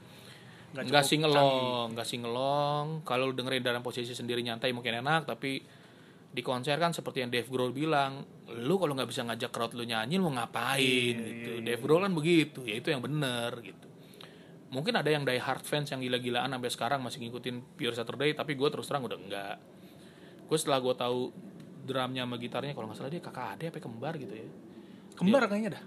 Nggak 0.73 1.06
singelong 1.06 1.93
nggak 1.93 2.08
singelong. 2.10 3.06
Kalau 3.06 3.30
lu 3.30 3.34
dengerin 3.38 3.62
dalam 3.62 3.86
posisi 3.86 4.17
sendiri 4.17 4.41
nyantai 4.41 4.73
mungkin 4.73 5.06
enak 5.06 5.30
tapi 5.30 5.62
di 6.34 6.41
konser 6.41 6.82
kan 6.82 6.89
seperti 6.89 7.21
yang 7.21 7.30
Dave 7.30 7.45
Grohl 7.45 7.69
bilang 7.69 8.26
lu 8.58 8.82
kalau 8.82 8.97
nggak 8.97 9.06
bisa 9.06 9.21
ngajak 9.21 9.54
crowd 9.54 9.78
lu 9.78 9.86
nyanyi 9.86 10.17
lu 10.17 10.34
ngapain 10.34 10.82
Iya, 11.13 11.30
gitu? 11.30 11.49
Dave 11.62 11.82
Grohl 11.86 12.02
kan 12.10 12.13
begitu 12.17 12.65
ya 12.65 12.82
itu 12.82 12.89
yang 12.89 13.06
bener 13.06 13.54
gitu. 13.62 13.86
Mungkin 14.73 14.97
ada 14.97 15.06
yang 15.13 15.21
die 15.21 15.38
hard 15.38 15.62
fans 15.62 15.93
yang 15.93 16.02
gila-gilaan 16.02 16.49
sampai 16.49 16.73
sekarang 16.73 16.99
masih 17.06 17.21
ngikutin 17.21 17.78
Pure 17.78 17.93
Saturday 17.93 18.34
tapi 18.34 18.58
gue 18.58 18.69
terus 18.73 18.89
terang 18.89 19.06
udah 19.06 19.19
enggak 19.21 19.56
gue 20.43 20.58
setelah 20.58 20.79
gue 20.79 20.93
tahu 20.93 21.19
drumnya 21.84 22.23
sama 22.23 22.36
gitarnya 22.38 22.71
kalau 22.71 22.88
nggak 22.88 22.97
salah 22.97 23.12
dia 23.12 23.19
kakak 23.19 23.47
adik 23.56 23.67
apa 23.73 23.79
kembar 23.79 24.15
gitu 24.15 24.34
ya 24.34 24.47
Kembar 25.13 25.45
kayaknya 25.45 25.77
dah. 25.77 25.84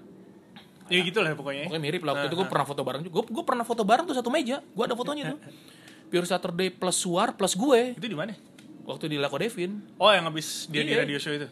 Ya 0.86 1.02
gitu 1.02 1.18
lah 1.18 1.34
pokoknya. 1.34 1.66
Pokoknya 1.66 1.82
mirip 1.82 2.02
lah 2.06 2.14
waktu 2.14 2.30
itu 2.30 2.36
gue 2.38 2.46
pernah 2.46 2.62
foto 2.62 2.82
bareng 2.86 3.02
juga. 3.02 3.26
Gue 3.26 3.42
pernah 3.42 3.64
foto 3.66 3.82
bareng 3.82 4.06
tuh 4.06 4.14
satu 4.14 4.30
meja. 4.30 4.62
Gue 4.70 4.84
ada 4.86 4.94
fotonya 4.94 5.34
tuh. 5.34 5.38
Pure 6.14 6.22
Saturday 6.22 6.70
plus 6.70 6.94
Suar 6.94 7.34
plus 7.34 7.58
gue 7.58 7.98
Itu 7.98 8.06
di 8.06 8.14
mana? 8.14 8.38
waktu 8.86 9.10
di 9.10 9.18
Lako 9.18 9.42
Devin. 9.42 9.82
Oh, 9.98 10.14
yang 10.14 10.30
habis 10.30 10.70
dia 10.70 10.86
di 10.86 10.94
Iya. 10.94 11.02
radio 11.02 11.18
show 11.18 11.34
itu. 11.34 11.50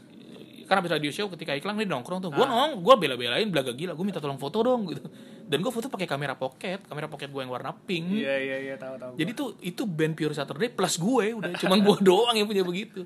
Karena 0.65 0.79
habis 0.79 0.95
radio 0.95 1.11
show 1.11 1.27
ketika 1.35 1.51
iklan 1.51 1.75
dia 1.75 1.91
nongkrong 1.91 2.23
tuh. 2.23 2.31
Gue 2.31 2.47
nong, 2.47 2.79
gue 2.79 2.95
bela-belain 2.95 3.51
belaga 3.51 3.75
gila. 3.75 3.99
Gue 3.99 4.07
minta 4.07 4.23
tolong 4.23 4.39
foto 4.39 4.63
dong 4.63 4.87
gitu. 4.87 5.03
Dan 5.45 5.61
gue 5.61 5.69
foto 5.69 5.93
pakai 5.93 6.09
kamera 6.09 6.33
pocket, 6.41 6.89
kamera 6.89 7.05
pocket 7.05 7.29
gue 7.29 7.43
yang 7.45 7.53
warna 7.53 7.77
pink. 7.77 8.17
Iya, 8.17 8.35
iya, 8.41 8.57
iya, 8.65 8.75
tahu 8.81 8.97
tahu. 8.97 9.13
Jadi 9.21 9.31
tuh 9.37 9.49
itu 9.61 9.85
band 9.85 10.17
Pure 10.17 10.33
Saturday 10.33 10.73
plus 10.73 10.97
gue 10.97 11.37
udah 11.37 11.53
cuman 11.61 11.79
gue 11.85 11.97
doang 12.09 12.33
yang 12.33 12.49
punya 12.49 12.65
begitu. 12.65 13.05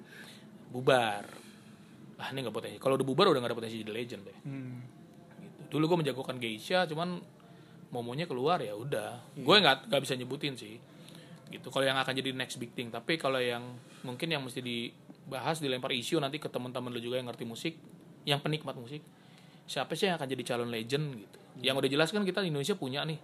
Bubar. 0.70 1.27
Ah 2.18 2.31
ini 2.31 2.46
gak 2.46 2.55
potensi. 2.55 2.79
Kalau 2.79 2.94
udah 2.94 3.07
bubar 3.07 3.27
udah 3.35 3.42
gak 3.42 3.51
ada 3.51 3.59
potensi 3.59 3.83
jadi 3.83 3.90
legend 3.90 4.22
deh. 4.22 4.38
Hmm. 4.46 4.79
gitu. 5.42 5.79
Dulu 5.79 5.85
gue 5.94 5.98
menjagokan 6.07 6.38
Geisha, 6.38 6.87
cuman 6.87 7.18
momonya 7.90 8.31
keluar 8.31 8.62
ya 8.62 8.79
udah. 8.79 9.35
Gue 9.35 9.57
nggak 9.59 9.90
nggak 9.90 10.03
bisa 10.07 10.14
nyebutin 10.14 10.55
sih. 10.55 10.79
Gitu. 11.48 11.66
Kalau 11.72 11.85
yang 11.85 11.96
akan 11.98 12.12
jadi 12.12 12.31
next 12.37 12.61
big 12.61 12.70
thing, 12.77 12.92
tapi 12.92 13.16
kalau 13.16 13.40
yang 13.40 13.64
mungkin 14.05 14.29
yang 14.29 14.44
mesti 14.44 14.61
dibahas 14.61 15.59
dilempar 15.59 15.90
isu 15.96 16.20
nanti 16.20 16.37
ke 16.37 16.46
teman-teman 16.53 16.92
lu 16.92 17.01
juga 17.01 17.18
yang 17.18 17.27
ngerti 17.33 17.48
musik, 17.48 17.74
yang 18.29 18.38
penikmat 18.44 18.77
musik, 18.77 19.01
siapa 19.68 19.92
sih 19.92 20.09
yang 20.09 20.16
akan 20.16 20.26
jadi 20.26 20.42
calon 20.44 20.68
legend 20.68 21.07
gitu. 21.14 21.38
Yang 21.61 21.74
udah 21.78 21.90
jelas 21.90 22.09
kan 22.09 22.22
kita 22.22 22.40
di 22.40 22.48
Indonesia 22.48 22.72
punya 22.72 23.04
nih 23.04 23.18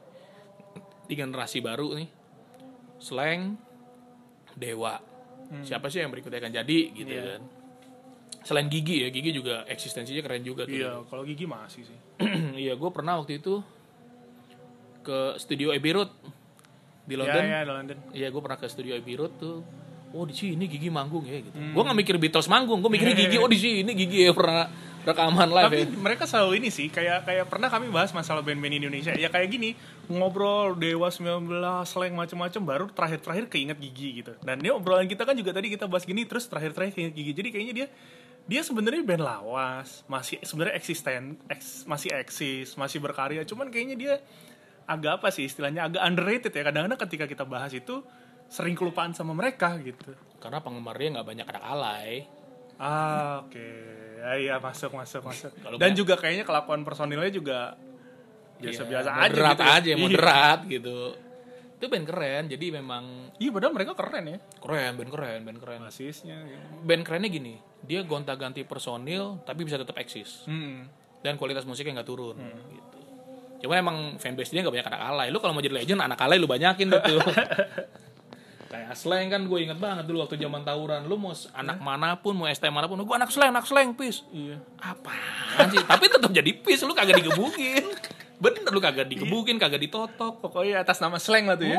di 1.05 1.15
generasi 1.15 1.59
baru 1.59 1.97
nih. 1.97 2.09
Slang 2.99 3.57
Dewa. 4.55 4.95
Siapa 5.61 5.87
sih 5.89 6.01
yang 6.01 6.11
berikutnya 6.11 6.39
akan 6.39 6.53
jadi 6.55 6.79
gitu 6.91 7.11
Iya. 7.11 7.23
kan. 7.37 7.43
Selain 8.45 8.69
Gigi 8.69 9.01
ya, 9.01 9.09
Gigi 9.09 9.33
juga 9.33 9.65
eksistensinya 9.65 10.21
keren 10.21 10.43
juga 10.43 10.65
tuh. 10.65 10.77
Iya, 10.77 11.01
kalau 11.09 11.25
gigi 11.25 11.49
masih 11.49 11.81
sih. 11.83 11.99
iya, 12.61 12.77
gue 12.77 12.91
pernah 12.91 13.17
waktu 13.17 13.41
itu 13.41 13.65
ke 15.01 15.19
studio 15.39 15.71
Abbey 15.71 15.93
Road 15.93 16.11
di 17.05 17.15
Iya, 17.15 17.21
London. 17.21 17.43
iya, 17.43 17.59
di 17.61 17.71
London. 17.73 17.97
Iya, 18.13 18.27
gue 18.29 18.41
pernah 18.41 18.59
ke 18.59 18.67
studio 18.69 18.93
Abbey 18.93 19.15
Road 19.17 19.33
tuh. 19.37 19.65
Oh 20.15 20.23
di 20.23 20.33
sini 20.33 20.65
Gigi 20.65 20.89
manggung 20.89 21.25
ya 21.25 21.41
gitu. 21.41 21.57
Hmm. 21.57 21.73
Gue 21.73 21.83
nggak 21.83 21.99
mikir 21.99 22.15
Beatles 22.17 22.47
manggung, 22.47 22.79
gue 22.79 22.91
mikirnya 22.91 23.17
Gigi. 23.25 23.37
Oh 23.37 23.49
di 23.49 23.59
sini 23.59 23.91
Gigi 23.93 24.25
ya 24.25 24.33
pernah 24.33 24.69
rekaman 25.05 25.49
live 25.53 25.69
Tapi 25.69 25.79
ya. 25.85 25.89
mereka 26.01 26.25
selalu 26.25 26.65
ini 26.65 26.69
sih, 26.73 26.89
kayak 26.89 27.29
kayak 27.29 27.45
pernah 27.53 27.69
kami 27.69 27.93
bahas 27.93 28.11
masalah 28.11 28.41
band-band 28.41 28.81
Indonesia. 28.81 29.13
Ya 29.13 29.29
kayak 29.29 29.49
gini, 29.53 29.77
ngobrol 30.09 30.73
Dewa 30.75 31.13
19, 31.13 31.45
slang 31.85 32.17
macam-macam 32.17 32.61
baru 32.65 32.85
terakhir-terakhir 32.91 33.53
keinget 33.53 33.79
Gigi 33.79 34.25
gitu. 34.25 34.33
Dan 34.41 34.65
ini 34.65 34.73
obrolan 34.73 35.05
kita 35.05 35.29
kan 35.29 35.37
juga 35.37 35.53
tadi 35.53 35.69
kita 35.69 35.85
bahas 35.85 36.09
gini 36.09 36.25
terus 36.25 36.49
terakhir-terakhir 36.49 36.93
keinget 36.97 37.15
Gigi. 37.15 37.33
Jadi 37.37 37.49
kayaknya 37.53 37.75
dia 37.77 37.87
dia 38.45 38.61
sebenarnya 38.61 39.01
band 39.05 39.25
lawas, 39.25 40.05
masih 40.05 40.37
sebenarnya 40.45 40.77
eksisten, 40.77 41.41
eks- 41.49 41.85
masih 41.89 42.13
eksis, 42.13 42.77
masih 42.77 43.01
berkarya. 43.01 43.41
Cuman 43.45 43.73
kayaknya 43.73 43.97
dia 43.97 44.15
agak 44.85 45.21
apa 45.21 45.33
sih 45.33 45.49
istilahnya 45.49 45.89
agak 45.89 46.03
underrated 46.05 46.53
ya. 46.53 46.65
Kadang-kadang 46.65 47.01
ketika 47.09 47.25
kita 47.25 47.45
bahas 47.49 47.73
itu 47.73 48.05
sering 48.53 48.77
kelupaan 48.77 49.17
sama 49.17 49.33
mereka 49.33 49.77
gitu. 49.81 50.13
Karena 50.41 50.61
penggemarnya 50.61 51.21
nggak 51.21 51.29
banyak 51.29 51.47
anak 51.49 51.65
alay. 51.65 52.11
Ah, 52.77 53.47
oke. 53.47 53.69
Ya, 54.25 54.33
iya, 54.35 54.55
masuk, 54.57 54.91
masuk, 54.91 55.21
masuk. 55.23 55.53
Dan 55.77 55.93
nggak- 55.93 55.93
juga 55.95 56.15
kayaknya 56.17 56.43
kelakuan 56.43 56.81
personilnya 56.81 57.29
juga 57.29 57.77
biasa-biasa 58.57 59.05
Iya, 59.07 59.15
aja 59.15 59.29
moderat 59.29 59.53
gitu. 59.53 59.61
ya. 59.61 59.75
aja, 59.75 59.87
Iya. 59.87 59.97
moderat 59.99 60.59
gitu. 60.67 60.99
Itu 61.75 61.87
band 61.87 62.07
keren, 62.07 62.45
jadi 62.49 62.67
memang 62.73 63.05
Iya, 63.37 63.51
padahal 63.51 63.73
mereka 63.73 63.93
keren 63.93 64.25
ya. 64.27 64.39
keren, 64.57 64.93
band 64.97 65.11
keren, 65.11 65.39
band 65.43 65.59
keren. 65.59 65.81
Basisnya. 65.83 66.39
gitu. 66.43 66.65
Band 66.81 67.03
kerennya 67.03 67.29
gini, 67.29 67.55
dia 67.83 68.01
gonta-ganti 68.03 68.65
personil 68.65 69.45
tapi 69.45 69.61
bisa 69.63 69.77
tetap 69.77 69.95
eksis. 69.95 70.45
Hmm. 70.45 70.89
dan 71.21 71.37
kualitas 71.37 71.65
musiknya 71.65 71.97
nggak 71.97 72.05
turun 72.07 72.37
gitu. 72.71 73.01
Cuma 73.59 73.77
emang 73.77 73.97
fanbase 74.15 74.53
dia 74.53 74.61
nggak 74.61 74.75
banyak 74.75 74.89
anak 74.89 75.03
alay. 75.03 75.29
Lu 75.29 75.39
kalau 75.39 75.53
mau 75.53 75.61
jadi 75.61 75.73
legend 75.75 75.97
anak 75.99 76.17
alay 76.19 76.37
lu 76.37 76.45
banyakin 76.45 76.85
tuh. 76.87 77.01
Kayak 78.75 78.99
slang 78.99 79.31
kan 79.31 79.47
gue 79.47 79.59
inget 79.61 79.79
banget 79.79 80.03
dulu 80.03 80.27
waktu 80.27 80.35
zaman 80.35 80.67
tawuran. 80.67 81.07
Lu 81.07 81.15
mau 81.15 81.31
anak 81.31 81.79
mana 81.79 82.19
pun, 82.19 82.35
mau 82.35 82.51
ST 82.51 82.67
mana 82.67 82.91
pun, 82.91 82.99
gue 82.99 83.15
anak 83.15 83.31
slang, 83.31 83.55
anak 83.55 83.63
slang, 83.65 83.95
pis. 83.95 84.27
Iya. 84.29 84.59
Apaan 84.83 85.71
sih? 85.71 85.79
Tapi 85.79 86.05
tetap 86.11 86.27
jadi 86.29 86.51
pis, 86.53 86.83
lu 86.83 86.91
kagak 86.91 87.23
digebukin. 87.23 87.87
Bener 88.37 88.67
lu 88.67 88.83
kagak 88.83 89.07
digebukin, 89.07 89.63
kagak 89.63 89.79
ditotok. 89.79 90.43
Pokoknya 90.43 90.83
atas 90.83 90.99
nama 90.99 91.23
slang 91.23 91.47
lah 91.47 91.55
tuh 91.55 91.71
ya. 91.71 91.79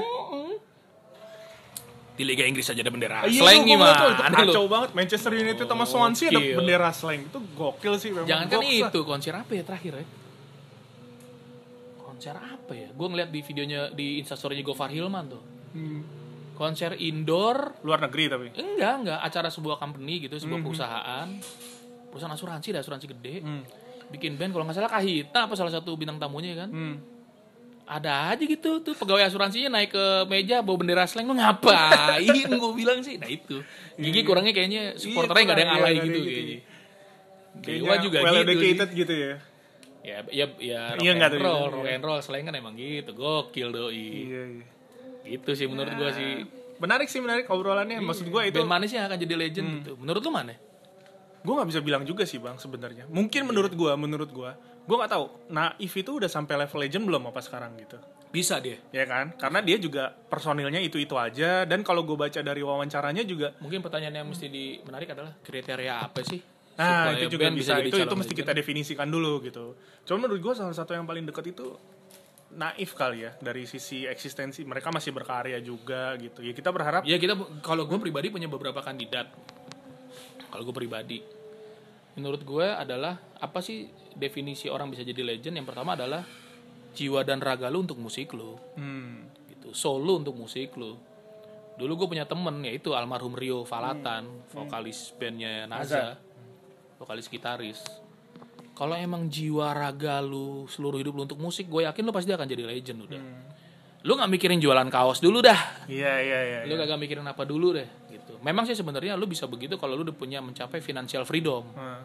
Di 2.16 2.24
Liga 2.24 2.48
Inggris 2.48 2.64
aja 2.64 2.80
ada 2.80 2.88
Ah, 2.88 2.96
bendera 2.96 3.18
iya, 3.28 3.44
slang 3.44 3.60
gua- 3.60 3.76
gua 3.76 3.92
tahu, 3.92 4.08
gimana 4.16 4.32
Itu 4.32 4.40
lu? 4.40 4.52
kacau 4.56 4.66
banget. 4.72 4.90
Manchester 4.96 5.32
United 5.36 5.66
sama 5.68 5.84
Swansea 5.84 6.28
ada 6.32 6.40
bendera 6.40 6.90
slang. 6.90 7.28
Itu 7.28 7.40
gokil 7.52 7.94
sih 8.00 8.16
memang. 8.16 8.24
Jangan 8.24 8.46
kan 8.48 8.60
itu 8.64 9.00
konser 9.04 9.36
apa 9.36 9.52
ya 9.52 9.64
terakhir 9.68 9.94
ya? 10.00 10.06
Konser 12.00 12.32
apa 12.32 12.72
ya? 12.72 12.88
Gue 12.90 13.08
ngeliat 13.12 13.28
di 13.28 13.44
videonya 13.44 13.92
di 13.92 14.24
instastorynya 14.24 14.64
Gofar 14.64 14.88
Hilman 14.88 15.28
tuh. 15.28 15.44
Hmm. 15.76 16.24
Konser 16.56 16.96
indoor 16.96 17.76
Luar 17.82 18.00
negeri 18.00 18.24
tapi. 18.26 18.48
Enggak, 18.52 18.94
enggak. 18.98 19.20
Acara 19.22 19.48
sebuah 19.48 19.76
company 19.76 20.24
gitu, 20.24 20.36
sebuah 20.38 20.60
perusahaan. 20.60 21.28
Perusahaan 22.08 22.34
asuransi, 22.34 22.68
dah 22.70 22.80
asuransi 22.80 23.06
gede. 23.10 23.36
Hmm. 23.40 23.64
bikin 24.06 24.34
band 24.36 24.50
kalau 24.50 24.64
nggak 24.64 24.78
salah 24.78 24.92
Kahita 24.92 25.40
apa 25.44 25.54
salah 25.54 25.74
satu 25.74 25.94
bintang 25.94 26.16
tamunya 26.16 26.54
kan 26.56 26.70
Hmm. 26.70 27.02
ada 27.84 28.30
aja 28.30 28.40
gitu 28.40 28.78
tuh 28.80 28.94
pegawai 28.94 29.26
asuransinya 29.26 29.70
naik 29.72 29.90
ke 29.90 30.06
meja 30.26 30.62
bawa 30.62 30.78
bendera 30.78 31.06
slang 31.06 31.26
lu 31.26 31.34
ngapain 31.34 32.22
gue 32.48 32.72
bilang 32.76 33.02
sih 33.02 33.18
nah 33.18 33.26
itu 33.26 33.66
gigi 33.96 34.22
kurangnya 34.22 34.54
kayaknya 34.54 34.94
supporternya 34.94 35.42
nggak 35.44 35.58
ada 35.58 35.64
yang 35.64 35.72
Iya, 35.72 35.80
alay 35.80 35.92
ada 35.92 36.04
gitu 36.04 36.18
gitu. 36.18 36.30
kayaknya 36.30 36.58
Dewa 37.58 37.96
juga 37.98 38.18
well 38.22 38.38
gitu 38.38 38.54
sih. 38.54 38.74
gitu 38.96 39.14
ya. 39.16 39.34
ya 40.04 40.18
ya 40.30 40.46
ya 40.56 40.82
rock 40.94 41.02
Iya, 41.02 41.12
and 41.12 41.34
roll 41.36 41.42
juga, 41.58 41.74
rock 41.74 41.82
iya. 41.82 41.92
and 41.92 42.04
roll 42.04 42.20
slang 42.22 42.44
kan 42.46 42.54
emang 42.54 42.74
gitu 42.76 43.12
gokil 43.12 43.68
doi 43.70 43.94
Iya, 44.22 44.42
iya. 44.54 44.66
Gitu 45.26 45.52
sih 45.58 45.66
menurut 45.66 45.94
gua 45.98 46.14
sih. 46.14 46.46
Menarik 46.76 47.08
sih, 47.08 47.20
menarik 47.24 47.48
obrolannya. 47.48 48.00
Maksud 48.00 48.28
gua 48.30 48.46
itu 48.46 48.60
band 48.62 48.70
manisnya 48.70 49.08
akan 49.10 49.18
jadi 49.18 49.36
legend 49.36 49.68
Hmm. 49.68 49.78
gitu. 49.82 49.92
Menurut 49.98 50.22
lu 50.22 50.32
mana? 50.32 50.56
Gue 51.46 51.54
nggak 51.54 51.70
bisa 51.70 51.82
bilang 51.86 52.02
juga 52.02 52.26
sih 52.26 52.42
bang 52.42 52.58
sebenarnya. 52.58 53.06
Mungkin 53.06 53.46
menurut 53.46 53.70
gue 53.70 53.92
menurut 53.94 54.34
gue 54.34 54.52
gue 54.86 54.96
nggak 54.98 55.12
tahu. 55.14 55.26
Naif 55.54 55.94
itu 55.94 56.18
udah 56.18 56.26
sampai 56.26 56.58
level 56.58 56.82
legend 56.82 57.06
belum 57.06 57.30
apa 57.30 57.38
sekarang 57.38 57.78
gitu? 57.78 58.02
Bisa 58.34 58.58
dia. 58.58 58.82
Ya 58.90 59.06
kan? 59.06 59.38
Karena 59.38 59.62
dia 59.62 59.78
juga 59.78 60.10
personilnya 60.10 60.82
itu 60.82 60.98
itu 60.98 61.14
aja. 61.14 61.62
Dan 61.70 61.86
kalau 61.86 62.02
gue 62.02 62.18
baca 62.18 62.42
dari 62.42 62.66
wawancaranya 62.66 63.22
juga 63.30 63.54
mungkin 63.62 63.86
pertanyaan 63.86 64.26
yang 64.26 64.28
mesti 64.28 64.50
di 64.50 64.82
menarik 64.90 65.14
adalah 65.14 65.38
kriteria 65.46 66.02
apa 66.02 66.26
sih? 66.26 66.42
Nah 66.76 67.14
itu 67.16 67.38
juga 67.38 67.48
bisa, 67.54 67.78
jadi 67.80 67.88
itu 67.88 67.98
itu 68.04 68.16
mesti 68.18 68.34
kita 68.36 68.52
definisikan 68.52 69.08
dulu 69.08 69.40
gitu. 69.46 69.78
Cuma 70.04 70.26
menurut 70.26 70.42
gue 70.42 70.54
salah 70.58 70.74
satu 70.74 70.98
yang 70.98 71.06
paling 71.06 71.30
dekat 71.30 71.56
itu 71.56 71.78
naif 72.56 72.96
kali 72.96 73.28
ya 73.28 73.32
dari 73.44 73.68
sisi 73.68 74.08
eksistensi 74.08 74.64
mereka 74.64 74.88
masih 74.88 75.12
berkarya 75.12 75.60
juga 75.60 76.16
gitu 76.16 76.40
ya 76.40 76.56
kita 76.56 76.72
berharap 76.72 77.04
Ya 77.06 77.22
kita 77.22 77.38
kalau 77.62 77.86
gue 77.86 78.02
pribadi 78.02 78.34
punya 78.34 78.50
beberapa 78.50 78.82
kandidat. 78.82 79.30
Kalau 80.50 80.64
gue 80.66 80.76
pribadi, 80.76 81.20
menurut 82.18 82.42
gue 82.42 82.66
adalah 82.66 83.22
apa 83.38 83.62
sih 83.62 83.88
definisi 84.18 84.72
orang 84.72 84.90
bisa 84.90 85.06
jadi 85.06 85.22
legend? 85.22 85.62
Yang 85.62 85.68
pertama 85.70 85.94
adalah 85.94 86.26
jiwa 86.96 87.22
dan 87.22 87.44
raga 87.44 87.70
lu 87.70 87.84
untuk 87.86 88.00
musik 88.02 88.34
lu, 88.34 88.56
hmm, 88.80 89.16
gitu. 89.52 89.70
Soul 89.76 90.02
lu 90.02 90.24
untuk 90.24 90.34
musik 90.34 90.74
lu. 90.80 90.96
Dulu 91.76 91.92
gue 92.00 92.08
punya 92.16 92.24
temen 92.24 92.64
yaitu 92.64 92.96
almarhum 92.96 93.36
Rio 93.36 93.68
Valatan, 93.68 94.48
vokalis 94.50 95.12
bandnya 95.20 95.68
Naza, 95.68 96.16
vokalis 96.98 97.28
gitaris. 97.28 97.84
Kalau 98.76 98.92
emang 98.92 99.32
jiwa 99.32 99.72
raga 99.72 100.20
lu 100.20 100.68
seluruh 100.68 101.00
hidup 101.00 101.16
lu 101.16 101.24
untuk 101.24 101.40
musik, 101.40 101.72
gue 101.72 101.88
yakin 101.88 102.04
lu 102.04 102.12
pasti 102.12 102.36
akan 102.36 102.44
jadi 102.44 102.64
legend 102.68 103.08
udah. 103.08 103.22
Lu 104.06 104.14
nggak 104.14 104.30
mikirin 104.30 104.60
jualan 104.60 104.86
kaos 104.92 105.24
dulu 105.24 105.40
dah. 105.40 105.88
Iya 105.88 106.14
iya 106.22 106.40
iya 106.44 106.60
lu 106.68 106.76
iya. 106.76 106.84
kagak 106.86 107.00
mikirin 107.00 107.26
apa 107.26 107.48
dulu 107.48 107.74
deh 107.74 107.88
gitu. 108.12 108.36
Memang 108.44 108.68
sih 108.68 108.76
sebenarnya 108.76 109.16
lu 109.16 109.26
bisa 109.26 109.48
begitu 109.48 109.80
kalau 109.80 109.96
lu 109.96 110.04
udah 110.06 110.14
punya 110.14 110.44
mencapai 110.44 110.84
financial 110.84 111.24
freedom. 111.26 111.66
Nah, 111.74 112.04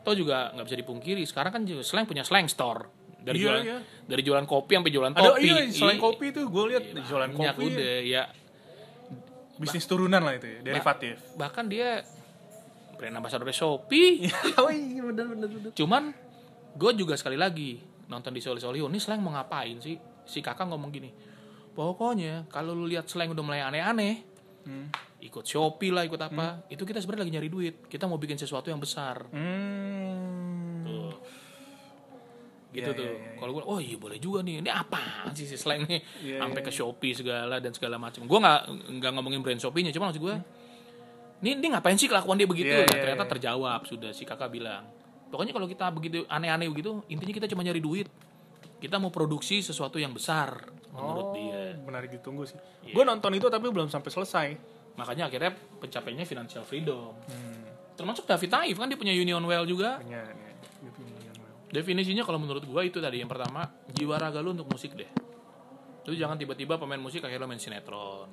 toh 0.00 0.14
juga 0.14 0.54
nggak 0.54 0.64
bisa 0.64 0.78
dipungkiri 0.78 1.22
sekarang 1.26 1.52
kan 1.52 1.62
slang 1.82 2.06
punya 2.06 2.22
slang 2.22 2.46
store. 2.48 2.86
Dari 3.26 3.42
Iya, 3.42 3.44
jualan 3.44 3.62
iya. 3.66 3.78
dari 4.06 4.22
jualan 4.22 4.46
kopi 4.46 4.72
sampai 4.78 4.92
jualan 4.94 5.12
ada 5.12 5.34
topi 5.34 5.50
iya 5.50 5.66
selain 5.74 5.98
kopi 5.98 6.30
tuh 6.30 6.46
gue 6.46 6.64
lihat 6.70 6.84
jualan 6.94 7.28
banyak 7.34 7.54
kopi. 7.58 7.66
udah 7.74 7.94
ya. 8.06 8.22
Bisnis 9.58 9.84
turunan 9.88 10.22
lah 10.22 10.36
itu 10.38 10.46
ya 10.46 10.58
derivatif. 10.62 11.16
bahkan 11.34 11.66
dia 11.66 12.06
brand 12.96 13.14
ambassador 13.14 13.46
Shopee 13.48 14.24
oh 14.60 14.68
iya 14.68 15.00
benar 15.00 15.26
benar 15.28 15.48
benar 15.48 15.70
cuman 15.72 16.10
gue 16.72 16.90
juga 16.94 17.14
sekali 17.14 17.36
lagi 17.36 17.78
nonton 18.06 18.30
di 18.30 18.40
Soli 18.40 18.58
Solihun 18.58 18.88
ini 18.88 18.98
slang 18.98 19.20
mau 19.20 19.32
ngapain 19.32 19.76
sih 19.78 19.94
si 20.22 20.38
kakak 20.40 20.66
ngomong 20.66 20.90
gini 20.90 21.10
pokoknya 21.72 22.48
kalau 22.48 22.72
lu 22.72 22.84
lihat 22.84 23.06
slang 23.06 23.30
udah 23.30 23.44
mulai 23.44 23.62
aneh-aneh 23.62 24.34
Hmm. 24.66 24.90
ikut 25.22 25.46
Shopee 25.46 25.94
lah 25.94 26.02
ikut 26.02 26.18
apa 26.18 26.66
itu 26.66 26.82
kita 26.82 26.98
sebenarnya 26.98 27.22
lagi 27.22 27.34
nyari 27.38 27.46
duit 27.46 27.74
kita 27.86 28.10
mau 28.10 28.18
bikin 28.18 28.34
sesuatu 28.34 28.66
yang 28.66 28.82
besar 28.82 29.30
Hmm. 29.30 30.82
Tuh. 30.82 31.14
Gitu 32.74 32.82
Iya, 32.84 32.98
tuh. 32.98 33.06
iya, 33.06 33.14
iya. 33.14 33.30
Kalau 33.38 33.50
gue, 33.54 33.62
oh 33.64 33.78
iya 33.78 33.94
boleh 33.94 34.18
juga 34.18 34.42
nih. 34.42 34.60
Ini 34.60 34.68
apa 34.68 35.00
sih 35.32 35.46
si 35.46 35.54
slang 35.54 35.86
nih? 35.86 36.02
Iya, 36.20 36.36
Sampai 36.42 36.60
iya, 36.60 36.66
ke 36.66 36.72
Shopee 36.74 37.14
segala 37.14 37.56
dan 37.56 37.72
segala 37.72 37.96
macam. 37.96 38.26
Gue 38.26 38.36
nggak 38.36 38.60
nggak 38.98 39.10
ngomongin 39.14 39.40
brand 39.40 39.56
Shopee-nya, 39.56 39.94
cuma 39.94 40.10
maksud 40.10 40.20
gue, 40.20 40.34
ini 41.40 41.58
ini 41.58 41.66
ngapain 41.68 41.96
sih 41.96 42.08
kelakuan 42.08 42.40
dia 42.40 42.48
begitu? 42.48 42.72
Iya, 42.72 42.84
Nah, 42.84 42.96
iya, 42.96 43.02
ternyata 43.04 43.24
iya. 43.24 43.32
terjawab 43.36 43.80
sudah 43.84 44.10
si 44.12 44.24
kakak 44.24 44.48
bilang. 44.48 44.84
Pokoknya 45.28 45.52
kalau 45.52 45.66
kita 45.66 45.90
begitu 45.90 46.22
aneh-aneh 46.30 46.70
begitu, 46.70 47.02
intinya 47.10 47.34
kita 47.34 47.46
cuma 47.50 47.60
nyari 47.60 47.82
duit. 47.82 48.08
Kita 48.76 48.96
mau 49.00 49.10
produksi 49.10 49.60
sesuatu 49.60 49.96
yang 49.96 50.12
besar 50.12 50.68
menurut 50.92 51.26
Oh, 51.28 51.34
dia. 51.34 51.76
menarik 51.80 52.08
ditunggu 52.12 52.44
sih. 52.44 52.56
Iya. 52.84 52.94
Gue 52.96 53.04
nonton 53.04 53.32
itu 53.36 53.48
tapi 53.48 53.68
belum 53.68 53.88
sampai 53.88 54.10
selesai. 54.12 54.48
Makanya 54.96 55.28
akhirnya 55.28 55.52
pencapaiannya 55.52 56.24
financial 56.24 56.64
freedom. 56.64 57.12
Hmm. 57.28 57.64
Termasuk 57.96 58.24
David 58.24 58.48
Naif 58.52 58.76
kan 58.76 58.88
dia 58.88 58.96
punya 58.96 59.12
Union 59.12 59.40
Well 59.44 59.64
juga. 59.64 60.00
Punya 60.00 60.24
nih, 60.24 60.56
gitu, 60.88 61.00
yang 61.20 61.36
well. 61.36 61.52
Definisinya 61.68 62.24
kalau 62.24 62.40
menurut 62.40 62.64
gua 62.64 62.80
itu 62.84 63.00
tadi 63.00 63.20
yang 63.20 63.28
pertama 63.28 63.64
jiwa 63.92 64.16
raga 64.16 64.40
lu 64.40 64.56
untuk 64.56 64.68
musik 64.68 64.92
deh. 64.96 65.08
Lu 66.06 66.14
jangan 66.14 66.36
tiba-tiba 66.36 66.76
pemain 66.80 67.00
musik 67.00 67.24
akhirnya 67.24 67.48
main 67.48 67.60
sinetron. 67.60 68.28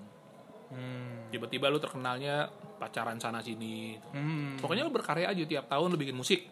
Hmm. 0.71 1.27
Tiba-tiba 1.31 1.67
lu 1.67 1.79
terkenalnya 1.79 2.47
pacaran 2.83 3.15
sana 3.15 3.39
sini. 3.39 3.95
Hmm. 4.11 4.59
Pokoknya 4.59 4.83
lu 4.83 4.91
berkarya 4.91 5.31
aja 5.31 5.39
tiap 5.47 5.71
tahun 5.71 5.87
lu 5.87 5.95
bikin 5.95 6.19
musik. 6.19 6.43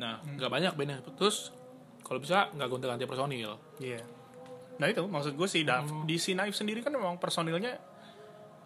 Nah, 0.00 0.16
nggak 0.24 0.48
banyak 0.48 0.72
bandnya. 0.72 1.04
Terus 1.20 1.52
kalau 2.00 2.16
bisa 2.16 2.48
nggak 2.56 2.68
gonta-ganti 2.72 3.04
personil. 3.04 3.60
Iya. 3.76 4.00
Nah 4.80 4.88
itu 4.88 5.04
maksud 5.04 5.36
gue 5.36 5.44
sih 5.44 5.60
Hmm. 5.68 6.08
di 6.08 6.16
si 6.16 6.32
Naif 6.32 6.56
sendiri 6.56 6.80
kan 6.80 6.88
memang 6.88 7.20
personilnya 7.20 7.76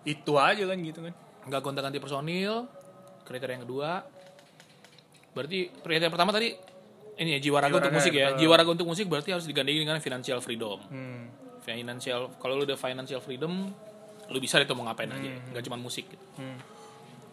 itu 0.06 0.32
aja 0.38 0.62
kan 0.62 0.78
gitu 0.78 1.02
kan. 1.02 1.14
Nggak 1.50 1.60
gonta-ganti 1.60 1.98
personil. 1.98 2.70
Kriteria 3.26 3.58
yang 3.58 3.64
kedua 3.66 4.04
berarti 5.34 5.66
kriteria 5.82 6.12
pertama 6.14 6.30
tadi 6.30 6.54
ini 7.18 7.34
ya 7.34 7.40
jiwa 7.42 7.58
raga 7.58 7.82
untuk 7.82 7.94
musik 7.98 8.14
ya. 8.14 8.38
Jiwa 8.38 8.54
raga 8.54 8.70
untuk 8.70 8.86
musik 8.86 9.10
berarti 9.10 9.34
harus 9.34 9.46
digandengin 9.50 9.82
dengan 9.82 9.98
financial 9.98 10.38
freedom. 10.38 10.78
Hmm. 10.86 11.26
financial 11.64 12.28
kalau 12.36 12.60
lu 12.60 12.68
udah 12.68 12.76
financial 12.76 13.24
freedom 13.24 13.72
lu 14.30 14.38
bisa 14.40 14.60
itu 14.60 14.72
mau 14.72 14.88
ngapain 14.88 15.10
aja. 15.10 15.30
Nggak 15.52 15.62
cuma 15.68 15.76
musik 15.80 16.08
gitu. 16.08 16.26
Hmm. 16.40 16.58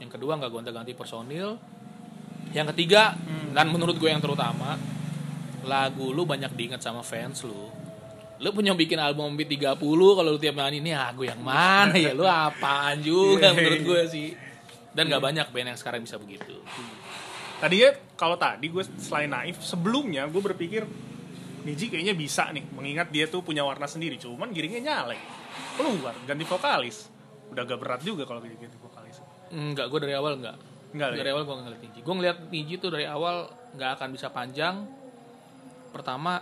yang 0.01 0.09
kedua 0.09 0.33
nggak 0.41 0.49
gonta-ganti 0.49 0.97
personil. 0.97 1.61
Yang 2.51 2.73
ketiga 2.73 3.13
dan 3.53 3.69
menurut 3.69 4.01
gue 4.01 4.09
yang 4.09 4.17
terutama 4.19 4.75
lagu 5.61 6.09
lu 6.09 6.25
banyak 6.25 6.49
diingat 6.57 6.81
sama 6.81 7.05
fans 7.05 7.45
lu. 7.45 7.69
Lu 8.41 8.49
punya 8.49 8.73
bikin 8.73 8.97
album 8.97 9.37
B30 9.37 9.77
kalau 9.77 10.29
lu 10.33 10.41
tiap 10.41 10.57
nyanyi 10.57 10.81
ini 10.81 10.91
lagu 10.97 11.21
yang 11.21 11.37
mana 11.37 11.93
ya? 11.93 12.17
Lu 12.17 12.25
apaan 12.25 12.97
juga? 13.05 13.53
Menurut 13.53 13.85
gue 13.85 14.01
sih. 14.09 14.33
Dan 14.91 15.07
nggak 15.07 15.21
banyak 15.21 15.47
band 15.53 15.67
yang 15.71 15.79
sekarang 15.79 16.01
bisa 16.01 16.17
begitu. 16.17 16.57
Tadinya 17.61 17.93
kalau 18.17 18.41
tadi 18.41 18.73
gue 18.73 18.81
selain 18.97 19.29
Naif 19.29 19.61
sebelumnya 19.61 20.25
gue 20.25 20.41
berpikir 20.41 20.81
Niji 21.61 21.91
kayaknya 21.91 22.13
bisa 22.17 22.49
nih 22.51 22.65
mengingat 22.73 23.09
dia 23.13 23.29
tuh 23.29 23.45
punya 23.45 23.61
warna 23.61 23.85
sendiri 23.85 24.17
cuman 24.17 24.49
giringnya 24.51 24.81
nyalek 24.81 25.21
keluar 25.77 26.15
ganti 26.25 26.43
vokalis 26.43 27.07
udah 27.51 27.61
agak 27.63 27.77
berat 27.79 28.01
juga 28.01 28.23
kalau 28.25 28.39
ganti 28.41 28.77
vokalis 28.79 29.21
Enggak, 29.51 29.91
gue 29.91 29.99
dari 30.07 30.15
awal 30.15 30.39
enggak. 30.39 30.55
Enggak, 30.95 31.09
dari 31.11 31.29
awal 31.31 31.43
gue 31.43 31.55
ngeliat 31.59 31.81
Niji. 31.83 31.99
Gue 32.07 32.13
ngeliat 32.15 32.37
Niji 32.55 32.75
tuh 32.79 32.89
dari 32.95 33.03
awal 33.03 33.51
nggak 33.75 33.99
akan 33.99 34.07
bisa 34.15 34.31
panjang. 34.31 34.87
Pertama 35.91 36.39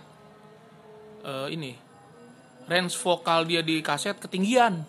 eh, 1.26 1.48
ini 1.50 1.74
range 2.70 2.94
vokal 2.94 3.50
dia 3.50 3.66
di 3.66 3.82
kaset 3.82 4.14
ketinggian. 4.14 4.86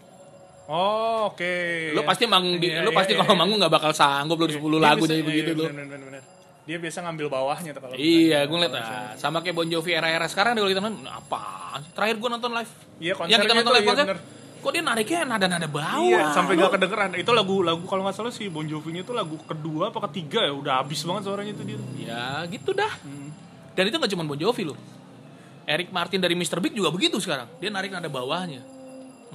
oh 0.71 1.33
oke 1.33 1.53
Lo 1.97 2.05
pasti 2.05 2.29
manggung 2.29 2.61
di, 2.61 2.69
Iya, 2.69 2.85
lo 2.85 2.93
iya, 2.93 2.97
pasti 3.01 3.17
iya, 3.17 3.25
kalau 3.25 3.33
iya. 3.33 3.39
manggung 3.41 3.57
nggak 3.59 3.73
bakal 3.73 3.91
sanggup 3.91 4.37
lo 4.39 4.45
10 4.47 4.61
Dia 4.61 4.79
lagu 4.79 5.03
jadi 5.03 5.19
iya, 5.19 5.27
begitu 5.27 5.49
iya, 5.51 5.57
lo. 5.57 5.63
bener, 5.67 5.85
bener, 5.89 5.99
bener. 6.07 6.23
Dia 6.71 6.79
biasa 6.79 7.03
ngambil 7.03 7.27
bawahnya 7.27 7.75
tuh 7.75 7.83
kalau 7.83 7.95
Iya, 7.99 8.47
gue 8.47 8.55
ngeliat 8.55 8.73
ah, 8.79 9.11
sama 9.19 9.43
kayak 9.43 9.59
Bon 9.59 9.67
Jovi 9.67 9.91
era-era 9.91 10.23
sekarang 10.31 10.55
deh 10.55 10.63
kalau 10.63 10.71
kita 10.71 10.79
nonton 10.79 11.03
apa? 11.03 11.43
Terakhir 11.91 12.15
gue 12.15 12.29
nonton 12.31 12.51
live. 12.55 12.73
Iya, 13.03 13.13
yang 13.27 13.39
kita 13.43 13.55
nonton 13.59 13.73
live 13.75 13.83
iya, 13.83 13.91
konser. 13.91 14.05
bener. 14.07 14.19
Kok 14.61 14.71
dia 14.71 14.83
nariknya 14.85 15.19
nada-nada 15.27 15.67
bawah? 15.67 15.99
Iya, 15.99 16.23
sampai 16.31 16.53
gak 16.55 16.71
kedengeran. 16.79 17.09
Itu 17.19 17.35
lagu 17.35 17.59
lagu 17.59 17.83
kalau 17.91 18.07
nggak 18.07 18.15
salah 18.15 18.31
sih 18.31 18.47
Bon 18.47 18.63
Jovi-nya 18.63 19.03
itu 19.03 19.11
lagu 19.11 19.35
kedua 19.43 19.91
apa 19.91 19.99
ketiga 20.07 20.47
ya, 20.47 20.53
udah 20.55 20.73
habis 20.79 21.03
banget 21.03 21.27
suaranya 21.27 21.51
itu 21.51 21.63
dia. 21.67 21.79
Ya 22.07 22.23
gitu 22.47 22.71
dah. 22.71 22.93
Hmm. 23.03 23.35
Dan 23.75 23.83
itu 23.91 23.95
gak 23.99 24.11
cuma 24.15 24.23
Bon 24.23 24.39
Jovi 24.39 24.63
loh. 24.63 24.79
Eric 25.67 25.91
Martin 25.91 26.23
dari 26.23 26.39
Mr. 26.39 26.63
Big 26.63 26.71
juga 26.71 26.87
begitu 26.87 27.19
sekarang. 27.19 27.51
Dia 27.59 27.67
narik 27.67 27.91
nada 27.91 28.07
bawahnya. 28.07 28.63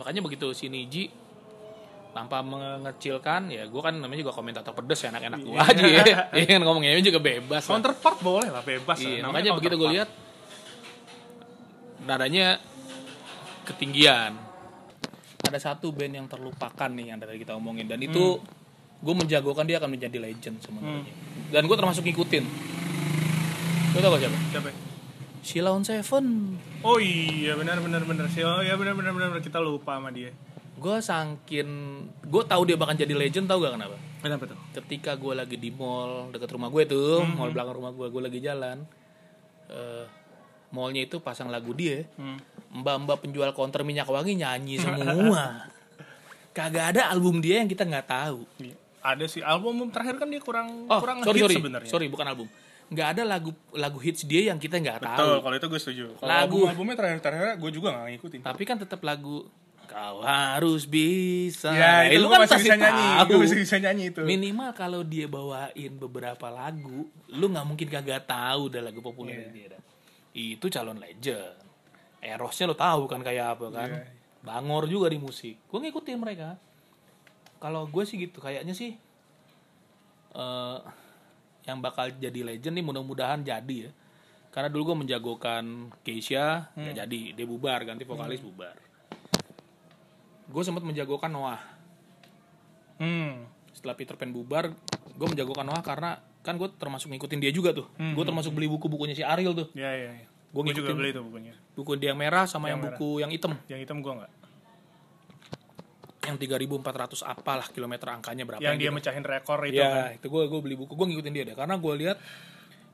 Makanya 0.00 0.24
begitu 0.24 0.48
si 0.56 0.72
Niji 0.72 1.12
tanpa 2.16 2.40
mengecilkan 2.40 3.52
ya 3.52 3.68
gue 3.68 3.76
kan 3.78 3.92
namanya 3.92 4.24
juga 4.24 4.32
komentator 4.32 4.72
pedes 4.72 5.04
ya 5.04 5.12
enak-enak 5.12 5.40
gue 5.42 5.52
aja 5.54 5.82
ya 5.84 6.02
Iya 6.38 6.46
kan 6.48 6.60
ngomongnya 6.64 6.96
juga 6.98 7.20
bebas 7.20 7.60
lah. 7.62 7.76
Counterpart 7.76 8.18
boleh 8.20 8.48
lah 8.48 8.64
bebas 8.64 8.96
Iya, 8.96 9.20
lah. 9.20 9.28
makanya 9.28 9.52
begitu 9.52 9.76
gue 9.76 9.90
lihat 9.92 10.08
nadanya 12.02 12.56
ketinggian 13.64 14.32
ada 15.42 15.58
satu 15.58 15.92
band 15.92 16.14
yang 16.14 16.26
terlupakan 16.26 16.88
nih 16.88 17.12
yang 17.12 17.18
tadi 17.18 17.36
kita 17.36 17.52
omongin 17.52 17.84
dan 17.84 18.00
itu 18.00 18.40
gue 18.96 19.14
menjagokan 19.14 19.62
dia 19.62 19.76
akan 19.76 19.92
menjadi 19.92 20.16
legend 20.18 20.56
sebenarnya 20.58 21.04
dan 21.52 21.62
gue 21.62 21.76
termasuk 21.76 22.02
ngikutin 22.02 22.44
lo 23.92 23.98
tau 23.98 24.10
gak 24.10 24.22
siapa 24.22 24.38
Siapa? 24.50 24.70
Sheila 25.40 25.70
on 25.70 25.82
Seven 25.82 26.26
Oh 26.80 26.96
iya 26.96 27.54
benar 27.54 27.78
benar 27.78 28.02
benar 28.02 28.26
sih. 28.26 28.42
Oh 28.42 28.58
iya 28.58 28.74
benar 28.74 28.94
benar 28.94 29.10
benar. 29.12 29.38
kita 29.38 29.58
lupa 29.58 29.94
sama 29.94 30.10
dia. 30.10 30.30
Gue 30.76 30.96
sangkin 31.00 31.68
gue 32.20 32.42
tahu 32.44 32.62
dia 32.64 32.76
bakal 32.76 32.94
jadi 32.94 33.12
legend 33.12 33.46
tau 33.46 33.58
gak 33.58 33.74
kenapa 33.74 33.96
Kenapa 34.18 34.44
tuh? 34.44 34.58
ketika 34.74 35.14
gue 35.14 35.32
lagi 35.32 35.56
di 35.56 35.70
mall 35.70 36.28
dekat 36.28 36.50
rumah 36.50 36.68
gue 36.68 36.82
tuh 36.84 37.24
mall 37.26 37.48
belakang 37.48 37.76
rumah 37.76 37.90
gue 37.90 38.06
gue 38.06 38.22
lagi 38.22 38.40
jalan 38.40 38.84
eh 39.66 40.04
mallnya 40.68 41.02
itu 41.02 41.16
pasang 41.18 41.46
lagu 41.46 41.72
dia 41.72 42.04
Hmm. 42.14 42.36
mbak-mbak 42.74 43.20
penjual 43.20 43.48
counter 43.50 43.80
minyak 43.82 44.04
wangi 44.04 44.34
nyanyi 44.34 44.76
semua 44.82 45.70
kagak 46.50 46.92
ada 46.92 47.08
album 47.08 47.38
dia 47.38 47.60
yang 47.60 47.68
kita 47.68 47.82
nggak 47.82 48.06
tahu 48.06 48.44
Iya. 48.58 48.76
Ada 48.98 49.24
sih 49.24 49.38
album 49.38 49.86
terakhir 49.88 50.18
kan 50.18 50.26
dia 50.26 50.40
kurang 50.40 50.84
oh 50.84 50.98
kurang 50.98 51.22
sorry 51.22 51.54
sebenarnya. 51.54 51.86
sorry 51.86 52.06
bukan 52.06 52.26
album 52.26 52.48
nggak 52.86 53.08
ada 53.12 53.22
lagu 53.24 53.50
lagu 53.72 53.98
hits 53.98 54.22
dia 54.22 54.50
yang 54.50 54.58
kita 54.58 54.76
nggak 54.76 54.98
tahu 55.00 55.14
Betul, 55.14 55.36
kalau 55.40 55.54
itu 55.56 55.66
gue 55.68 55.80
setuju. 55.80 56.04
Kalau 56.16 56.26
Lagu. 56.28 56.58
album 56.58 56.66
albumnya 56.68 56.96
terakhir 56.96 57.18
terakhir 57.20 57.46
gue 57.56 57.70
juga 57.72 57.88
gak 57.92 58.06
ngikutin. 58.12 58.40
tapi 58.42 58.62
kan 58.62 58.76
tetap 58.76 59.00
lagu 59.00 59.46
kau 59.86 60.20
harus 60.20 60.84
bisa 60.84 61.70
Ya, 61.70 62.04
Eh, 62.04 62.12
itu 62.12 62.20
lu 62.20 62.26
gue 62.26 62.34
kan 62.34 62.42
masih 62.44 62.58
bisa 62.60 62.74
nyanyi. 62.76 63.06
tahu. 63.08 63.26
Gue 63.26 63.38
masih 63.40 63.58
bisa 63.58 63.76
nyanyi 63.76 64.04
itu. 64.08 64.20
minimal 64.22 64.70
kalau 64.72 65.00
dia 65.00 65.26
bawain 65.26 65.92
beberapa 65.94 66.46
lagu 66.48 67.06
lu 67.28 67.46
nggak 67.46 67.64
mungkin 67.64 67.86
kagak 67.88 68.22
tahu 68.24 68.68
dah 68.68 68.82
lagu 68.82 69.00
populer 69.00 69.40
Iya. 69.40 69.50
dia 69.50 69.66
dah. 69.70 69.82
itu 70.32 70.66
calon 70.66 70.96
legend 70.96 71.56
erosnya 72.18 72.66
lo 72.66 72.74
tahu 72.74 73.06
kan 73.06 73.20
kayak 73.20 73.54
apa 73.54 73.66
kan 73.70 73.88
Iya. 73.88 74.04
bangor 74.42 74.84
juga 74.84 75.06
di 75.06 75.16
musik 75.16 75.56
gue 75.62 75.78
ngikutin 75.80 76.16
mereka 76.16 76.60
kalau 77.56 77.86
gue 77.86 78.02
sih 78.02 78.20
gitu 78.20 78.38
kayaknya 78.38 78.70
sih 78.70 78.92
eh 80.32 80.78
yang 81.64 81.80
bakal 81.80 82.06
jadi 82.12 82.40
legend 82.44 82.74
nih 82.74 82.84
mudah-mudahan 82.84 83.40
jadi 83.40 83.76
ya 83.80 83.92
karena 84.48 84.68
dulu 84.68 84.92
gue 84.92 84.96
menjagokan 85.02 85.64
Keisha 86.00 86.70
nggak 86.72 86.84
Hmm. 86.86 87.00
jadi 87.00 87.20
dia 87.32 87.44
bubar 87.44 87.82
ganti 87.82 88.04
vokalis 88.04 88.38
bubar 88.38 88.76
gue 90.46 90.62
sempat 90.62 90.82
menjagokan 90.82 91.28
Noah 91.28 91.60
Hmm. 92.96 93.44
setelah 93.70 93.92
Peter 93.92 94.14
Pan 94.14 94.30
bubar 94.30 94.72
gue 95.10 95.26
menjagokan 95.26 95.62
Noah 95.62 95.80
karena 95.80 96.10
kan 96.40 96.54
gue 96.54 96.68
termasuk 96.72 97.08
ngikutin 97.08 97.38
dia 97.38 97.50
juga 97.50 97.70
tuh 97.70 97.84
gue 97.92 98.24
termasuk 98.24 98.50
beli 98.50 98.66
buku-bukunya 98.66 99.12
si 99.12 99.20
Ariel 99.20 99.52
tuh 99.52 99.68
Ya, 99.72 99.90
ya, 99.90 100.10
ya. 100.14 100.26
Gua 100.48 100.62
Gue 100.62 100.72
juga 100.74 100.90
beli 100.90 101.10
itu 101.10 101.20
bukunya. 101.20 101.52
buku 101.74 101.92
dia 101.94 102.08
yang 102.08 102.16
merah 102.16 102.44
sama 102.44 102.66
yang, 102.66 102.78
Yang 102.78 102.82
merah. 102.82 102.96
buku 102.96 103.08
yang 103.18 103.30
hitam 103.30 103.52
Yang 103.66 103.80
hitam 103.82 103.98
gue 103.98 104.12
nggak. 104.14 104.32
yang 106.24 106.36
3400 106.36 106.82
apalah 107.22 107.66
kilometer 107.68 108.08
angkanya 108.08 108.42
berapa 108.44 108.58
Yang 108.60 108.76
dia 108.76 108.84
gitu. 108.84 108.96
mecahin 108.96 109.22
rekor 109.22 109.58
itu 109.62 109.76
ya 109.76 109.86
kan. 109.86 110.16
itu 110.16 110.26
gue 110.26 110.42
gue 110.44 110.60
beli 110.60 110.74
buku 110.74 110.90
gue 110.90 111.06
ngikutin 111.06 111.32
dia 111.32 111.44
deh 111.44 111.54
karena 111.54 111.74
gue 111.76 111.92
lihat 111.96 112.16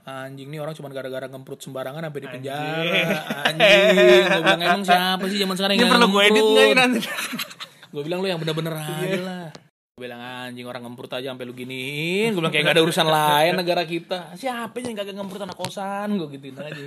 anjing 0.03 0.51
nih 0.51 0.59
orang 0.59 0.75
cuma 0.75 0.91
gara-gara 0.91 1.31
ngemprut 1.31 1.63
sembarangan 1.63 2.03
sampai 2.03 2.21
di 2.21 2.29
penjara. 2.29 3.03
Anjing 3.47 3.95
gue 4.27 4.43
bilang 4.43 4.63
emang 4.63 4.83
siapa 4.83 5.25
sih 5.31 5.39
zaman 5.39 5.55
sekarang 5.55 5.75
Ini 5.79 5.83
yang 5.87 5.93
perlu 5.95 6.09
gue 6.11 6.23
edit 6.27 6.43
nggak 6.43 6.65
ini 6.67 6.75
nanti? 6.75 7.01
gue 7.95 8.03
bilang 8.03 8.19
lu 8.19 8.27
yang 8.27 8.41
bener-bener 8.43 8.75
aja 8.75 9.19
lah. 9.23 9.47
Gue 9.95 10.01
bilang 10.09 10.21
anjing 10.25 10.67
orang 10.67 10.83
ngemprut 10.83 11.13
aja 11.15 11.31
sampai 11.31 11.45
lu 11.47 11.55
giniin. 11.55 12.35
Gue 12.35 12.41
bilang 12.43 12.51
kayak 12.51 12.65
gak 12.67 12.77
ada 12.81 12.83
urusan 12.83 13.07
lain 13.07 13.53
negara 13.55 13.83
kita. 13.87 14.35
Siapa 14.35 14.75
sih 14.83 14.91
yang 14.91 14.99
kagak 14.99 15.15
ngemprut 15.15 15.43
anak 15.45 15.55
kosan? 15.55 16.19
Gue 16.19 16.29
gituin 16.35 16.59
aja. 16.59 16.83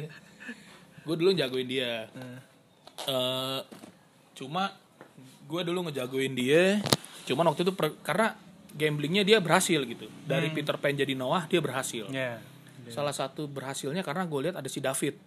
Gue 1.05 1.15
dulu 1.15 1.31
jagoin 1.31 1.69
dia. 1.69 2.09
Eh, 3.05 3.59
cuma 4.35 4.75
gue 5.45 5.61
dulu 5.63 5.87
ngejagoin 5.87 6.33
dia. 6.35 6.83
Cuman 7.23 7.47
waktu 7.53 7.63
itu 7.63 7.71
per- 7.71 7.95
karena 8.03 8.35
gamblingnya 8.75 9.23
dia 9.23 9.37
berhasil 9.39 9.79
gitu. 9.87 10.11
Dari 10.27 10.51
Peter 10.51 10.75
Pan 10.75 10.91
jadi 10.91 11.15
Noah 11.15 11.47
dia 11.47 11.63
berhasil 11.63 12.11
Ya. 12.85 12.93
salah 12.93 13.11
satu 13.11 13.45
berhasilnya 13.45 13.99
karena 13.99 14.23
gue 14.23 14.39
lihat 14.41 14.55
ada 14.55 14.65
si 14.65 14.77
David 14.77 15.17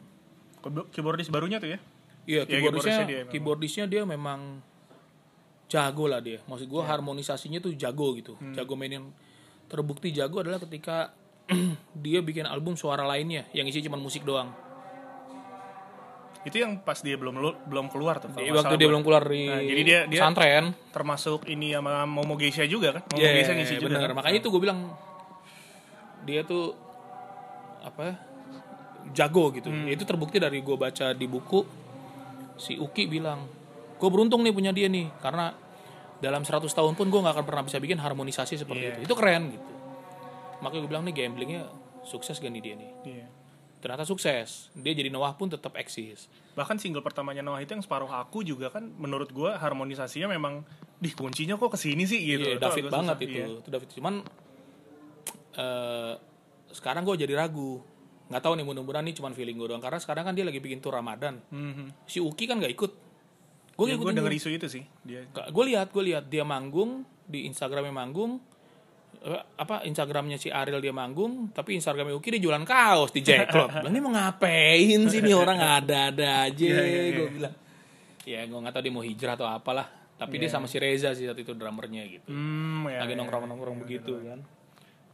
Keyboard- 0.58 0.88
Keyboardis 0.90 1.28
barunya 1.28 1.58
tuh 1.58 1.70
ya? 1.70 1.78
Iya, 2.24 2.42
Ya, 2.42 2.42
keyboardisnya, 2.44 2.58
keyboardisnya 2.92 3.04
dia 3.04 3.18
memang. 3.18 3.30
keyboardisnya 3.30 3.84
dia 3.86 4.02
memang 4.04 4.40
jago 5.66 6.04
lah 6.04 6.18
dia. 6.18 6.38
Maksud 6.44 6.66
gue 6.66 6.82
harmonisasinya 6.82 7.58
tuh 7.58 7.72
jago 7.72 8.12
gitu. 8.12 8.34
Hmm. 8.34 8.52
Jago 8.52 8.74
mainin. 8.74 9.08
Terbukti 9.64 10.10
jago 10.10 10.38
adalah 10.38 10.58
ketika 10.58 11.12
dia 11.96 12.20
bikin 12.20 12.44
album 12.44 12.74
suara 12.74 13.02
lainnya 13.02 13.48
yang 13.50 13.64
isi 13.64 13.80
cuma 13.80 13.96
musik 13.96 14.22
doang. 14.22 14.52
Itu 16.40 16.56
yang 16.56 16.80
pas 16.80 16.96
dia 16.98 17.14
belum 17.14 17.34
lu- 17.34 17.58
belum 17.64 17.86
keluar 17.88 18.18
tuh. 18.18 18.30
Di 18.30 18.46
nggak 18.46 18.56
waktu 18.56 18.74
dia 18.74 18.86
gua. 18.86 18.90
belum 18.90 19.02
keluar 19.02 19.22
di 19.24 19.42
Nah, 19.44 19.60
jadi 19.60 19.82
dia- 19.82 20.04
dia- 20.06 20.20
pesantren. 20.20 20.64
termasuk 20.90 21.44
ini 21.46 21.72
sama 21.72 22.02
Momo 22.04 22.34
Geisha 22.34 22.64
juga 22.64 22.94
kan? 22.94 23.02
Momo 23.06 23.18
Iya, 23.18 23.30
Geisha 23.34 23.52
ngisi 23.52 23.74
juga. 23.76 23.86
bener. 23.90 24.06
kan? 24.06 24.16
Makanya 24.16 24.38
itu 24.38 24.48
gue 24.48 24.60
bilang 24.60 24.78
dia 26.20 26.40
tuh 26.42 26.72
apa 27.80 28.16
jago 29.10 29.50
gitu. 29.52 29.68
Hmm. 29.68 29.88
Itu 29.88 30.04
terbukti 30.04 30.36
dari 30.36 30.60
gue 30.60 30.76
baca 30.76 31.12
di 31.12 31.26
buku 31.26 31.60
si 32.58 32.74
Uki 32.76 33.06
bilang, 33.06 33.46
gue 33.96 34.08
beruntung 34.10 34.42
nih 34.42 34.52
punya 34.52 34.74
dia 34.74 34.90
nih 34.90 35.08
karena 35.22 35.54
dalam 36.18 36.42
100 36.42 36.66
tahun 36.66 36.98
pun 36.98 37.06
gue 37.06 37.20
nggak 37.22 37.34
akan 37.38 37.46
pernah 37.46 37.62
bisa 37.62 37.78
bikin 37.78 37.96
harmonisasi 37.96 38.58
seperti 38.58 38.82
Iya. 38.82 38.92
itu. 38.98 39.00
Itu 39.06 39.14
keren 39.14 39.54
gitu. 39.54 39.70
Makanya 40.58 40.80
gue 40.82 40.90
bilang 40.90 41.04
nih 41.06 41.14
gamblingnya 41.14 41.62
sukses 42.02 42.42
gak 42.42 42.50
nih 42.50 42.62
dia 42.62 42.74
nih. 42.74 42.90
Iya. 43.06 43.26
Ternyata 43.78 44.02
sukses. 44.02 44.74
Dia 44.74 44.90
jadi 44.90 45.06
Noah 45.06 45.38
pun 45.38 45.46
tetap 45.46 45.78
eksis. 45.78 46.26
Bahkan 46.58 46.82
single 46.82 46.98
pertamanya 46.98 47.46
Noah 47.46 47.62
itu 47.62 47.78
yang 47.78 47.84
separuh 47.86 48.10
aku 48.10 48.42
juga 48.42 48.74
kan 48.74 48.90
menurut 48.98 49.30
gua 49.30 49.54
harmonisasinya 49.54 50.26
memang 50.26 50.66
di 50.98 51.14
kuncinya 51.14 51.54
kok 51.54 51.70
ke 51.70 51.78
sini 51.78 52.02
sih 52.02 52.18
gitu. 52.18 52.58
Itu 52.58 52.58
David 52.58 52.90
banget 52.90 53.14
susah. 53.14 53.26
itu. 53.30 53.38
Iya. 53.38 53.46
Itu 53.62 53.68
David 53.70 53.88
cuman 53.94 54.14
eh 55.54 56.14
sekarang 56.70 57.02
gue 57.02 57.16
jadi 57.18 57.34
ragu. 57.34 57.80
nggak 58.28 58.44
tahu 58.44 58.54
nih 58.54 58.66
mudah-mudahan 58.66 59.08
nih 59.08 59.16
cuman 59.16 59.32
feeling 59.32 59.56
gue 59.56 59.68
doang 59.68 59.80
karena 59.80 59.96
sekarang 59.96 60.20
kan 60.22 60.36
dia 60.36 60.44
lagi 60.44 60.58
bikin 60.58 60.78
tour 60.78 60.92
Ramadan. 60.92 61.40
Mhm. 61.48 62.04
Si 62.04 62.18
Uki 62.18 62.44
kan 62.44 62.56
nggak 62.56 62.72
ikut. 62.72 62.92
Gue 63.72 63.84
Ya, 63.84 63.94
ngikutin 63.94 64.16
denger 64.16 64.34
isu 64.34 64.48
itu 64.50 64.66
sih. 64.68 64.84
Dia 65.00 65.24
Gue 65.48 65.64
lihat, 65.66 65.88
gue 65.88 66.02
lihat 66.04 66.26
dia 66.26 66.42
manggung 66.42 67.08
di 67.22 67.46
Instagramnya 67.46 67.88
manggung. 67.90 68.36
Eh, 69.18 69.42
apa 69.56 69.80
Instagramnya 69.82 70.36
si 70.36 70.46
Ariel 70.46 70.76
dia 70.78 70.92
manggung, 70.92 71.48
tapi 71.50 71.72
Instagramnya 71.72 72.12
Uki 72.12 72.36
dia 72.36 72.42
jualan 72.42 72.62
kaos 72.62 73.10
di 73.10 73.22
Jack 73.22 73.48
Club. 73.48 73.72
Bilang, 73.80 73.90
ini 73.90 74.00
mau 74.02 74.12
ngapain 74.12 75.00
sih 75.08 75.20
nih 75.20 75.32
orang 75.32 75.56
ada-ada 75.56 76.44
aja, 76.44 76.60
Iya, 76.60 76.82
iya, 76.82 77.00
iya. 77.02 77.12
gue 77.14 77.28
bilang. 77.32 77.54
Ya 78.22 78.40
gue 78.44 78.58
nggak 78.58 78.74
tahu 78.74 78.82
dia 78.82 78.92
mau 78.92 79.00
hijrah 79.00 79.34
atau 79.34 79.48
apalah. 79.48 79.88
Tapi 80.18 80.34
dia 80.36 80.50
sama 80.50 80.66
si 80.66 80.76
Reza 80.76 81.14
sih 81.14 81.24
saat 81.24 81.38
itu 81.38 81.54
drummernya 81.54 82.02
gitu. 82.04 82.26
hmm, 82.26 82.90
ya, 82.90 82.98
lagi 83.00 83.14
ya, 83.14 83.18
nongkrong-nongkrong 83.22 83.78
begitu 83.80 84.18
kan. 84.20 84.42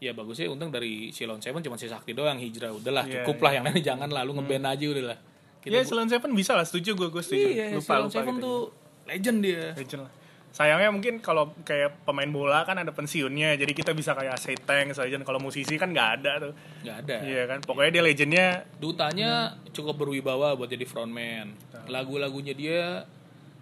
Ya 0.04 0.12
bagusnya 0.12 0.52
untung 0.52 0.68
dari 0.68 1.08
Silon 1.16 1.40
Seven 1.40 1.64
cuma 1.64 1.80
si 1.80 1.88
Sakti 1.88 2.12
doang 2.12 2.36
hijrah. 2.36 2.76
Udahlah 2.76 3.08
Iya, 3.08 3.24
cukup 3.24 3.40
lah 3.40 3.52
yang 3.56 3.64
lain 3.64 3.80
jangan 3.80 4.12
lalu 4.12 4.36
ngeband 4.36 4.68
aja 4.68 4.84
udahlah. 4.84 5.18
Ya, 5.64 5.80
Silent 5.80 6.12
Seven 6.12 6.36
bisa 6.36 6.52
lah, 6.52 6.68
setuju 6.68 6.92
gue, 6.92 7.08
gue 7.08 7.22
setuju. 7.24 7.46
Iya, 7.48 7.66
lupa, 7.72 7.96
Silon 7.96 8.04
lupa 8.04 8.16
Seven 8.20 8.34
gitu. 8.36 8.44
tuh 8.44 8.60
legend 9.08 9.38
dia. 9.40 9.64
Legend 9.72 10.00
lah. 10.04 10.12
Sayangnya 10.54 10.92
mungkin 10.94 11.18
kalau 11.18 11.50
kayak 11.66 12.06
pemain 12.06 12.30
bola 12.30 12.62
kan 12.62 12.78
ada 12.78 12.94
pensiunnya, 12.94 13.58
jadi 13.58 13.72
kita 13.74 13.90
bisa 13.90 14.14
kayak 14.14 14.38
say 14.38 14.54
thanks 14.54 15.02
aja. 15.02 15.18
Kalau 15.24 15.40
musisi 15.42 15.74
kan 15.74 15.90
nggak 15.90 16.08
ada 16.20 16.32
tuh. 16.38 16.52
Nggak 16.84 16.96
ada. 17.02 17.16
Iya 17.26 17.42
kan, 17.50 17.58
pokoknya 17.64 17.90
dia 17.90 18.02
legendnya 18.06 18.46
Dutanya 18.78 19.58
cukup 19.74 19.98
berwibawa 19.98 20.54
buat 20.54 20.70
jadi 20.70 20.86
frontman. 20.86 21.56
Lagu-lagunya 21.90 22.54
dia 22.54 23.02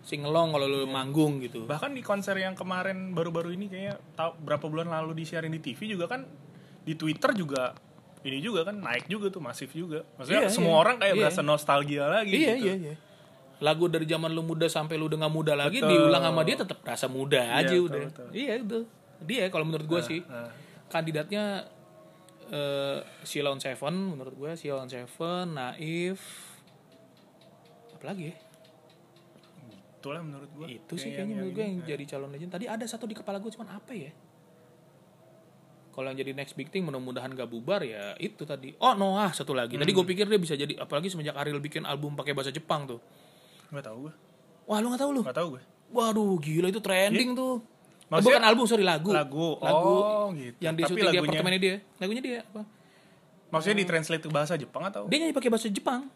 singelong 0.03 0.50
kalau 0.50 0.66
lu 0.66 0.82
manggung 0.84 1.38
gitu. 1.38 1.62
bahkan 1.64 1.94
di 1.94 2.03
konser 2.03 2.34
yang 2.34 2.53
kemarin 2.53 3.14
baru-baru 3.14 3.55
ini 3.55 3.66
kayaknya 3.66 3.94
tahu 4.12 4.34
berapa 4.42 4.66
bulan 4.66 4.90
lalu 4.90 5.22
disiarin 5.22 5.48
di 5.48 5.62
TV 5.62 5.94
juga 5.94 6.11
kan 6.11 6.26
di 6.82 6.98
Twitter 6.98 7.30
juga 7.32 7.70
ini 8.22 8.38
juga 8.38 8.62
kan 8.62 8.78
naik 8.78 9.07
juga 9.07 9.34
tuh 9.34 9.42
masif 9.42 9.74
juga. 9.74 10.07
Maksudnya 10.14 10.46
Iya, 10.46 10.50
semua 10.50 10.74
iya. 10.74 10.82
orang 10.82 10.96
kayak 10.98 11.14
Iya. 11.14 11.20
berasa 11.26 11.40
nostalgia 11.42 12.05
lagi 12.07 12.30
Iya 12.30 12.55
gitu. 12.55 12.66
iya 12.66 12.74
iya. 12.78 12.94
Lagu 13.59 13.86
dari 13.86 14.07
zaman 14.07 14.30
lu 14.30 14.42
muda 14.42 14.66
sampai 14.66 14.94
lu 14.94 15.07
udah 15.07 15.26
nggak 15.26 15.34
muda 15.34 15.53
lagi 15.55 15.78
Betul. 15.78 15.90
diulang 16.07 16.22
sama 16.22 16.42
dia 16.42 16.55
tetap 16.55 16.78
rasa 16.82 17.07
muda 17.07 17.42
aja 17.53 17.74
betul, 17.74 17.86
udah. 17.90 18.03
betul. 18.11 18.28
Iya 18.30 18.53
itu. 18.59 18.78
Dia 19.22 19.44
kalau 19.50 19.66
menurut 19.66 19.86
gua 19.86 20.00
sih 20.03 20.22
Nah, 20.22 20.50
kandidatnya 20.86 21.66
eh 22.46 22.98
Silon 23.22 23.59
Seven 23.59 23.94
menurut 24.12 24.34
gue 24.36 24.50
Silon 24.55 24.86
Seven 24.86 25.57
Naif 25.57 26.20
apa 27.96 28.05
lagi 28.07 28.28
ya? 28.28 28.36
Itulah 30.03 30.18
menurut 30.20 30.50
gua. 30.53 30.66
itu 30.66 30.94
sih 30.94 31.09
Kayak 31.09 31.16
kayaknya 31.16 31.34
menurut 31.36 31.53
gue 31.53 31.62
yang 31.62 31.70
yang 31.70 31.78
ini. 31.78 31.88
jadi 31.88 32.05
calon 32.09 32.28
legend 32.28 32.50
tadi 32.50 32.66
ada 32.66 32.84
satu 32.84 33.05
di 33.05 33.14
kepala 33.14 33.38
gue 33.38 33.48
cuman 33.48 33.68
apa 33.72 33.92
ya 33.92 34.11
kalau 35.90 36.09
yang 36.09 36.18
jadi 36.18 36.32
next 36.32 36.55
big 36.55 36.68
thing 36.68 36.82
mudah-mudahan 36.82 37.30
gak 37.30 37.46
bubar 37.46 37.80
ya 37.80 38.16
itu 38.18 38.42
tadi 38.42 38.72
oh 38.74 38.94
Noah 38.94 39.30
satu 39.30 39.53
lagi 39.53 39.76
tadi 39.76 39.86
Hmm. 39.86 39.98
gue 39.98 40.07
pikir 40.09 40.24
dia 40.26 40.36
bisa 40.36 40.55
jadi 40.55 40.74
apalagi 40.76 41.07
semenjak 41.07 41.36
Ariel 41.36 41.61
bikin 41.61 41.84
album 41.84 42.12
pakai 42.12 42.32
bahasa 42.32 42.48
Jepang 42.48 42.84
tuh 42.86 43.00
nggak 43.68 43.84
tahu 43.84 43.96
gua. 44.03 44.12
wah 44.66 44.78
lu 44.78 44.88
nggak 44.88 45.00
tahu 45.00 45.11
lu 45.12 45.22
Nggak 45.22 45.36
tahu 45.36 45.48
gua. 45.50 45.62
waduh 45.92 46.34
gila 46.36 46.66
itu 46.66 46.80
trending 46.80 47.32
tuh 47.32 47.62
Eh, 48.03 48.14
Maksudnya- 48.14 48.36
bukan 48.36 48.44
album 48.44 48.64
sorry 48.66 48.84
lagu 48.84 49.09
Lagu. 49.09 49.57
lagu 49.57 49.96
Oh, 49.96 50.28
gitu. 50.34 50.57
yang 50.61 50.74
di 50.74 50.82
syuting 50.82 51.09
di 51.09 51.18
apartemennya 51.18 51.57
dia 51.59 51.76
lagunya 51.96 52.20
dia 52.20 52.38
apa 52.42 52.61
Maksudnya 53.48 53.76
ditranslate 53.78 54.20
ke 54.20 54.28
bahasa 54.28 54.53
Jepang 54.55 54.84
atau? 54.86 55.05
dia 55.07 55.16
nyanyi 55.18 55.32
pakai 55.32 55.48
bahasa 55.48 55.68
Jepang 55.68 56.09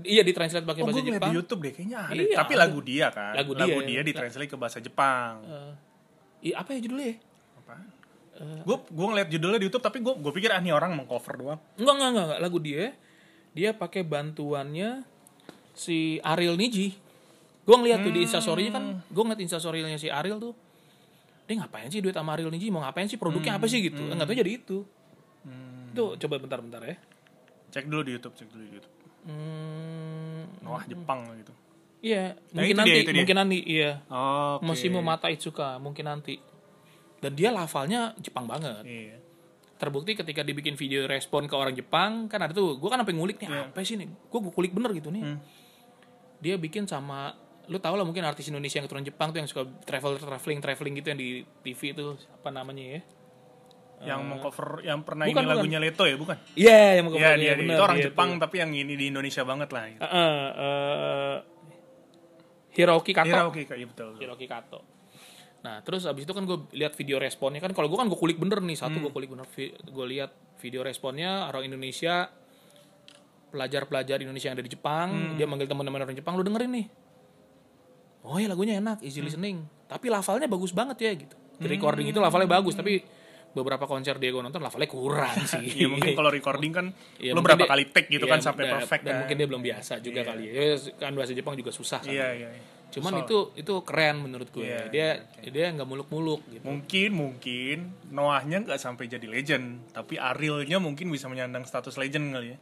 iya 0.00 0.24
ditranslate 0.24 0.64
pakai 0.64 0.80
Oh, 0.80 0.86
bahasa 0.88 1.04
gue 1.04 1.12
Jepang 1.12 1.30
di 1.30 1.36
YouTube 1.36 1.60
deh, 1.68 1.72
kayaknya 1.76 1.98
ada. 2.08 2.16
Iya, 2.16 2.36
Tapi 2.40 2.52
ada. 2.56 2.62
lagu 2.64 2.78
dia 2.80 3.06
kan. 3.12 3.32
Lagu 3.36 3.52
dia. 3.52 3.76
dia 3.84 4.00
ditranslate 4.00 4.48
ke 4.48 4.56
bahasa 4.56 4.78
Jepang. 4.80 5.44
Eh, 5.44 5.72
iya 6.48 6.54
apa 6.64 6.72
ya 6.72 6.78
judulnya 6.80 7.08
ya? 7.12 7.16
Apa? 7.60 7.74
Gue 8.64 8.76
gue 8.88 9.06
ngeliat 9.12 9.28
judulnya 9.28 9.58
di 9.60 9.66
YouTube, 9.68 9.84
tapi 9.84 9.98
gue 10.00 10.14
gue 10.16 10.32
pikir 10.32 10.50
ah, 10.50 10.58
ini 10.64 10.72
orang 10.72 10.96
mengcover 10.96 11.34
doang. 11.36 11.60
Enggak, 11.76 11.94
enggak, 11.94 12.08
enggak, 12.08 12.24
enggak. 12.24 12.40
Lagu 12.40 12.58
dia, 12.58 12.84
dia 13.52 13.70
pakai 13.76 14.02
bantuannya 14.02 14.90
si 15.76 16.16
Ariel 16.24 16.56
Niji. 16.56 16.96
Gue 17.62 17.76
ngeliat 17.78 18.02
tuh 18.02 18.10
di 18.10 18.26
instastorynya 18.26 18.72
kan, 18.74 18.84
gue 19.06 19.22
ngeliat 19.22 19.38
instastorynya 19.38 19.94
si 19.94 20.10
Ariel 20.10 20.42
tuh, 20.42 20.50
dia 21.46 21.62
ngapain 21.62 21.86
sih 21.92 22.02
duit 22.02 22.16
sama 22.16 22.34
Ariel 22.34 22.50
nih 22.50 22.58
Ji? 22.58 22.68
Mau 22.74 22.82
ngapain 22.82 23.06
sih 23.06 23.20
produknya 23.20 23.54
apa 23.60 23.70
sih 23.70 23.78
gitu? 23.86 24.02
Enggak 24.02 24.26
tahu 24.26 24.36
jadi 24.40 24.50
itu. 24.50 24.82
Tuh 25.92 26.16
coba 26.16 26.40
bentar-bentar 26.42 26.82
ya. 26.82 26.96
Cek 27.70 27.86
dulu 27.86 28.02
di 28.02 28.12
YouTube, 28.18 28.34
cek 28.34 28.48
dulu 28.50 28.62
di 28.66 28.72
YouTube. 28.80 28.94
Hmm, 29.22 30.42
Noah 30.60 30.84
Jepang 30.84 31.22
gitu. 31.36 31.52
iya, 32.02 32.34
Nah, 32.50 32.66
mungkin 32.66 32.74
dia, 32.74 32.82
nanti, 32.82 32.98
itu 32.98 33.10
dia. 33.10 33.18
mungkin 33.22 33.36
nanti, 33.38 33.58
iya. 33.62 33.90
Oh. 34.10 34.58
Masih 34.60 34.90
mau 34.90 35.00
Mata 35.00 35.30
Itsuka, 35.30 35.78
mungkin 35.78 36.04
nanti. 36.04 36.34
Dan 37.18 37.32
dia 37.32 37.54
lafalnya 37.54 38.18
Jepang 38.18 38.50
banget. 38.50 38.82
Iya. 38.82 39.16
Terbukti 39.78 40.14
ketika 40.14 40.42
dibikin 40.42 40.74
video 40.74 41.06
respon 41.06 41.46
ke 41.46 41.54
orang 41.54 41.70
Jepang, 41.72 42.26
kan 42.26 42.42
ada 42.42 42.50
tuh, 42.50 42.74
gue 42.76 42.88
kan 42.88 42.98
sampai 42.98 43.14
ngulik 43.14 43.38
nih, 43.38 43.48
Iya. 43.48 43.70
apa 43.70 43.78
sih 43.82 43.94
nih? 43.94 44.10
Gue 44.26 44.38
gue 44.42 44.50
kulik 44.50 44.74
bener 44.74 44.90
gitu 44.92 45.10
nih. 45.10 45.22
Hmm. 45.22 45.38
Dia 46.38 46.58
bikin 46.58 46.90
sama, 46.90 47.38
lu 47.70 47.78
tau 47.78 47.94
lah 47.94 48.02
mungkin 48.02 48.26
artis 48.26 48.50
Indonesia 48.50 48.82
yang 48.82 48.86
keturunan 48.86 49.06
Jepang 49.06 49.30
tuh 49.30 49.38
yang 49.38 49.46
suka 49.46 49.62
travel 49.86 50.18
traveling 50.18 50.58
traveling 50.58 50.94
gitu 50.98 51.06
yang 51.08 51.20
di 51.22 51.28
TV 51.62 51.94
itu 51.94 52.04
apa 52.18 52.50
namanya 52.50 52.98
ya? 52.98 53.00
Yang 54.02 54.20
mau 54.20 54.38
cover 54.40 54.68
yang 54.82 55.00
pernah 55.00 55.24
bukan, 55.24 55.32
ini 55.32 55.46
bukan. 55.46 55.56
lagunya 55.56 55.78
Leto 55.78 56.02
ya, 56.02 56.16
bukan? 56.16 56.36
Iya, 56.54 56.80
yang 56.96 57.04
mau 57.04 57.12
Iya, 57.12 57.18
kembali, 57.22 57.38
dia, 57.40 57.52
bener, 57.54 57.70
itu 57.70 57.82
orang 57.82 57.96
dia 57.96 58.06
Jepang 58.06 58.28
tuh. 58.28 58.40
tapi 58.40 58.56
yang 58.58 58.70
ini 58.72 58.92
di 58.92 59.04
Indonesia 59.08 59.42
banget 59.42 59.68
lah. 59.70 59.82
Gitu. 59.86 60.00
Heeh, 60.02 60.38
eh, 60.58 61.36
Hiroki 62.72 63.12
Kato. 63.12 63.28
Iya, 63.28 63.40
oke, 63.44 63.60
iya 63.68 63.86
betul. 63.86 64.10
Hiroki 64.16 64.46
Kato. 64.46 64.80
Nah, 65.62 65.78
terus 65.80 66.02
abis 66.02 66.24
itu 66.24 66.32
kan 66.32 66.42
gue 66.42 66.58
lihat 66.72 66.90
video 66.92 67.16
responnya 67.16 67.58
kan 67.58 67.70
kalau 67.70 67.86
gue 67.86 67.94
kan 67.94 68.04
gue 68.04 68.16
kulik 68.16 68.34
bener 68.36 68.58
nih 68.58 68.74
satu 68.74 68.98
Hmm. 68.98 69.04
gue 69.04 69.12
kulik 69.12 69.30
bener 69.30 69.46
gue 69.84 70.06
lihat 70.08 70.30
video 70.58 70.82
responnya 70.82 71.46
orang 71.46 71.62
Indonesia 71.64 72.26
pelajar-pelajar 73.48 74.18
Indonesia 74.18 74.48
yang 74.48 74.56
ada 74.56 74.64
di 74.64 74.72
Jepang 74.72 75.08
Hmm. 75.08 75.36
dia 75.36 75.44
manggil 75.44 75.68
teman-teman 75.68 76.02
orang 76.02 76.16
Jepang 76.16 76.34
lu 76.34 76.42
dengerin 76.42 76.72
nih 76.72 76.86
oh 78.24 78.36
ya 78.36 78.48
lagunya 78.48 78.74
enak 78.76 79.02
easy 79.02 79.20
Hmm. 79.20 79.28
listening 79.28 79.56
tapi 79.86 80.08
lafalnya 80.08 80.48
bagus 80.48 80.72
banget 80.72 80.98
ya 80.98 81.12
gitu 81.14 81.36
di 81.54 81.66
recording 81.68 82.08
itu 82.08 82.18
lafalnya 82.18 82.50
bagus 82.50 82.74
tapi 82.74 82.98
beberapa 83.52 83.84
konser 83.84 84.16
dia 84.16 84.28
gue 84.28 84.40
nonton 84.40 84.58
lafalnya 84.58 84.86
kurang 84.86 85.36
sih 85.52 85.60
Iya 85.76 85.86
mungkin 85.86 86.12
kalau 86.12 86.28
recording 86.28 86.72
kan 86.72 86.86
Iya, 87.16 87.30
lu 87.30 87.38
mungkin 87.38 87.44
berapa 87.52 87.60
dia- 87.60 87.70
kali 87.70 87.84
take 87.88 88.08
gitu 88.10 88.24
iya, 88.24 88.32
kan 88.32 88.40
sampai 88.40 88.64
perfect 88.66 89.02
dan 89.02 89.10
kan. 89.10 89.18
mungkin 89.20 89.36
dia 89.36 89.46
belum 89.46 89.62
biasa 89.62 89.92
juga 89.98 90.20
Iya. 90.20 90.26
kali 90.26 90.42
ya 90.42 90.52
Ya, 90.54 90.64
kan 90.98 91.12
bahasa 91.12 91.32
Jepang 91.32 91.54
juga 91.54 91.70
susah 91.70 92.00
kan 92.00 92.08
Iya, 92.08 92.28
iya. 92.34 92.48
iya. 92.50 92.62
cuman 92.90 93.08
So- 93.10 93.20
itu 93.22 93.38
itu 93.58 93.72
keren 93.82 94.16
menurut 94.20 94.48
gue 94.48 94.64
Iya, 94.64 94.80
dia 94.88 95.08
dia 95.42 95.66
nggak 95.70 95.84
muluk-muluk 95.84 96.40
gitu 96.46 96.60
Mungkin 96.62 97.10
mungkin 97.10 97.76
Noahnya 98.08 98.60
nggak 98.62 98.76
sampai 98.76 99.04
jadi 99.06 99.24
legend, 99.24 99.88
tapi 99.90 100.16
Arielnya 100.16 100.76
mungkin 100.76 101.08
bisa 101.08 101.24
menyandang 101.24 101.62
status 101.62 101.96
legend 101.96 102.28
kali 102.30 102.48
ya. 102.48 102.58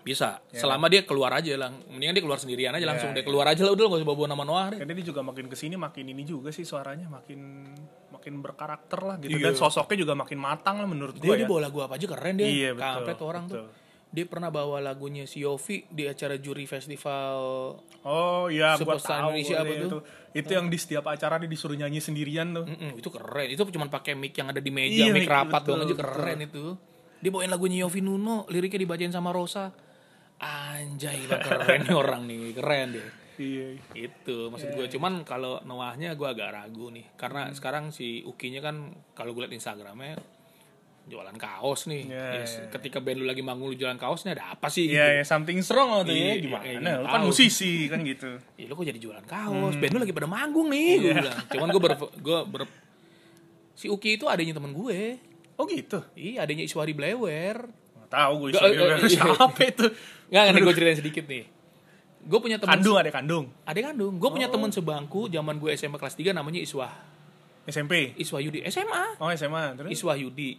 bisa 0.00 0.42
selama 0.50 0.86
dia 0.86 1.02
keluar 1.02 1.30
aja 1.32 1.54
lah 1.56 1.70
mendingan 1.86 2.10
dia 2.12 2.20
keluar 2.20 2.34
sendirian 2.36 2.70
aja 2.70 2.82
langsung 2.84 3.10
Iya, 3.10 3.16
dia 3.16 3.24
keluar 3.24 3.46
aja 3.46 3.62
lah 3.62 3.70
udah 3.70 3.84
gak 3.84 3.98
usah 3.98 4.08
bawa 4.08 4.26
nama 4.28 4.42
Noah 4.42 4.66
deh 4.68 4.78
Karena 4.78 4.92
dia 4.92 5.06
juga 5.06 5.22
makin 5.22 5.46
ke 5.46 5.54
sini 5.54 5.74
makin 5.76 6.02
ini 6.04 6.22
juga 6.24 6.50
sih 6.50 6.62
suaranya 6.62 7.06
makin 7.06 7.70
makin 8.22 8.38
berkarakter 8.38 9.00
lah 9.02 9.18
gitu 9.18 9.34
Iya. 9.34 9.44
dan 9.44 9.54
sosoknya 9.56 9.98
juga 9.98 10.14
makin 10.14 10.38
matang 10.38 10.78
lah 10.78 10.86
menurut 10.86 11.12
dia, 11.14 11.26
gue 11.26 11.34
dia 11.34 11.42
ya. 11.42 11.50
bawa 11.50 11.60
lagu 11.60 11.78
apa 11.80 11.98
aja 11.98 12.06
keren 12.06 12.34
dia 12.36 12.46
Iya, 12.46 12.70
betul, 12.72 12.86
kampret 12.86 13.16
tuh 13.16 13.26
orang 13.26 13.44
tuh 13.44 13.56
betul. 13.58 13.70
dia 14.08 14.24
pernah 14.24 14.48
bawa 14.48 14.78
lagunya 14.78 15.24
si 15.24 15.40
Yofi 15.40 15.82
di 15.86 16.04
acara 16.04 16.36
juri 16.36 16.62
festival 16.64 17.36
Oh 18.00 18.46
iya, 18.46 18.74
gua 18.76 18.94
tahu 18.96 19.30
Indonesia 19.32 19.56
apa 19.56 19.66
deh 19.68 19.78
tuh? 19.80 19.86
itu. 19.86 19.98
Itu 20.34 20.50
yang 20.52 20.66
di 20.66 20.74
setiap 20.74 21.06
acara 21.06 21.36
dia 21.36 21.46
disuruh 21.46 21.76
nyanyi 21.76 21.98
sendirian 21.98 22.50
tuh. 22.52 22.64
Mm-mm, 22.64 22.96
itu 22.96 23.08
keren 23.08 23.46
itu 23.48 23.62
cuma 23.68 23.86
pakai 23.86 24.12
mic 24.12 24.32
yang 24.32 24.48
ada 24.48 24.58
di 24.58 24.70
meja 24.70 25.06
Iya, 25.06 25.12
mic 25.12 25.22
rapat 25.24 25.60
betul, 25.60 25.66
doang 25.68 25.80
aja 25.80 25.92
betul. 25.92 26.02
keren 26.04 26.38
itu 26.40 26.64
dia 27.16 27.30
bawain 27.30 27.46
lagunya 27.48 27.78
Yofi 27.80 28.00
Nuno 28.00 28.46
liriknya 28.46 28.78
dibacain 28.80 29.10
sama 29.10 29.30
Rosa 29.30 29.70
anjay 30.36 31.22
lah 31.24 31.38
keren 31.38 31.80
nih 31.80 31.94
orang 31.94 32.22
nih 32.24 32.50
keren 32.52 32.88
dia 32.92 33.06
Iya. 33.34 33.80
itu 33.94 34.36
maksud 34.48 34.72
gue 34.72 34.86
cuman 34.88 35.22
kalau 35.22 35.60
Noahnya 35.62 36.12
gue 36.12 36.24
agak 36.24 36.50
ragu 36.50 36.88
nih 36.88 37.06
karena 37.14 37.46
Hmm. 37.46 37.54
sekarang 37.54 37.84
si 37.88 38.20
Ukinya 38.22 38.60
kan 38.60 38.76
kalau 39.12 39.32
gue 39.32 39.42
liat 39.42 39.52
Instagramnya 39.52 40.20
jualan 41.02 41.34
kaos 41.34 41.86
nih 41.86 42.06
Iya, 42.08 42.26
Yes, 42.38 42.52
iya, 42.56 42.66
ketika 42.70 42.98
band 42.98 43.18
lu 43.18 43.26
lagi 43.26 43.40
manggung 43.40 43.66
lu 43.66 43.74
jualan 43.74 43.96
kaos 43.96 44.22
nih 44.22 44.32
ada 44.32 44.54
apa 44.54 44.68
sih 44.68 44.86
Iya, 44.86 45.18
ya, 45.18 45.22
something 45.22 45.58
strong 45.58 45.90
tuh 46.02 46.10
ya. 46.10 46.32
Iya, 46.32 46.34
Gimana? 46.40 46.62
iya, 46.62 46.94
Lu 46.96 47.08
kan 47.08 47.20
musisi 47.22 47.90
kan 47.90 47.98
gitu. 48.02 48.38
Ih, 48.54 48.64
lu 48.64 48.72
kok 48.72 48.84
jadi 48.84 48.96
jualan 48.96 49.18
Hmm. 49.20 49.32
kaos 49.50 49.74
band 49.76 49.92
lu 49.92 50.00
lagi 50.00 50.12
pada 50.12 50.26
manggung 50.26 50.70
nih 50.70 50.86
Iya. 50.88 51.00
gue 51.00 51.12
bilang 51.18 51.38
cuman 51.48 51.68
gue 51.68 51.82
ber, 51.82 51.92
gue 51.98 52.38
ber 52.46 52.62
si 53.72 53.86
Uki 53.86 54.14
itu 54.14 54.26
adanya 54.26 54.54
temen 54.54 54.70
gue 54.70 55.18
Oh 55.54 55.64
gitu. 55.64 56.00
iya 56.14 56.42
adanya 56.42 56.62
Iswari 56.62 56.92
Blewer 56.92 57.66
Tahu 58.06 58.32
gue 58.38 58.48
isinya 58.52 58.92
eh, 58.92 59.00
eh, 59.00 59.08
siapa 59.08 59.58
itu. 59.64 59.86
nggak 60.28 60.42
nih 60.50 60.60
gue 60.60 60.74
ceritain 60.74 60.98
sedikit 60.98 61.24
nih 61.26 61.44
gue 62.22 62.38
punya 62.38 62.54
teman 62.56 62.78
Kandung 62.78 62.96
ada 62.96 63.10
kandung. 63.10 63.44
adik 63.62 63.82
kandung 63.84 64.14
gue 64.14 64.24
Oh. 64.24 64.32
punya 64.32 64.46
teman 64.46 64.70
sebangku 64.70 65.26
zaman 65.26 65.56
gue 65.56 65.70
SMA 65.72 65.96
kelas 65.96 66.14
3 66.14 66.30
namanya 66.32 66.58
Iswah 66.58 66.92
SMP. 67.62 68.14
Iswah 68.16 68.38
Yudi 68.38 68.62
SMA 68.66 69.18
Oh 69.18 69.30
SMA 69.30 69.74
terus. 69.74 69.90
Iswah 69.92 70.14
Yudi. 70.14 70.58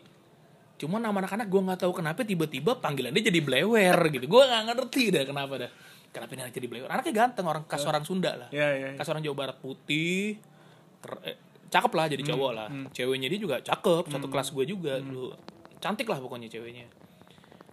Cuma 0.76 0.98
nama 0.98 1.14
anak-anak 1.14 1.48
gue 1.48 1.62
nggak 1.62 1.80
tahu 1.82 1.94
kenapa 1.94 2.24
tiba-tiba 2.24 2.76
panggilan 2.76 3.12
dia 3.12 3.24
jadi 3.24 3.40
Blewer 3.40 3.98
gitu. 4.10 4.26
Gue 4.26 4.42
nggak 4.42 4.64
ngerti 4.66 5.04
dah 5.10 5.24
kenapa 5.24 5.54
dah. 5.58 5.72
Kenapa 6.10 6.32
ini 6.32 6.42
anak 6.44 6.54
jadi 6.54 6.68
Blewer? 6.68 6.88
Anaknya 6.88 7.14
ganteng 7.14 7.46
orang 7.46 7.64
khas 7.64 7.84
orang 7.84 8.04
Sunda 8.04 8.32
lah. 8.36 8.50
Iya 8.50 8.70
iya. 8.74 8.90
Khas 8.96 9.08
orang 9.08 9.20
Jawa 9.20 9.36
Barat 9.38 9.58
putih. 9.58 10.40
eh, 11.22 11.36
cakep 11.68 11.92
lah 11.92 12.06
jadi 12.08 12.24
cowok 12.24 12.52
lah. 12.54 12.68
Ceweknya 12.90 13.28
dia 13.28 13.40
juga 13.40 13.56
cakep. 13.60 14.04
Satu 14.08 14.28
kelas 14.28 14.48
gue 14.50 14.66
juga 14.66 14.94
dulu. 14.98 15.36
Cantik 15.80 16.08
lah 16.08 16.20
pokoknya 16.20 16.48
ceweknya. 16.48 16.88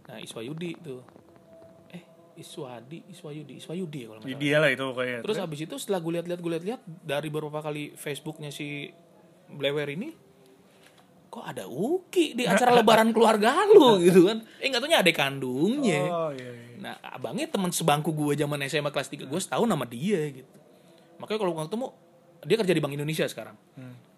Nah 0.07 0.18
Iswah 0.18 0.43
Yudi 0.43 0.74
tuh. 0.76 1.03
Iswadi, 2.41 2.99
Iswayudi, 3.12 3.55
Iswayudi 3.61 3.99
ya 4.03 4.07
kalau 4.09 4.20
nggak 4.24 4.32
salah. 4.32 4.43
Dia 4.43 4.57
lah 4.59 4.70
itu 4.72 4.84
pokoknya. 4.88 5.18
Terus 5.22 5.38
abis 5.38 5.61
itu 5.68 5.74
setelah 5.76 6.01
gue 6.01 6.12
lihat-lihat 6.16 6.41
gue 6.41 6.53
lihat-lihat 6.57 6.80
dari 7.05 7.28
beberapa 7.28 7.61
kali 7.61 7.93
Facebooknya 7.95 8.49
si 8.49 8.88
Blewer 9.51 9.88
ini, 9.93 10.09
kok 11.30 11.45
ada 11.47 11.68
Uki 11.68 12.34
di 12.34 12.45
acara 12.49 12.74
lebaran 12.80 13.12
keluarga 13.14 13.55
lu 13.68 14.01
gitu 14.03 14.26
kan? 14.26 14.43
Eh 14.59 14.66
nggak 14.72 14.80
taunya 14.82 14.99
adek 15.05 15.16
kandungnya. 15.16 16.03
Oh 16.09 16.30
iya. 16.34 16.51
iya. 16.51 16.76
Nah 16.80 16.95
abangnya 17.05 17.47
teman 17.47 17.70
sebangku 17.70 18.11
gue 18.11 18.34
zaman 18.34 18.59
SMA 18.66 18.91
kelas 18.91 19.12
3 19.12 19.28
gue 19.28 19.41
setahun 19.41 19.68
sama 19.68 19.84
dia 19.84 20.20
gitu. 20.32 20.51
Makanya 21.20 21.38
kalau 21.38 21.53
gue 21.53 21.64
ketemu 21.68 21.86
dia 22.41 22.57
kerja 22.57 22.72
di 22.72 22.80
Bank 22.80 22.95
Indonesia 22.97 23.24
sekarang. 23.28 23.57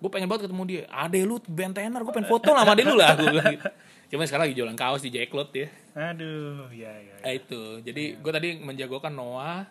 Gue 0.03 0.11
pengen 0.11 0.27
banget 0.31 0.51
ketemu 0.51 0.63
dia. 0.67 0.83
Ade 0.91 1.23
lu 1.23 1.39
band 1.43 1.75
tenar, 1.75 2.03
gue 2.03 2.15
pengen 2.15 2.31
foto 2.31 2.51
sama 2.55 2.75
ade 2.75 2.83
lu 2.87 2.95
lah. 2.95 3.15
Gue 3.19 3.31
gitu. 3.59 3.67
Cuma 4.13 4.29
sekarang 4.29 4.45
lagi 4.53 4.57
jualan 4.61 4.77
kaos 4.77 5.01
di 5.01 5.09
Jacklot 5.09 5.49
ya. 5.57 5.73
Aduh, 5.97 6.69
ya 6.69 6.93
ya. 7.01 7.17
Nah, 7.25 7.33
itu. 7.33 7.81
Jadi 7.81 8.21
gue 8.21 8.33
tadi 8.33 8.61
menjagokan 8.61 9.17
Noah, 9.17 9.65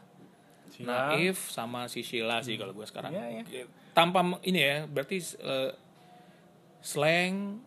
Sheila. 0.73 1.13
Naif 1.13 1.53
sama 1.53 1.85
si 1.85 2.01
Sheila 2.01 2.41
sih 2.41 2.57
kalau 2.57 2.73
gue 2.73 2.81
sekarang. 2.89 3.13
Iya, 3.13 3.45
iya. 3.45 3.63
Tanpa 3.93 4.25
ini 4.41 4.59
ya, 4.65 4.89
berarti 4.89 5.21
eh, 5.21 5.71
slang 6.81 7.61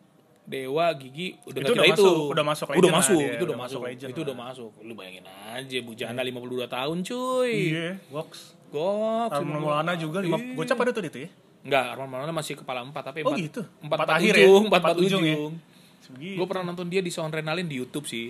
Dewa, 0.45 0.93
Gigi 0.99 1.41
udah 1.49 1.61
Itu 1.63 1.73
udah 1.73 1.85
kira 1.87 1.95
masuk, 1.95 2.17
udah 2.29 2.45
masuk 2.45 2.67
udah 2.69 2.77
lah 2.85 2.93
masuk, 3.01 3.17
dia, 3.17 3.25
itu 3.25 3.33
udah 3.33 3.41
udah 3.41 3.57
masuk, 3.57 3.81
masuk 3.81 4.11
itu 4.11 4.21
lah. 4.21 4.27
udah 4.27 4.37
masuk. 4.37 4.73
Lu 4.85 4.93
bayangin 4.93 5.25
aja, 5.25 5.79
Bujana 5.81 6.21
52 6.21 6.69
tahun 6.69 6.97
cuy. 7.01 7.55
Iya, 7.73 7.89
Vox. 8.13 8.31
Gok. 8.69 9.31
Arman 9.31 9.63
Maulana 9.63 9.95
juga 9.97 10.19
lima. 10.21 10.37
Iya. 10.37 10.59
Gocap 10.59 10.77
ada 10.85 10.91
tuh 10.91 11.01
itu 11.07 11.19
ya. 11.25 11.31
Enggak, 11.65 11.85
Arman 11.97 12.09
Maulana 12.11 12.33
masih 12.35 12.59
kepala 12.61 12.85
4 12.85 12.93
tapi 12.93 13.25
Oh 13.25 13.33
4, 13.33 13.41
gitu. 13.41 13.63
4, 13.63 13.87
Empat 13.89 13.99
4 14.05 14.17
akhir 14.19 14.35
ya? 14.35 14.45
ujung, 14.45 14.63
4, 14.67 14.69
Empat 14.69 14.83
4 14.83 15.01
ujung 15.01 15.23
ujung. 15.23 15.25
ya? 15.25 15.73
Sebegitu. 16.05 16.37
Gue 16.37 16.47
pernah 16.47 16.69
nonton 16.69 16.93
dia 16.93 17.01
di 17.01 17.09
Soundrenalin 17.09 17.65
di 17.65 17.81
YouTube 17.81 18.05
sih. 18.05 18.29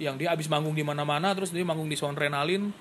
Yang 0.00 0.24
dia 0.24 0.28
abis 0.32 0.48
manggung 0.48 0.72
di 0.72 0.80
mana-mana 0.80 1.36
terus 1.36 1.52
dia 1.52 1.60
manggung 1.62 1.92
di 1.92 1.96
Soundrenalin. 2.00 2.72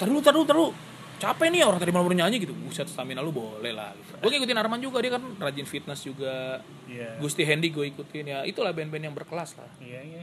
Dulu, 0.00 0.18
tar 0.24 0.32
dulu, 0.32 0.44
tar 0.44 0.56
dulu. 0.56 0.70
Capek 1.14 1.48
nih 1.48 1.62
orang 1.62 1.78
tadi 1.78 1.94
malam 1.94 2.10
baru 2.10 2.16
nyanyi 2.26 2.42
gitu. 2.42 2.56
Buset 2.56 2.90
stamina 2.90 3.22
lu 3.22 3.30
boleh 3.30 3.70
lah 3.70 3.94
gitu. 3.94 4.18
Gue 4.18 4.30
ngikutin 4.34 4.58
Arman 4.58 4.80
juga, 4.82 4.98
dia 4.98 5.12
kan 5.14 5.22
rajin 5.38 5.68
fitness 5.68 6.02
juga. 6.02 6.58
Iya. 6.90 7.20
Gusti 7.22 7.46
Handy 7.46 7.70
gue 7.70 7.86
ikutin 7.94 8.24
ya. 8.26 8.38
Itulah 8.42 8.74
band-band 8.74 9.04
yang 9.04 9.14
berkelas 9.14 9.54
lah. 9.56 9.70
Iya, 9.78 10.00
iya. 10.02 10.22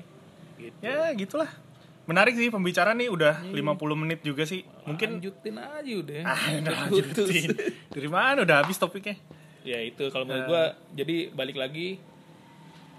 Gitu. 0.59 0.77
Ya, 0.83 1.09
gitulah. 1.15 1.49
Menarik 2.09 2.35
sih 2.35 2.51
pembicaraan 2.51 2.97
nih 2.97 3.07
udah 3.13 3.45
50 3.55 4.01
menit 4.03 4.19
juga 4.25 4.43
sih. 4.43 4.67
Mungkin 4.83 5.21
lanjutin 5.21 5.55
aja 5.57 5.91
udah. 5.95 6.21
ah, 6.27 6.43
lanjutin. 6.59 7.49
Dari 7.87 8.09
mana 8.11 8.43
udah 8.43 8.57
habis 8.65 8.75
topiknya? 8.75 9.15
Ya 9.61 9.79
itu. 9.81 10.09
Kalau 10.09 10.25
menurut 10.25 10.45
gua 10.49 10.63
jadi 10.93 11.29
balik 11.31 11.57
lagi 11.57 11.97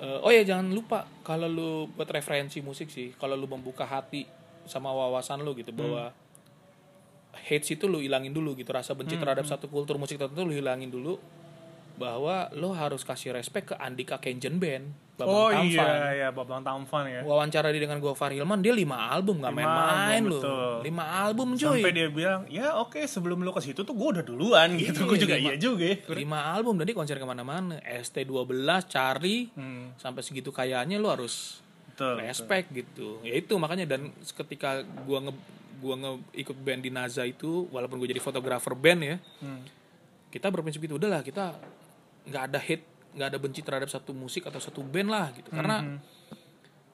eh, 0.02 0.18
oh 0.22 0.30
ya 0.30 0.42
jangan 0.42 0.70
lupa 0.74 1.06
kalau 1.22 1.46
lu 1.46 1.70
buat 1.94 2.10
referensi 2.10 2.58
musik 2.58 2.90
sih 2.90 3.14
kalau 3.14 3.38
lu 3.38 3.46
membuka 3.46 3.86
hati 3.86 4.26
sama 4.66 4.90
wawasan 4.90 5.42
lu 5.42 5.54
gitu 5.58 5.74
bahwa 5.74 6.14
hates 7.34 7.74
itu 7.74 7.90
lu 7.90 7.98
ilangin 7.98 8.30
dulu 8.30 8.54
gitu 8.54 8.70
rasa 8.70 8.94
benci 8.94 9.18
terhadap 9.18 9.42
satu 9.48 9.66
kultur 9.66 9.98
musik 9.98 10.20
tertentu 10.20 10.46
lu 10.46 10.54
hilangin 10.54 10.90
dulu 10.90 11.18
bahwa 11.94 12.48
lu 12.52 12.70
harus 12.70 13.00
kasih 13.00 13.32
respect 13.32 13.70
ke 13.70 13.76
Andika 13.76 14.16
Kenjen 14.16 14.56
Band 14.56 14.90
Bambang 15.12 15.28
oh 15.30 15.48
Tampan. 15.50 15.68
iya, 15.68 15.88
iya, 16.14 16.28
Babang 16.30 16.60
Tampan 16.60 17.04
ya. 17.06 17.20
wawancara 17.20 17.68
dia 17.68 17.78
dengan 17.78 17.98
Gofar 17.98 18.30
Hilman 18.30 18.58
dia 18.58 18.72
lima 18.72 18.96
album 19.06 19.38
nggak 19.38 19.52
main-main 19.52 20.24
betul. 20.24 20.80
lima 20.80 21.04
album 21.20 21.52
cuy 21.52 21.78
Sampai 21.78 21.92
dia 21.92 22.08
bilang, 22.08 22.48
ya 22.48 22.74
oke 22.74 22.96
sebelum 22.98 23.38
lu 23.38 23.50
ke 23.50 23.60
situ 23.60 23.80
tuh 23.80 23.92
gue 23.92 24.08
udah 24.10 24.24
duluan 24.24 24.72
gitu. 24.74 25.04
Gue 25.04 25.16
juga 25.16 25.36
lima- 25.36 25.44
iya 25.46 25.54
juga 25.54 25.84
ya. 25.86 25.96
lima 26.10 26.38
album 26.48 26.74
dan 26.74 26.84
dia 26.84 26.94
konser 26.94 27.14
ke 27.14 27.24
mana-mana 27.24 27.76
ST12 27.82 28.56
cari 28.86 29.52
Hmm, 29.52 29.92
sampai 29.94 30.20
segitu 30.20 30.48
kayanya 30.48 30.96
lu 30.96 31.06
harus 31.06 31.60
betul. 31.86 32.16
respect 32.18 32.72
gitu 32.72 33.20
ya 33.20 33.34
itu 33.34 33.52
makanya 33.54 33.84
dan 33.86 34.08
ketika 34.16 34.80
gua 35.02 35.18
nge 35.22 35.32
gue 35.76 35.94
nge 35.94 36.12
ikut 36.40 36.56
band 36.56 36.80
di 36.80 36.90
Naza 36.90 37.22
itu 37.22 37.68
walaupun 37.68 37.98
gue 37.98 38.08
jadi 38.08 38.18
fotografer 38.18 38.72
band 38.72 39.00
ya 39.04 39.16
Hmm. 39.38 39.60
kita 40.30 40.48
berprinsip 40.48 40.80
gitu 40.80 40.96
udahlah 40.96 41.20
kita 41.20 41.52
nggak 42.28 42.42
ada 42.52 42.58
hate 42.62 42.86
nggak 43.12 43.28
ada 43.28 43.38
benci 43.38 43.60
terhadap 43.60 43.92
satu 43.92 44.16
musik 44.16 44.48
atau 44.48 44.56
satu 44.56 44.80
band 44.80 45.08
lah 45.12 45.28
gitu. 45.36 45.52
Karena 45.52 45.84
Mhm. 45.84 45.98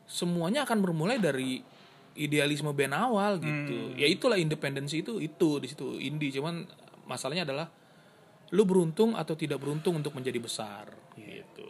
semuanya 0.08 0.64
akan 0.64 0.78
bermulai 0.82 1.20
dari 1.20 1.62
idealisme 2.18 2.74
band 2.74 2.94
awal 2.96 3.38
gitu. 3.38 3.94
Ya 3.94 4.10
itulah 4.10 4.34
independensi 4.34 5.06
itu 5.06 5.22
itu 5.22 5.62
di 5.62 5.68
situ 5.70 6.00
indie. 6.02 6.34
Cuman 6.34 6.66
masalahnya 7.06 7.46
adalah 7.46 7.70
lu 8.50 8.64
beruntung 8.64 9.14
atau 9.14 9.36
tidak 9.36 9.60
beruntung 9.62 10.00
untuk 10.00 10.16
menjadi 10.16 10.40
besar 10.42 10.90
gitu. 11.14 11.68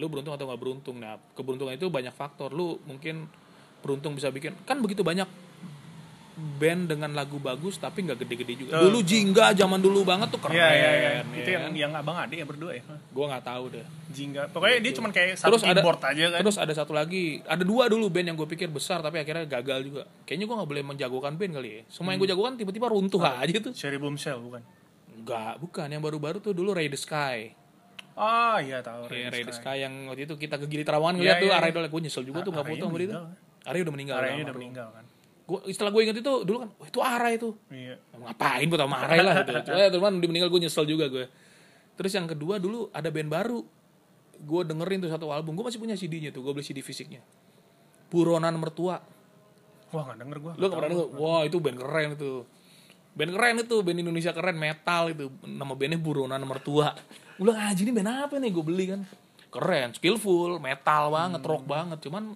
Lu 0.00 0.08
beruntung 0.08 0.32
atau 0.32 0.48
nggak 0.48 0.60
beruntung. 0.60 0.96
Nah 1.02 1.20
keberuntungan 1.36 1.76
itu 1.76 1.92
banyak 1.92 2.14
faktor. 2.16 2.54
Lu 2.56 2.80
mungkin 2.88 3.28
beruntung 3.84 4.16
bisa 4.16 4.32
bikin 4.32 4.56
kan 4.64 4.80
begitu 4.80 5.04
banyak 5.04 5.28
band 6.40 6.88
dengan 6.88 7.10
lagu 7.10 7.36
bagus 7.36 7.76
tapi 7.76 8.02
nggak 8.02 8.20
gede-gede 8.20 8.54
juga 8.58 8.78
dulu 8.78 9.00
Jingga 9.00 9.52
zaman 9.52 9.78
dulu 9.78 10.02
banget 10.02 10.28
tuh 10.28 10.38
keren 10.38 10.54
Iya 10.54 10.68
iya 10.68 10.90
iya. 10.90 11.10
ya 11.12 11.22
Itu 11.36 11.50
yang 11.50 11.62
kan? 11.62 11.72
yang 11.74 11.92
abang 11.94 12.16
ade 12.16 12.34
ya 12.34 12.44
berdua 12.44 12.72
ya. 12.72 12.82
gua 13.08 13.24
nggak 13.28 13.44
tahu 13.44 13.64
deh 13.70 13.84
Jingga. 14.10 14.50
Pokoknya 14.50 14.78
dia 14.80 14.92
cuma 14.92 15.08
kayak 15.08 15.36
satu 15.36 15.46
terus 15.50 15.62
ada 15.62 15.78
keyboard 15.78 16.00
aja 16.02 16.24
kan. 16.28 16.38
terus 16.40 16.56
ada 16.56 16.72
satu 16.72 16.90
lagi 16.90 17.22
ada 17.44 17.62
dua 17.62 17.86
dulu 17.86 18.08
band 18.08 18.26
yang 18.26 18.36
gue 18.36 18.48
pikir 18.48 18.66
besar 18.66 18.98
tapi 18.98 19.16
akhirnya 19.16 19.46
gagal 19.46 19.80
juga 19.82 20.02
kayaknya 20.24 20.44
gue 20.44 20.56
nggak 20.56 20.70
boleh 20.70 20.84
menjagokan 20.84 21.32
band 21.34 21.52
kali 21.54 21.70
ya 21.70 21.82
semua 21.86 22.02
Hmm. 22.02 22.10
yang 22.10 22.18
gue 22.18 22.28
jagokan 22.28 22.52
tiba-tiba 22.56 22.86
runtuh 22.86 23.20
aja 23.20 23.56
tuh 23.60 23.70
Cherry 23.70 23.96
Boomshell 23.96 24.40
bukan? 24.40 24.62
Enggak, 25.12 25.58
bukan 25.58 25.86
yang 25.86 26.00
baru-baru 26.00 26.38
tuh 26.38 26.50
dulu 26.50 26.72
Ray 26.72 26.86
the 26.86 26.96
Sky 26.96 27.54
Ah 28.12 28.58
iya 28.58 28.80
tahu. 28.80 29.06
Kayak 29.06 29.30
Ray 29.30 29.32
Ray 29.32 29.42
the 29.44 29.54
Sky. 29.54 29.64
Sky 29.70 29.76
yang 29.80 29.94
waktu 30.06 30.22
itu 30.24 30.34
kita 30.36 30.56
ke 30.56 30.66
Gili 30.66 30.82
Trawangan 30.82 31.14
Iya, 31.14 31.20
ngeliat 31.22 31.36
tuh 31.38 31.46
iya, 31.46 31.56
Arya 31.56 31.66
iya. 31.66 31.72
Idol 31.72 31.84
gue 31.88 32.00
nyesel 32.02 32.22
juga 32.22 32.38
tuh 32.40 32.50
nggak 32.50 32.66
foto 32.66 32.84
sama 32.84 32.96
dia 32.96 33.08
tuh. 33.08 33.22
Arya 33.62 33.80
udah 33.80 33.94
meninggal 33.94 34.14
Arya 34.14 34.24
almarhum. 34.26 34.44
udah 34.44 34.56
meninggal 34.56 34.88
kan. 34.90 35.04
Gua, 35.50 35.66
setelah 35.66 35.90
gue 35.90 36.02
inget 36.06 36.22
itu 36.22 36.32
dulu 36.46 36.62
kan 36.62 36.70
wah, 36.78 36.86
itu 36.86 37.00
Arai 37.02 37.34
tuh. 37.42 37.58
Iya. 37.74 37.98
ngapain 38.14 38.70
gue 38.70 38.78
tau 38.78 38.86
sama 38.86 39.02
Arai 39.02 39.18
lah? 39.18 39.34
Gitu. 39.42 39.66
Cuma 39.66 39.78
ya 39.82 39.90
teman 39.90 40.12
dia 40.22 40.28
meninggal 40.30 40.50
gue 40.54 40.60
nyesel 40.62 40.86
juga 40.86 41.10
gue 41.10 41.26
terus 42.00 42.16
yang 42.16 42.24
kedua 42.24 42.56
dulu 42.56 42.88
ada 42.96 43.12
band 43.12 43.28
baru. 43.28 43.60
Gue 44.40 44.64
dengerin 44.64 45.04
tuh 45.04 45.12
satu 45.12 45.28
album. 45.28 45.52
Gue 45.52 45.68
masih 45.68 45.76
punya 45.76 45.92
CD-nya 45.92 46.32
tuh 46.32 46.40
gue 46.40 46.56
beli 46.56 46.64
CD 46.64 46.80
fisiknya. 46.80 47.20
Buronan 48.08 48.56
Mertua. 48.56 48.96
Wah 49.92 50.02
nggak 50.08 50.18
denger 50.22 50.38
gua. 50.40 50.52
lu 50.56 50.64
gak 50.72 50.78
pernah 50.80 50.90
denger? 50.96 51.08
Wah 51.20 51.42
itu 51.44 51.56
band 51.60 51.76
keren 51.76 52.08
itu. 52.16 52.32
Band 53.12 53.30
keren 53.36 53.54
itu 53.60 53.76
band 53.84 53.98
Indonesia 54.00 54.32
keren 54.32 54.56
metal 54.56 55.12
itu. 55.12 55.28
Nama 55.44 55.72
bandnya 55.76 56.00
Buronan 56.00 56.40
Mertua. 56.40 56.88
Gue 57.36 57.44
bilang 57.52 57.60
aja 57.60 57.80
ini 57.84 57.92
band 57.92 58.08
apa 58.08 58.34
nih? 58.40 58.48
Gue 58.48 58.64
beli 58.64 58.84
kan. 58.96 59.00
Keren 59.52 59.88
skillful 59.92 60.56
metal 60.56 61.12
banget 61.12 61.42
rock 61.44 61.68
banget. 61.68 62.00
Cuman 62.00 62.32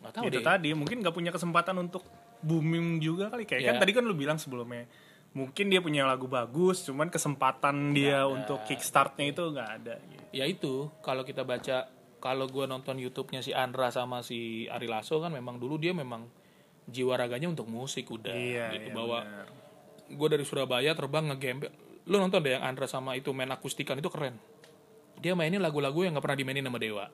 nggak 0.00 0.12
tahu 0.16 0.24
itu 0.32 0.40
deh. 0.40 0.46
tadi 0.46 0.68
mungkin 0.72 1.04
nggak 1.04 1.12
punya 1.12 1.34
kesempatan 1.34 1.76
untuk 1.76 2.06
booming 2.40 2.98
juga 2.98 3.30
kali. 3.30 3.44
Kayak 3.44 3.62
kan 3.64 3.74
Iya. 3.76 3.82
tadi 3.82 3.92
kan 3.94 4.04
lu 4.06 4.14
bilang 4.14 4.38
sebelumnya 4.38 4.86
mungkin 5.28 5.68
dia 5.68 5.84
punya 5.84 6.08
lagu 6.08 6.24
bagus 6.24 6.88
cuman 6.88 7.12
kesempatan 7.12 7.92
dia 7.92 8.24
untuk 8.24 8.64
kickstartnya 8.64 9.28
itu 9.28 9.44
nggak 9.44 9.70
ada 9.76 9.94
gitu. 10.00 10.24
ya 10.32 10.44
itu 10.48 10.88
kalau 11.04 11.20
kita 11.20 11.44
baca 11.44 11.84
kalau 12.18 12.48
gue 12.48 12.64
nonton 12.64 12.96
YouTube-nya 12.96 13.44
si 13.44 13.52
Andra 13.52 13.92
sama 13.92 14.24
si 14.24 14.64
Ari 14.66 14.88
Lasso 14.88 15.20
kan 15.20 15.28
memang 15.30 15.60
dulu 15.60 15.76
dia 15.76 15.92
memang 15.92 16.26
jiwa 16.88 17.14
raganya 17.14 17.52
untuk 17.52 17.68
musik 17.68 18.08
udah 18.08 18.32
iya 18.32 18.72
gitu. 18.72 18.88
iya, 18.88 18.94
bahwa 18.96 19.18
gue 20.08 20.28
dari 20.32 20.44
Surabaya 20.48 20.96
terbang 20.96 21.28
ngegembel. 21.28 21.70
Lu 22.08 22.16
nonton 22.16 22.40
deh 22.40 22.56
yang 22.56 22.64
Andra 22.64 22.88
sama 22.88 23.12
itu 23.12 23.28
main 23.36 23.52
akustikan 23.52 24.00
itu 24.00 24.08
keren. 24.08 24.40
Dia 25.20 25.36
mainin 25.36 25.60
lagu-lagu 25.60 26.08
yang 26.08 26.16
nggak 26.16 26.24
pernah 26.24 26.38
dimainin 26.40 26.64
sama 26.64 26.80
Dewa. 26.80 27.06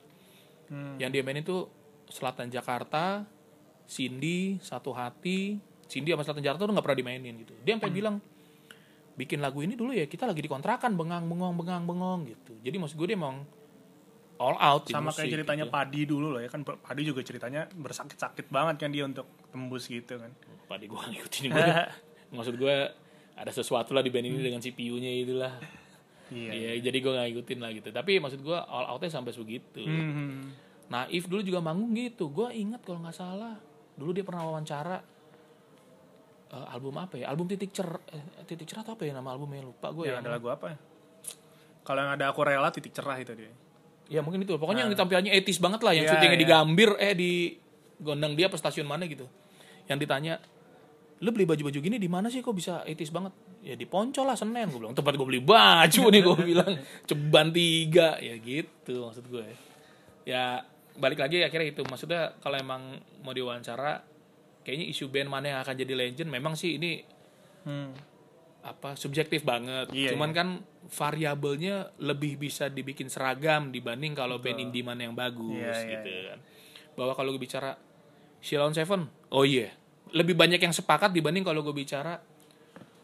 Hmm. 0.65 0.97
yang 0.97 1.13
dia 1.13 1.21
mainin 1.21 1.45
tuh 1.45 1.69
Selatan 2.09 2.49
Jakarta 2.49 3.21
Cindy 3.85 4.57
Satu 4.61 4.91
Hati 4.91 5.57
Cindy 5.85 6.11
sama 6.11 6.25
Selatan 6.25 6.43
Jakarta 6.43 6.65
tuh 6.65 6.73
nggak 6.73 6.85
pernah 6.85 6.99
dimainin 6.99 7.33
gitu 7.41 7.53
dia 7.61 7.77
sampai 7.77 7.93
bilang 7.93 8.15
bikin 9.15 9.39
lagu 9.39 9.63
ini 9.63 9.79
dulu 9.79 9.95
ya 9.95 10.05
kita 10.09 10.27
lagi 10.27 10.43
dikontrakan 10.43 10.93
bengang 10.99 11.23
bengong 11.31 11.55
bengang 11.55 11.83
bengong 11.87 12.27
gitu 12.27 12.53
jadi 12.59 12.75
maksud 12.75 12.99
gue 12.99 13.07
dia 13.07 13.17
emang 13.17 13.47
all 14.35 14.59
out 14.59 14.83
sama 14.91 15.15
musik, 15.15 15.23
kayak 15.23 15.31
ceritanya 15.39 15.65
gitu. 15.71 15.75
Padi 15.75 16.01
dulu 16.03 16.27
loh 16.35 16.41
ya 16.43 16.49
kan 16.51 16.67
Padi 16.67 17.01
juga 17.07 17.23
ceritanya 17.23 17.71
bersakit-sakit 17.71 18.51
banget 18.51 18.75
kan 18.83 18.89
dia 18.91 19.07
untuk 19.07 19.27
tembus 19.47 19.87
gitu 19.87 20.19
kan 20.19 20.31
Padi 20.67 20.91
gue 20.91 20.99
ngikutin 21.15 21.43
gue 21.51 21.67
maksud 22.35 22.55
gue 22.59 22.75
ada 23.35 23.51
sesuatu 23.51 23.95
lah 23.95 24.03
di 24.03 24.11
band 24.11 24.27
ini 24.27 24.39
dengan 24.43 24.59
CPU-nya 24.59 25.11
itulah 25.11 25.53
iya 26.33 26.51
Iya, 26.51 26.89
jadi 26.89 26.97
gue 27.05 27.11
gak 27.13 27.27
ngikutin 27.29 27.59
lah 27.61 27.69
gitu. 27.69 27.89
Tapi 27.93 28.17
maksud 28.17 28.41
gue 28.41 28.57
all 28.57 28.89
outnya 28.89 29.13
sampai 29.13 29.29
segitu. 29.29 29.85
Hmm. 29.85 30.49
Nah, 30.89 31.05
If 31.05 31.29
dulu 31.29 31.45
juga 31.45 31.61
manggung 31.61 31.93
gitu. 31.93 32.33
Gue 32.33 32.49
ingat 32.49 32.81
kalau 32.81 33.05
nggak 33.05 33.13
salah, 33.13 33.61
dulu 33.95 34.11
dia 34.11 34.23
pernah 34.27 34.43
wawancara 34.43 34.97
eh, 36.51 36.67
album 36.75 36.95
apa 36.99 37.15
ya? 37.19 37.31
Album 37.31 37.47
titik 37.47 37.71
cer, 37.71 37.87
eh, 38.11 38.45
titik 38.47 38.67
cerah 38.67 38.83
atau 38.83 38.93
apa 38.99 39.03
ya 39.07 39.15
nama 39.15 39.31
albumnya 39.33 39.63
lupa 39.63 39.91
gue 39.95 40.11
ya 40.11 40.19
ya. 40.19 40.23
ada 40.23 40.29
lagu 40.35 40.47
apa 40.51 40.75
ya 40.75 40.77
kalau 41.85 41.99
yang 42.01 42.11
ada 42.17 42.25
aku 42.33 42.41
rela 42.43 42.69
titik 42.73 42.91
cerah 42.91 43.17
itu 43.21 43.33
dia 43.37 43.53
Ya 44.05 44.21
mungkin 44.21 44.45
itu. 44.45 44.53
Pokoknya 44.57 44.85
yang 44.85 44.93
ditampilannya 44.93 45.33
etis 45.33 45.57
banget 45.57 45.81
lah, 45.81 45.93
yang 45.97 46.05
Iya, 46.05 46.11
syutingnya 46.13 46.39
di 46.39 46.45
iya. 46.45 46.53
Gambir, 46.61 46.89
eh 47.01 47.13
di 47.17 47.31
Gondang 47.95 48.35
dia 48.35 48.51
apa 48.51 48.59
stasiun 48.59 48.85
mana 48.85 49.07
gitu. 49.07 49.25
Yang 49.87 49.97
ditanya, 50.05 50.33
lu 51.23 51.31
beli 51.31 51.47
baju-baju 51.47 51.79
gini 51.79 51.97
di 51.97 52.09
mana 52.11 52.27
sih 52.27 52.43
kok 52.43 52.53
bisa 52.53 52.83
etis 52.85 53.09
banget? 53.09 53.31
Ya 53.65 53.73
di 53.73 53.87
Poncol 53.89 54.29
lah 54.29 54.37
Senen 54.37 54.69
gue 54.69 54.77
bilang. 54.77 54.93
Tempat 54.93 55.15
gue 55.17 55.25
beli 55.25 55.41
baju 55.41 56.01
nih 56.11 56.21
gue 56.21 56.37
bilang. 56.43 56.71
Ceban 57.09 57.49
tiga 57.49 58.19
ya 58.21 58.35
gitu 58.37 59.09
maksud 59.09 59.25
gue. 59.25 59.47
Ya 60.27 60.61
balik 60.95 61.19
lagi 61.19 61.43
akhirnya 61.43 61.75
itu 61.75 61.81
maksudnya 61.83 62.39
kalau 62.39 62.55
emang 62.55 62.99
mau 63.21 63.35
diwawancara 63.35 64.15
kayaknya 64.65 64.85
isu 64.89 65.11
band 65.13 65.29
mana 65.29 65.45
yang 65.53 65.59
akan 65.61 65.75
jadi 65.77 65.93
legend 65.93 66.29
memang 66.33 66.57
sih 66.57 66.81
ini 66.81 67.03
hmm. 67.69 67.89
apa 68.65 68.97
subjektif 68.97 69.45
banget. 69.45 69.93
Iya, 69.93 70.17
Cuman 70.17 70.33
kan 70.33 70.65
variabelnya 70.89 71.93
lebih 72.01 72.41
bisa 72.41 72.65
dibikin 72.73 73.13
seragam 73.13 73.69
dibanding 73.69 74.17
kalau 74.17 74.41
band 74.41 74.57
indie 74.57 74.81
mana 74.81 75.05
yang 75.05 75.13
bagus 75.13 75.53
Iya, 75.53 75.77
iya, 75.85 75.91
gitu 76.01 76.09
kan. 76.33 76.39
Bahwa 76.97 77.13
kalau 77.13 77.29
gue 77.35 77.41
bicara 77.41 77.77
Shilon 78.41 78.73
Seven, 78.73 79.05
oh 79.33 79.45
iya, 79.45 79.69
lebih 80.17 80.33
banyak 80.33 80.57
yang 80.57 80.73
sepakat 80.73 81.13
dibanding 81.13 81.45
kalau 81.45 81.61
gue 81.61 81.75
bicara 81.77 82.17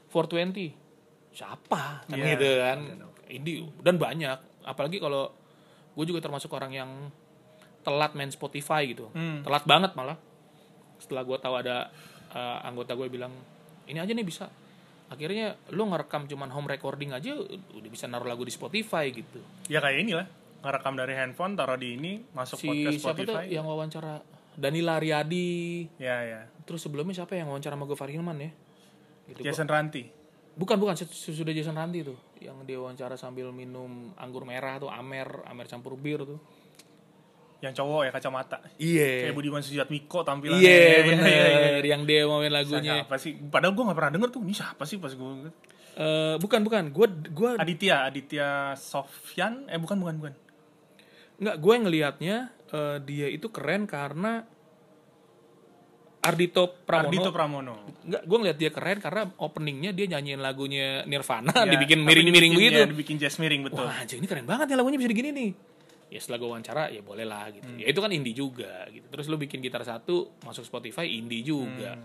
420. 0.10 0.74
Siapa? 1.34 2.10
Kan 2.10 2.18
Iya, 2.18 2.26
gitu 2.34 2.50
kan. 2.58 2.80
Indie 3.30 3.64
dan 3.86 4.02
banyak, 4.02 4.66
apalagi 4.66 4.98
kalau 4.98 5.30
gue 5.94 6.06
juga 6.10 6.20
termasuk 6.26 6.50
orang 6.58 6.74
yang 6.74 6.90
telat 7.82 8.14
main 8.14 8.30
Spotify 8.30 8.86
gitu. 8.90 9.10
Hmm. 9.14 9.42
Telat 9.42 9.66
banget 9.66 9.92
malah. 9.98 10.18
Setelah 11.02 11.26
gue 11.26 11.38
tahu 11.42 11.54
ada 11.58 11.90
uh, 12.34 12.60
anggota 12.66 12.94
gue 12.94 13.10
bilang, 13.10 13.34
ini 13.90 13.98
aja 13.98 14.14
nih 14.14 14.26
bisa. 14.26 14.48
Akhirnya 15.12 15.60
lu 15.76 15.92
ngerekam 15.92 16.24
cuman 16.30 16.48
home 16.56 16.72
recording 16.72 17.12
aja 17.12 17.36
udah 17.76 17.90
bisa 17.92 18.08
naruh 18.08 18.30
lagu 18.30 18.48
di 18.48 18.54
Spotify 18.54 19.12
gitu. 19.12 19.44
Ya 19.68 19.84
kayak 19.84 20.08
inilah 20.08 20.26
ngerekam 20.62 20.94
dari 20.96 21.14
handphone 21.18 21.58
taruh 21.58 21.76
di 21.76 22.00
ini 22.00 22.22
masuk 22.32 22.62
si 22.62 22.70
podcast 22.70 22.96
siapa 23.02 23.20
tuh 23.26 23.36
Spotify. 23.36 23.52
yang 23.52 23.66
wawancara? 23.68 24.24
Danila 24.56 25.02
Riyadi. 25.02 25.84
Ya 26.00 26.24
ya. 26.24 26.42
Terus 26.64 26.86
sebelumnya 26.86 27.18
siapa 27.18 27.36
yang 27.36 27.52
wawancara 27.52 27.76
sama 27.76 27.90
Gofar 27.90 28.08
Hilman 28.08 28.38
ya? 28.40 28.52
Gitu 29.28 29.42
Jason 29.44 29.68
Ranti. 29.68 30.08
Bukan 30.56 30.78
bukan. 30.80 30.96
Sudah 31.12 31.52
Jason 31.52 31.76
Ranti 31.76 32.08
tuh. 32.08 32.20
Yang 32.40 32.58
dia 32.70 32.78
wawancara 32.80 33.20
sambil 33.20 33.52
minum 33.52 34.16
anggur 34.16 34.48
merah 34.48 34.80
tuh 34.80 34.88
amer 34.88 35.44
amer 35.50 35.66
campur 35.68 36.00
bir 36.00 36.24
tuh 36.24 36.40
yang 37.62 37.72
cowok 37.72 38.02
ya 38.04 38.12
kacamata. 38.12 38.58
Iya. 38.76 39.30
Kayak 39.30 39.36
Budiman 39.38 39.62
Sujatmiko 39.62 40.26
tampilannya. 40.26 40.60
Iya 40.60 40.74
Iya, 40.74 41.00
bener. 41.06 41.26
iya, 41.30 41.46
iya. 41.78 41.86
yang 41.88 42.02
dia 42.04 42.26
main 42.26 42.50
lagunya. 42.50 42.94
Siapa 43.02 43.16
sih? 43.16 43.38
Padahal 43.38 43.72
gue 43.72 43.84
gak 43.86 43.96
pernah 43.96 44.12
denger 44.12 44.30
tuh. 44.30 44.42
Ini 44.42 44.54
siapa 44.54 44.84
sih 44.84 44.98
pas 44.98 45.14
gue 45.14 45.54
Eh, 45.92 46.36
bukan 46.38 46.64
bukan. 46.64 46.84
Gue 46.90 47.06
gue 47.30 47.50
Aditya 47.56 48.08
Aditya 48.08 48.50
Sofyan? 48.74 49.68
Eh 49.68 49.78
bukan 49.78 50.00
bukan 50.00 50.16
bukan. 50.18 50.34
Nggak, 51.38 51.56
gue 51.58 51.76
ngelihatnya 51.78 52.36
eh, 52.72 52.98
dia 53.02 53.28
itu 53.28 53.46
keren 53.48 53.86
karena 53.86 54.42
Ardito 56.22 56.86
Pramono. 56.86 57.10
Ardito 57.10 57.30
Pramono. 57.30 57.74
Nggak, 58.06 58.22
gue 58.24 58.38
ngeliat 58.38 58.58
dia 58.58 58.70
keren 58.70 58.98
karena 58.98 59.22
openingnya 59.38 59.90
dia 59.90 60.06
nyanyiin 60.08 60.38
lagunya 60.38 61.02
Nirvana, 61.04 61.50
Ya, 61.50 61.66
dibikin 61.68 62.06
miring-miring 62.06 62.54
begitu. 62.54 62.78
ya, 62.78 62.86
dibikin 62.86 63.18
jazz 63.18 63.42
miring 63.42 63.66
betul. 63.66 63.90
Wah, 63.90 64.02
anjing 64.02 64.22
ini 64.22 64.30
keren 64.30 64.46
banget 64.46 64.70
ya 64.70 64.78
lagunya 64.78 65.02
bisa 65.02 65.10
digini 65.10 65.30
nih. 65.30 65.50
Ya 66.12 66.20
setelah 66.20 66.44
gue 66.44 66.50
wawancara, 66.52 66.84
ya 66.92 67.00
boleh 67.00 67.24
lah 67.24 67.48
gitu. 67.56 67.64
Hmm. 67.72 67.80
Ya 67.80 67.88
itu 67.88 68.00
kan 68.04 68.12
indie 68.12 68.36
juga 68.36 68.84
gitu. 68.92 69.08
Terus 69.08 69.32
lu 69.32 69.40
bikin 69.40 69.64
gitar 69.64 69.82
satu, 69.88 70.36
masuk 70.44 70.68
Spotify, 70.68 71.08
indie 71.08 71.42
juga. 71.42 71.96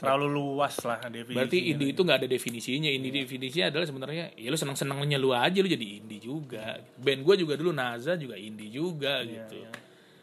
terlalu 0.00 0.32
luas 0.32 0.80
lah 0.80 0.96
definisinya 1.12 1.36
Berarti 1.36 1.58
indie 1.60 1.92
itu 1.92 2.00
nggak 2.00 2.18
ada 2.24 2.28
definisinya. 2.28 2.88
Indie 2.88 3.12
definisinya 3.12 3.68
adalah 3.68 3.84
sebenarnya 3.84 4.24
ya 4.32 4.48
lu 4.48 4.56
seneng-senengnya 4.56 5.20
lu 5.20 5.36
aja 5.36 5.60
lu 5.60 5.68
jadi 5.68 5.86
indie 6.00 6.20
juga. 6.24 6.80
Band 6.96 7.20
gue 7.20 7.34
juga 7.44 7.54
dulu 7.60 7.68
Naza 7.76 8.16
juga 8.16 8.40
indie 8.40 8.72
juga 8.72 9.20
gitu. 9.20 9.60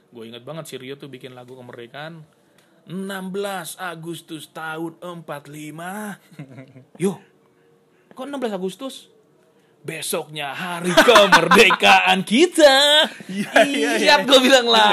Gue 0.10 0.34
inget 0.34 0.42
banget 0.42 0.66
si 0.66 0.82
Rio 0.82 0.98
tuh 0.98 1.14
bikin 1.14 1.38
lagu 1.38 1.54
kemerdekaan 1.54 2.26
16 2.88 3.78
Agustus 3.78 4.50
tahun 4.50 4.98
45. 4.98 5.28
Yo. 7.04 7.22
Kok 8.18 8.26
16 8.26 8.58
Agustus? 8.58 9.12
Besoknya 9.88 10.52
hari 10.52 10.92
kemerdekaan 10.92 12.20
kita. 12.22 13.08
Iya, 13.32 13.52
iya, 13.64 13.90
Siap 13.96 14.20
gue 14.28 14.40
bilang 14.42 14.68
lah. 14.68 14.92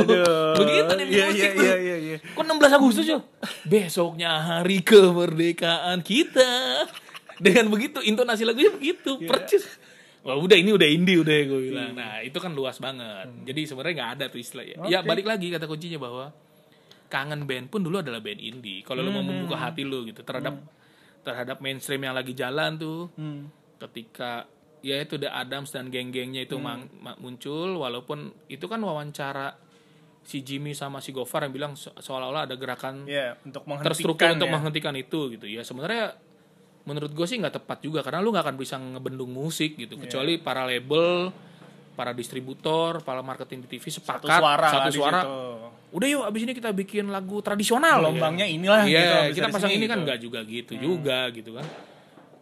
Aduh. 0.00 0.56
Begitu 0.56 0.92
nih 0.94 1.06
Iya, 1.06 1.24
musik 1.28 1.36
iya, 1.44 1.50
tuh. 1.52 1.62
iya, 1.62 1.76
iya, 1.76 1.96
iya. 1.98 2.16
Kok 2.32 2.42
16 2.42 2.72
Agustus 2.72 3.04
ya? 3.06 3.18
Besoknya 3.62 4.30
hari 4.40 4.80
kemerdekaan 4.80 6.00
kita. 6.00 6.48
Dengan 7.38 7.68
begitu 7.68 8.00
intonasi 8.00 8.42
lagunya 8.42 8.72
begitu, 8.72 9.20
Iya. 9.20 9.28
percis. 9.28 9.64
Wah 10.24 10.34
udah 10.34 10.56
ini 10.56 10.72
udah 10.72 10.88
indie 10.88 11.20
udah 11.20 11.36
gue 11.46 11.60
bilang. 11.68 11.92
Nah 11.94 12.18
itu 12.20 12.34
kan 12.36 12.50
luas 12.50 12.76
banget. 12.76 13.28
Jadi 13.44 13.60
sebenarnya 13.64 13.94
nggak 13.94 14.12
ada 14.18 14.24
tuh 14.26 14.40
istilah 14.40 14.64
ya. 14.64 14.76
Ya 14.82 14.98
Hmm. 14.98 15.04
Oke. 15.04 15.06
balik 15.06 15.26
lagi 15.28 15.46
kata 15.48 15.64
kuncinya 15.64 16.00
bahwa 16.00 16.32
kangen 17.06 17.44
band 17.44 17.68
pun 17.68 17.80
dulu 17.80 18.00
adalah 18.00 18.18
band 18.18 18.36
indie. 18.36 18.82
Kalau 18.82 19.00
lu 19.00 19.10
mau 19.10 19.20
Hmm. 19.20 19.30
membuka 19.38 19.56
hati 19.56 19.84
lu 19.84 20.02
gitu 20.04 20.20
terhadap 20.20 20.58
terhadap 21.18 21.60
mainstream 21.60 22.02
yang 22.02 22.12
lagi 22.12 22.32
jalan 22.32 22.74
tuh, 22.74 23.12
Hmm. 23.14 23.46
Ketika 23.78 24.44
ya 24.78 24.94
itu 24.96 25.14
The 25.14 25.26
Adams 25.26 25.70
dan 25.70 25.86
geng-gengnya 25.86 26.44
itu 26.44 26.54
Hmm. 26.54 26.86
mang- 26.94 27.18
muncul, 27.18 27.74
walaupun 27.76 28.18
itu 28.46 28.62
kan 28.64 28.78
wawancara 28.78 29.58
si 30.20 30.40
Jimmy 30.40 30.70
sama 30.70 30.98
si 30.98 31.10
Gofar 31.10 31.42
yang 31.42 31.52
bilang 31.52 31.72
se- 31.72 31.90
seolah-olah 31.90 32.44
ada 32.44 32.54
gerakan 32.54 33.02
Iya, 33.02 33.34
untuk 33.40 33.64
menghentikan 33.64 33.90
terstruktur 33.90 34.28
untuk 34.30 34.44
ya. 34.44 34.52
menghentikan 34.52 34.94
itu 34.94 35.20
gitu 35.32 35.46
ya 35.46 35.62
sebenarnya 35.62 36.14
menurut 36.84 37.10
gue 37.10 37.24
sih 37.24 37.36
nggak 37.36 37.54
tepat 37.54 37.78
juga 37.80 38.00
karena 38.00 38.20
lu 38.20 38.28
nggak 38.28 38.44
akan 38.44 38.56
bisa 38.56 38.76
ngebendung 38.76 39.28
musik 39.28 39.74
gitu 39.74 39.94
Iya. 39.94 40.02
kecuali 40.04 40.32
para 40.36 40.62
label 40.62 41.32
para 41.94 42.12
distributor 42.12 43.00
para 43.00 43.18
marketing 43.20 43.64
di 43.64 43.68
TV 43.70 43.88
sepakat 43.90 44.22
satu 44.22 44.38
suara 44.38 44.68
satu 44.68 44.90
suara 44.92 45.20
udah 45.88 46.06
yuk 46.06 46.22
abis 46.22 46.40
ini 46.42 46.52
kita 46.52 46.70
bikin 46.70 47.08
lagu 47.08 47.40
tradisional 47.40 48.04
Gelombangnya 48.04 48.44
ya. 48.44 48.52
inilah 48.52 48.80
iya 48.84 49.00
gitu, 49.26 49.32
bisa 49.32 49.34
kita 49.34 49.48
pasang 49.50 49.72
ini 49.72 49.86
kan 49.86 49.96
gitu. 49.96 50.04
nggak 50.04 50.18
juga 50.20 50.40
gitu 50.44 50.72
juga 50.76 51.18
gitu 51.30 51.50
kan 51.56 51.64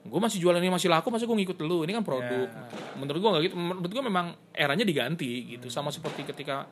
gue 0.07 0.21
masih 0.21 0.39
jualan 0.39 0.59
ini 0.59 0.71
masih 0.71 0.89
laku 0.89 1.11
masa 1.11 1.27
gue 1.27 1.37
ngikut 1.37 1.59
lu? 1.63 1.83
Ini 1.83 1.93
kan 1.95 2.05
produk. 2.07 2.49
Nah, 2.49 2.97
menurut 2.97 3.19
gue 3.19 3.31
nggak 3.31 3.43
gitu. 3.51 3.55
Menurut 3.59 3.91
gue 3.91 4.05
memang 4.05 4.27
eranya 4.55 4.83
diganti 4.83 5.59
gitu. 5.59 5.67
Sama 5.69 5.91
seperti 5.91 6.25
ketika 6.25 6.65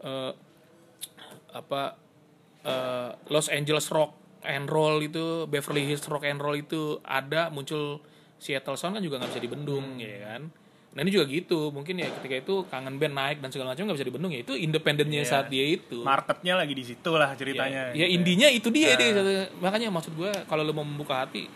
eh, 0.00 0.32
apa 1.52 1.82
eh, 2.64 3.10
Los 3.30 3.46
Angeles 3.48 3.88
Rock 3.88 4.42
and 4.44 4.68
Roll 4.68 5.00
itu 5.00 5.46
Beverly 5.46 5.88
Hills 5.88 6.04
Rock 6.04 6.24
and 6.24 6.42
Roll 6.42 6.58
itu 6.58 7.00
ada 7.00 7.48
muncul 7.48 8.00
Seattle 8.36 8.76
Sound 8.76 8.98
kan 8.98 9.02
juga 9.02 9.16
nggak 9.22 9.30
bisa 9.32 9.40
dibendung 9.40 9.96
ya 9.96 10.36
kan? 10.36 10.52
Nah 10.94 11.02
ini 11.02 11.10
juga 11.10 11.26
gitu. 11.26 11.74
Mungkin 11.74 11.98
ya 11.98 12.06
ketika 12.20 12.34
itu 12.38 12.54
kangen 12.70 13.02
band 13.02 13.14
naik 13.18 13.38
dan 13.42 13.50
segala 13.50 13.74
macam 13.74 13.88
nggak 13.88 13.98
bisa 13.98 14.06
dibendung 14.06 14.30
ya 14.30 14.46
itu 14.46 14.54
independennya 14.54 15.26
Iya. 15.26 15.30
saat 15.30 15.46
dia 15.50 15.64
itu. 15.66 16.04
Marketnya 16.06 16.54
lagi 16.54 16.70
di 16.70 16.84
situ 16.86 17.10
lah 17.16 17.34
ceritanya 17.34 17.90
ya, 17.90 18.04
ya 18.04 18.06
gitu. 18.06 18.14
indinya 18.20 18.48
itu 18.52 18.68
dia 18.70 18.94
deh. 18.94 19.10
Makanya 19.58 19.90
maksud 19.90 20.14
gue 20.14 20.30
kalau 20.46 20.62
lu 20.62 20.70
mau 20.70 20.86
membuka 20.86 21.24
hati 21.26 21.50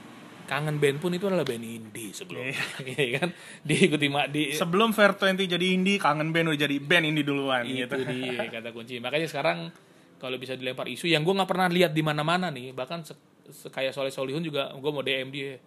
kangen 0.48 0.80
band 0.80 0.96
pun 0.96 1.12
itu 1.12 1.28
adalah 1.28 1.44
band 1.44 1.60
indie 1.60 2.16
sebelum. 2.16 2.40
Iya. 2.40 3.06
Kan? 3.20 3.28
Diikuti 3.60 4.08
mak 4.08 4.32
di. 4.32 4.56
Sebelum 4.56 4.96
Fair 4.96 5.12
20 5.12 5.44
jadi 5.44 5.66
indie 5.76 6.00
kangen 6.00 6.32
band 6.32 6.48
udah 6.48 6.60
jadi 6.64 6.76
band 6.80 7.04
indie 7.04 7.22
duluan 7.22 7.68
itu 7.68 7.84
gitu. 7.84 8.00
dia 8.08 8.48
kata 8.56 8.72
kunci. 8.72 8.96
Makanya 8.96 9.28
sekarang 9.28 9.68
kalau 10.16 10.40
bisa 10.40 10.56
dilempar 10.56 10.88
isu 10.88 11.06
yang 11.06 11.20
gue 11.22 11.36
nggak 11.36 11.46
pernah 11.46 11.68
lihat 11.68 11.92
di 11.92 12.00
mana-mana 12.00 12.48
nih 12.48 12.72
bahkan 12.72 13.04
se 13.04 13.12
se- 13.52 13.70
kayak 13.70 13.92
Soleh 13.92 14.10
Solihun 14.10 14.42
juga 14.42 14.72
gue 14.72 14.90
mau 14.90 15.04
DM 15.04 15.28
dia 15.30 15.60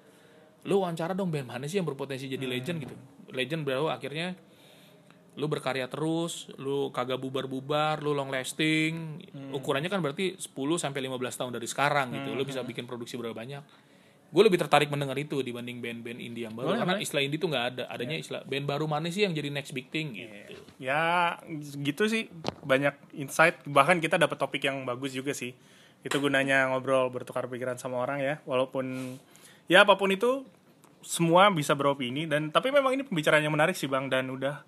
lu 0.67 0.81
wawancara 0.83 1.15
dong 1.15 1.29
band 1.31 1.47
mana 1.47 1.65
sih 1.69 1.77
yang 1.79 1.87
berpotensi 1.87 2.25
jadi 2.25 2.43
legend? 2.43 2.81
gitu. 2.83 2.95
Legend 3.31 3.61
bro 3.63 3.87
akhirnya 3.87 4.33
lu 5.39 5.47
berkarya 5.47 5.87
terus 5.87 6.51
lu 6.59 6.91
kagak 6.91 7.21
bubar-bubar 7.21 8.01
lu 8.01 8.11
long 8.11 8.33
lasting. 8.33 9.21
Ukurannya 9.55 9.87
kan 9.87 10.01
berarti 10.01 10.35
10 10.35 10.51
sampai 10.75 10.99
15 11.05 11.39
tahun 11.39 11.51
dari 11.55 11.67
sekarang 11.69 12.07
gitu. 12.17 12.29
Lu 12.33 12.43
bisa 12.43 12.65
bikin 12.65 12.89
produksi 12.89 13.15
berapa 13.15 13.37
banyak 13.37 13.90
gue 14.31 14.43
lebih 14.47 14.63
tertarik 14.63 14.87
mendengar 14.87 15.19
itu 15.19 15.43
dibanding 15.43 15.83
band-band 15.83 16.19
indie 16.23 16.47
yang 16.47 16.55
baru. 16.55 16.79
Karena 16.79 17.03
istilah 17.03 17.19
indie 17.19 17.35
tuh 17.35 17.51
nggak 17.51 17.65
ada. 17.75 17.83
Adanya 17.91 18.15
istilah 18.15 18.47
band 18.47 18.63
baru 18.63 18.87
mana 18.87 19.11
sih 19.11 19.27
yang 19.27 19.35
jadi 19.35 19.51
next 19.51 19.75
big 19.75 19.91
thing 19.91 20.15
gitu? 20.15 20.55
Ya 20.79 21.35
gitu 21.59 22.07
sih. 22.07 22.31
Banyak 22.63 22.95
insight. 23.19 23.59
Bahkan 23.67 23.99
kita 23.99 24.15
dapat 24.15 24.39
topik 24.39 24.63
yang 24.63 24.87
bagus 24.87 25.11
juga 25.11 25.35
sih. 25.35 25.51
Itu 25.99 26.23
gunanya 26.23 26.71
ngobrol 26.71 27.11
bertukar 27.11 27.51
pikiran 27.51 27.75
sama 27.75 27.99
orang 27.99 28.23
ya. 28.23 28.39
Walaupun 28.47 29.19
ya 29.67 29.83
apa 29.83 29.99
pun 29.99 30.07
itu 30.15 30.47
semua 31.03 31.51
bisa 31.51 31.75
beropini. 31.75 32.23
Dan 32.23 32.55
tapi 32.55 32.71
memang 32.71 32.95
ini 32.95 33.03
pembicaraan 33.03 33.43
yang 33.43 33.51
menarik 33.51 33.75
sih 33.75 33.91
bang. 33.91 34.07
Dan 34.07 34.31
udah 34.31 34.63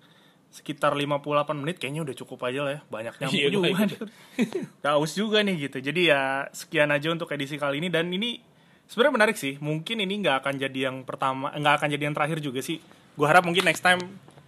sekitar 0.52 0.92
58 0.92 1.24
menit 1.56 1.80
kayaknya 1.80 2.04
udah 2.04 2.14
cukup 2.20 2.52
aja 2.52 2.60
lah 2.60 2.72
ya. 2.76 2.80
Banyak 2.92 3.14
nyambung 3.16 3.40
Iya, 3.40 3.48
juga 3.48 4.92
aus 4.92 5.16
juga 5.16 5.40
nih 5.40 5.72
gitu. 5.72 5.80
Jadi 5.80 6.12
ya 6.12 6.52
sekian 6.52 6.92
aja 6.92 7.08
untuk 7.08 7.32
edisi 7.32 7.56
kali 7.56 7.80
ini. 7.80 7.88
Dan 7.88 8.12
ini 8.12 8.52
sebenarnya 8.88 9.14
menarik 9.14 9.36
sih 9.36 9.56
mungkin 9.60 10.00
ini 10.02 10.24
nggak 10.24 10.44
akan 10.44 10.54
jadi 10.60 10.92
yang 10.92 11.02
pertama 11.02 11.50
nggak 11.54 11.74
akan 11.82 11.88
jadi 11.92 12.02
yang 12.10 12.14
terakhir 12.16 12.38
juga 12.40 12.60
sih 12.60 12.78
gua 13.14 13.30
harap 13.30 13.46
mungkin 13.46 13.64
next 13.64 13.82
time 13.82 14.00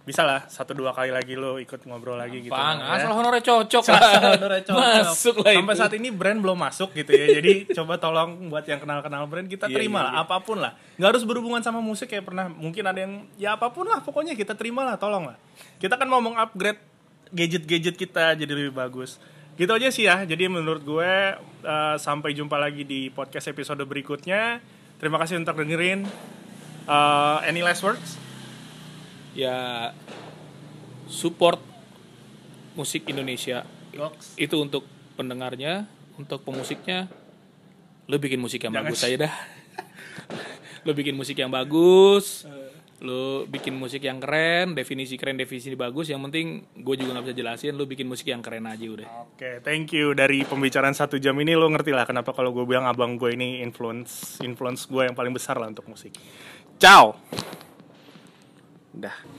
bisa 0.07 0.23
lah 0.23 0.47
satu 0.47 0.71
dua 0.71 0.95
kali 0.95 1.11
lagi 1.11 1.35
lo 1.35 1.59
ikut 1.59 1.83
ngobrol 1.83 2.15
lagi 2.15 2.39
gitu 2.39 2.55
Bang, 2.55 2.79
ya. 2.79 2.95
asal 2.95 3.11
honornya 3.11 3.43
cocok 3.43 3.83
Asal 3.91 4.39
honornya 4.39 4.63
cocok. 4.63 5.03
Masuk 5.03 5.35
lah 5.43 5.51
Sampai 5.51 5.75
itu. 5.75 5.81
saat 5.83 5.93
ini 5.99 6.09
brand 6.15 6.39
belum 6.39 6.55
masuk 6.55 6.95
gitu 6.95 7.11
ya. 7.11 7.27
Jadi 7.27 7.67
coba 7.75 7.99
tolong 7.99 8.47
buat 8.47 8.63
yang 8.63 8.79
kenal-kenal 8.79 9.27
brand 9.27 9.51
kita 9.51 9.67
Iya, 9.67 9.75
terima 9.75 9.99
iya, 9.99 10.07
lah 10.07 10.13
apa 10.23 10.39
pun 10.39 10.63
lah. 10.63 10.79
Nggak 10.95 11.09
harus 11.11 11.23
berhubungan 11.27 11.59
sama 11.59 11.83
musik 11.83 12.07
kayak 12.07 12.23
pernah 12.23 12.47
mungkin 12.47 12.87
ada 12.87 13.03
yang 13.03 13.27
ya 13.35 13.59
apa 13.59 13.67
pun 13.67 13.83
lah 13.83 13.99
pokoknya 13.99 14.31
kita 14.39 14.55
terima 14.55 14.87
lah 14.87 14.95
tolong 14.95 15.27
lah. 15.27 15.35
Kita 15.75 15.99
kan 15.99 16.07
mau 16.07 16.23
mengupgrade 16.23 16.79
gadget-gadget 17.35 17.99
kita 17.99 18.39
jadi 18.39 18.47
lebih 18.55 18.71
bagus. 18.71 19.19
Gitu 19.57 19.71
aja 19.73 19.89
sih 19.89 20.05
ya. 20.05 20.21
Jadi 20.21 20.45
menurut 20.45 20.85
gue 20.85 21.11
eh, 21.65 21.95
sampai 21.97 22.37
jumpa 22.37 22.61
lagi 22.61 22.85
di 22.85 23.09
podcast 23.09 23.49
episode 23.49 23.81
berikutnya. 23.89 24.61
Terima 25.01 25.17
kasih 25.17 25.41
untuk 25.41 25.57
dengerin. 25.57 26.05
Eh, 26.85 27.37
any 27.49 27.65
last 27.65 27.81
words? 27.81 28.21
Ya 29.33 29.91
support 31.09 31.57
musik 32.77 33.09
Indonesia 33.09 33.65
itu 34.37 34.55
untuk 34.61 34.85
pendengarnya, 35.17 35.89
untuk 36.21 36.45
pemusiknya. 36.45 37.09
Lu 38.05 38.21
bikin 38.21 38.37
musik 38.37 38.61
yang 38.61 38.77
Jangan 38.77 38.93
bagus 38.93 39.01
aja 39.03 39.17
dah. 39.25 39.33
lu 40.85 40.91
bikin 40.93 41.17
musik 41.17 41.33
yang 41.33 41.49
bagus. 41.49 42.45
Lu 42.97 43.45
bikin 43.45 43.77
musik 43.77 44.01
yang 44.01 44.17
keren, 44.17 44.73
definisi 44.73 45.21
keren, 45.21 45.37
definisi 45.37 45.77
bagus. 45.77 46.09
Yang 46.09 46.21
penting 46.29 46.47
gue 46.81 46.95
juga 46.97 47.13
nggak 47.13 47.25
bisa 47.29 47.37
jelasin. 47.37 47.73
Lu 47.77 47.85
bikin 47.85 48.09
musik 48.09 48.25
yang 48.25 48.41
keren 48.41 48.65
aja 48.65 48.85
udah. 48.89 49.07
Oke, 49.29 49.61
thank 49.61 49.93
you 49.93 50.17
dari 50.17 50.41
pembicaraan 50.41 50.97
satu 50.97 51.21
jam 51.21 51.37
ini 51.37 51.53
lo 51.53 51.69
ngerti 51.69 51.93
lah 51.93 52.09
kenapa 52.09 52.33
kalau 52.33 52.49
gue 52.49 52.65
bilang 52.65 52.89
abang 52.89 53.13
gue 53.13 53.37
ini 53.37 53.61
influence 53.61 54.41
influence 54.41 54.89
gue 54.89 55.05
yang 55.05 55.13
paling 55.13 55.29
besar 55.29 55.61
lah 55.61 55.69
untuk 55.69 55.85
musik. 55.85 56.17
Ciao. 56.81 57.13
Dah. 58.97 59.36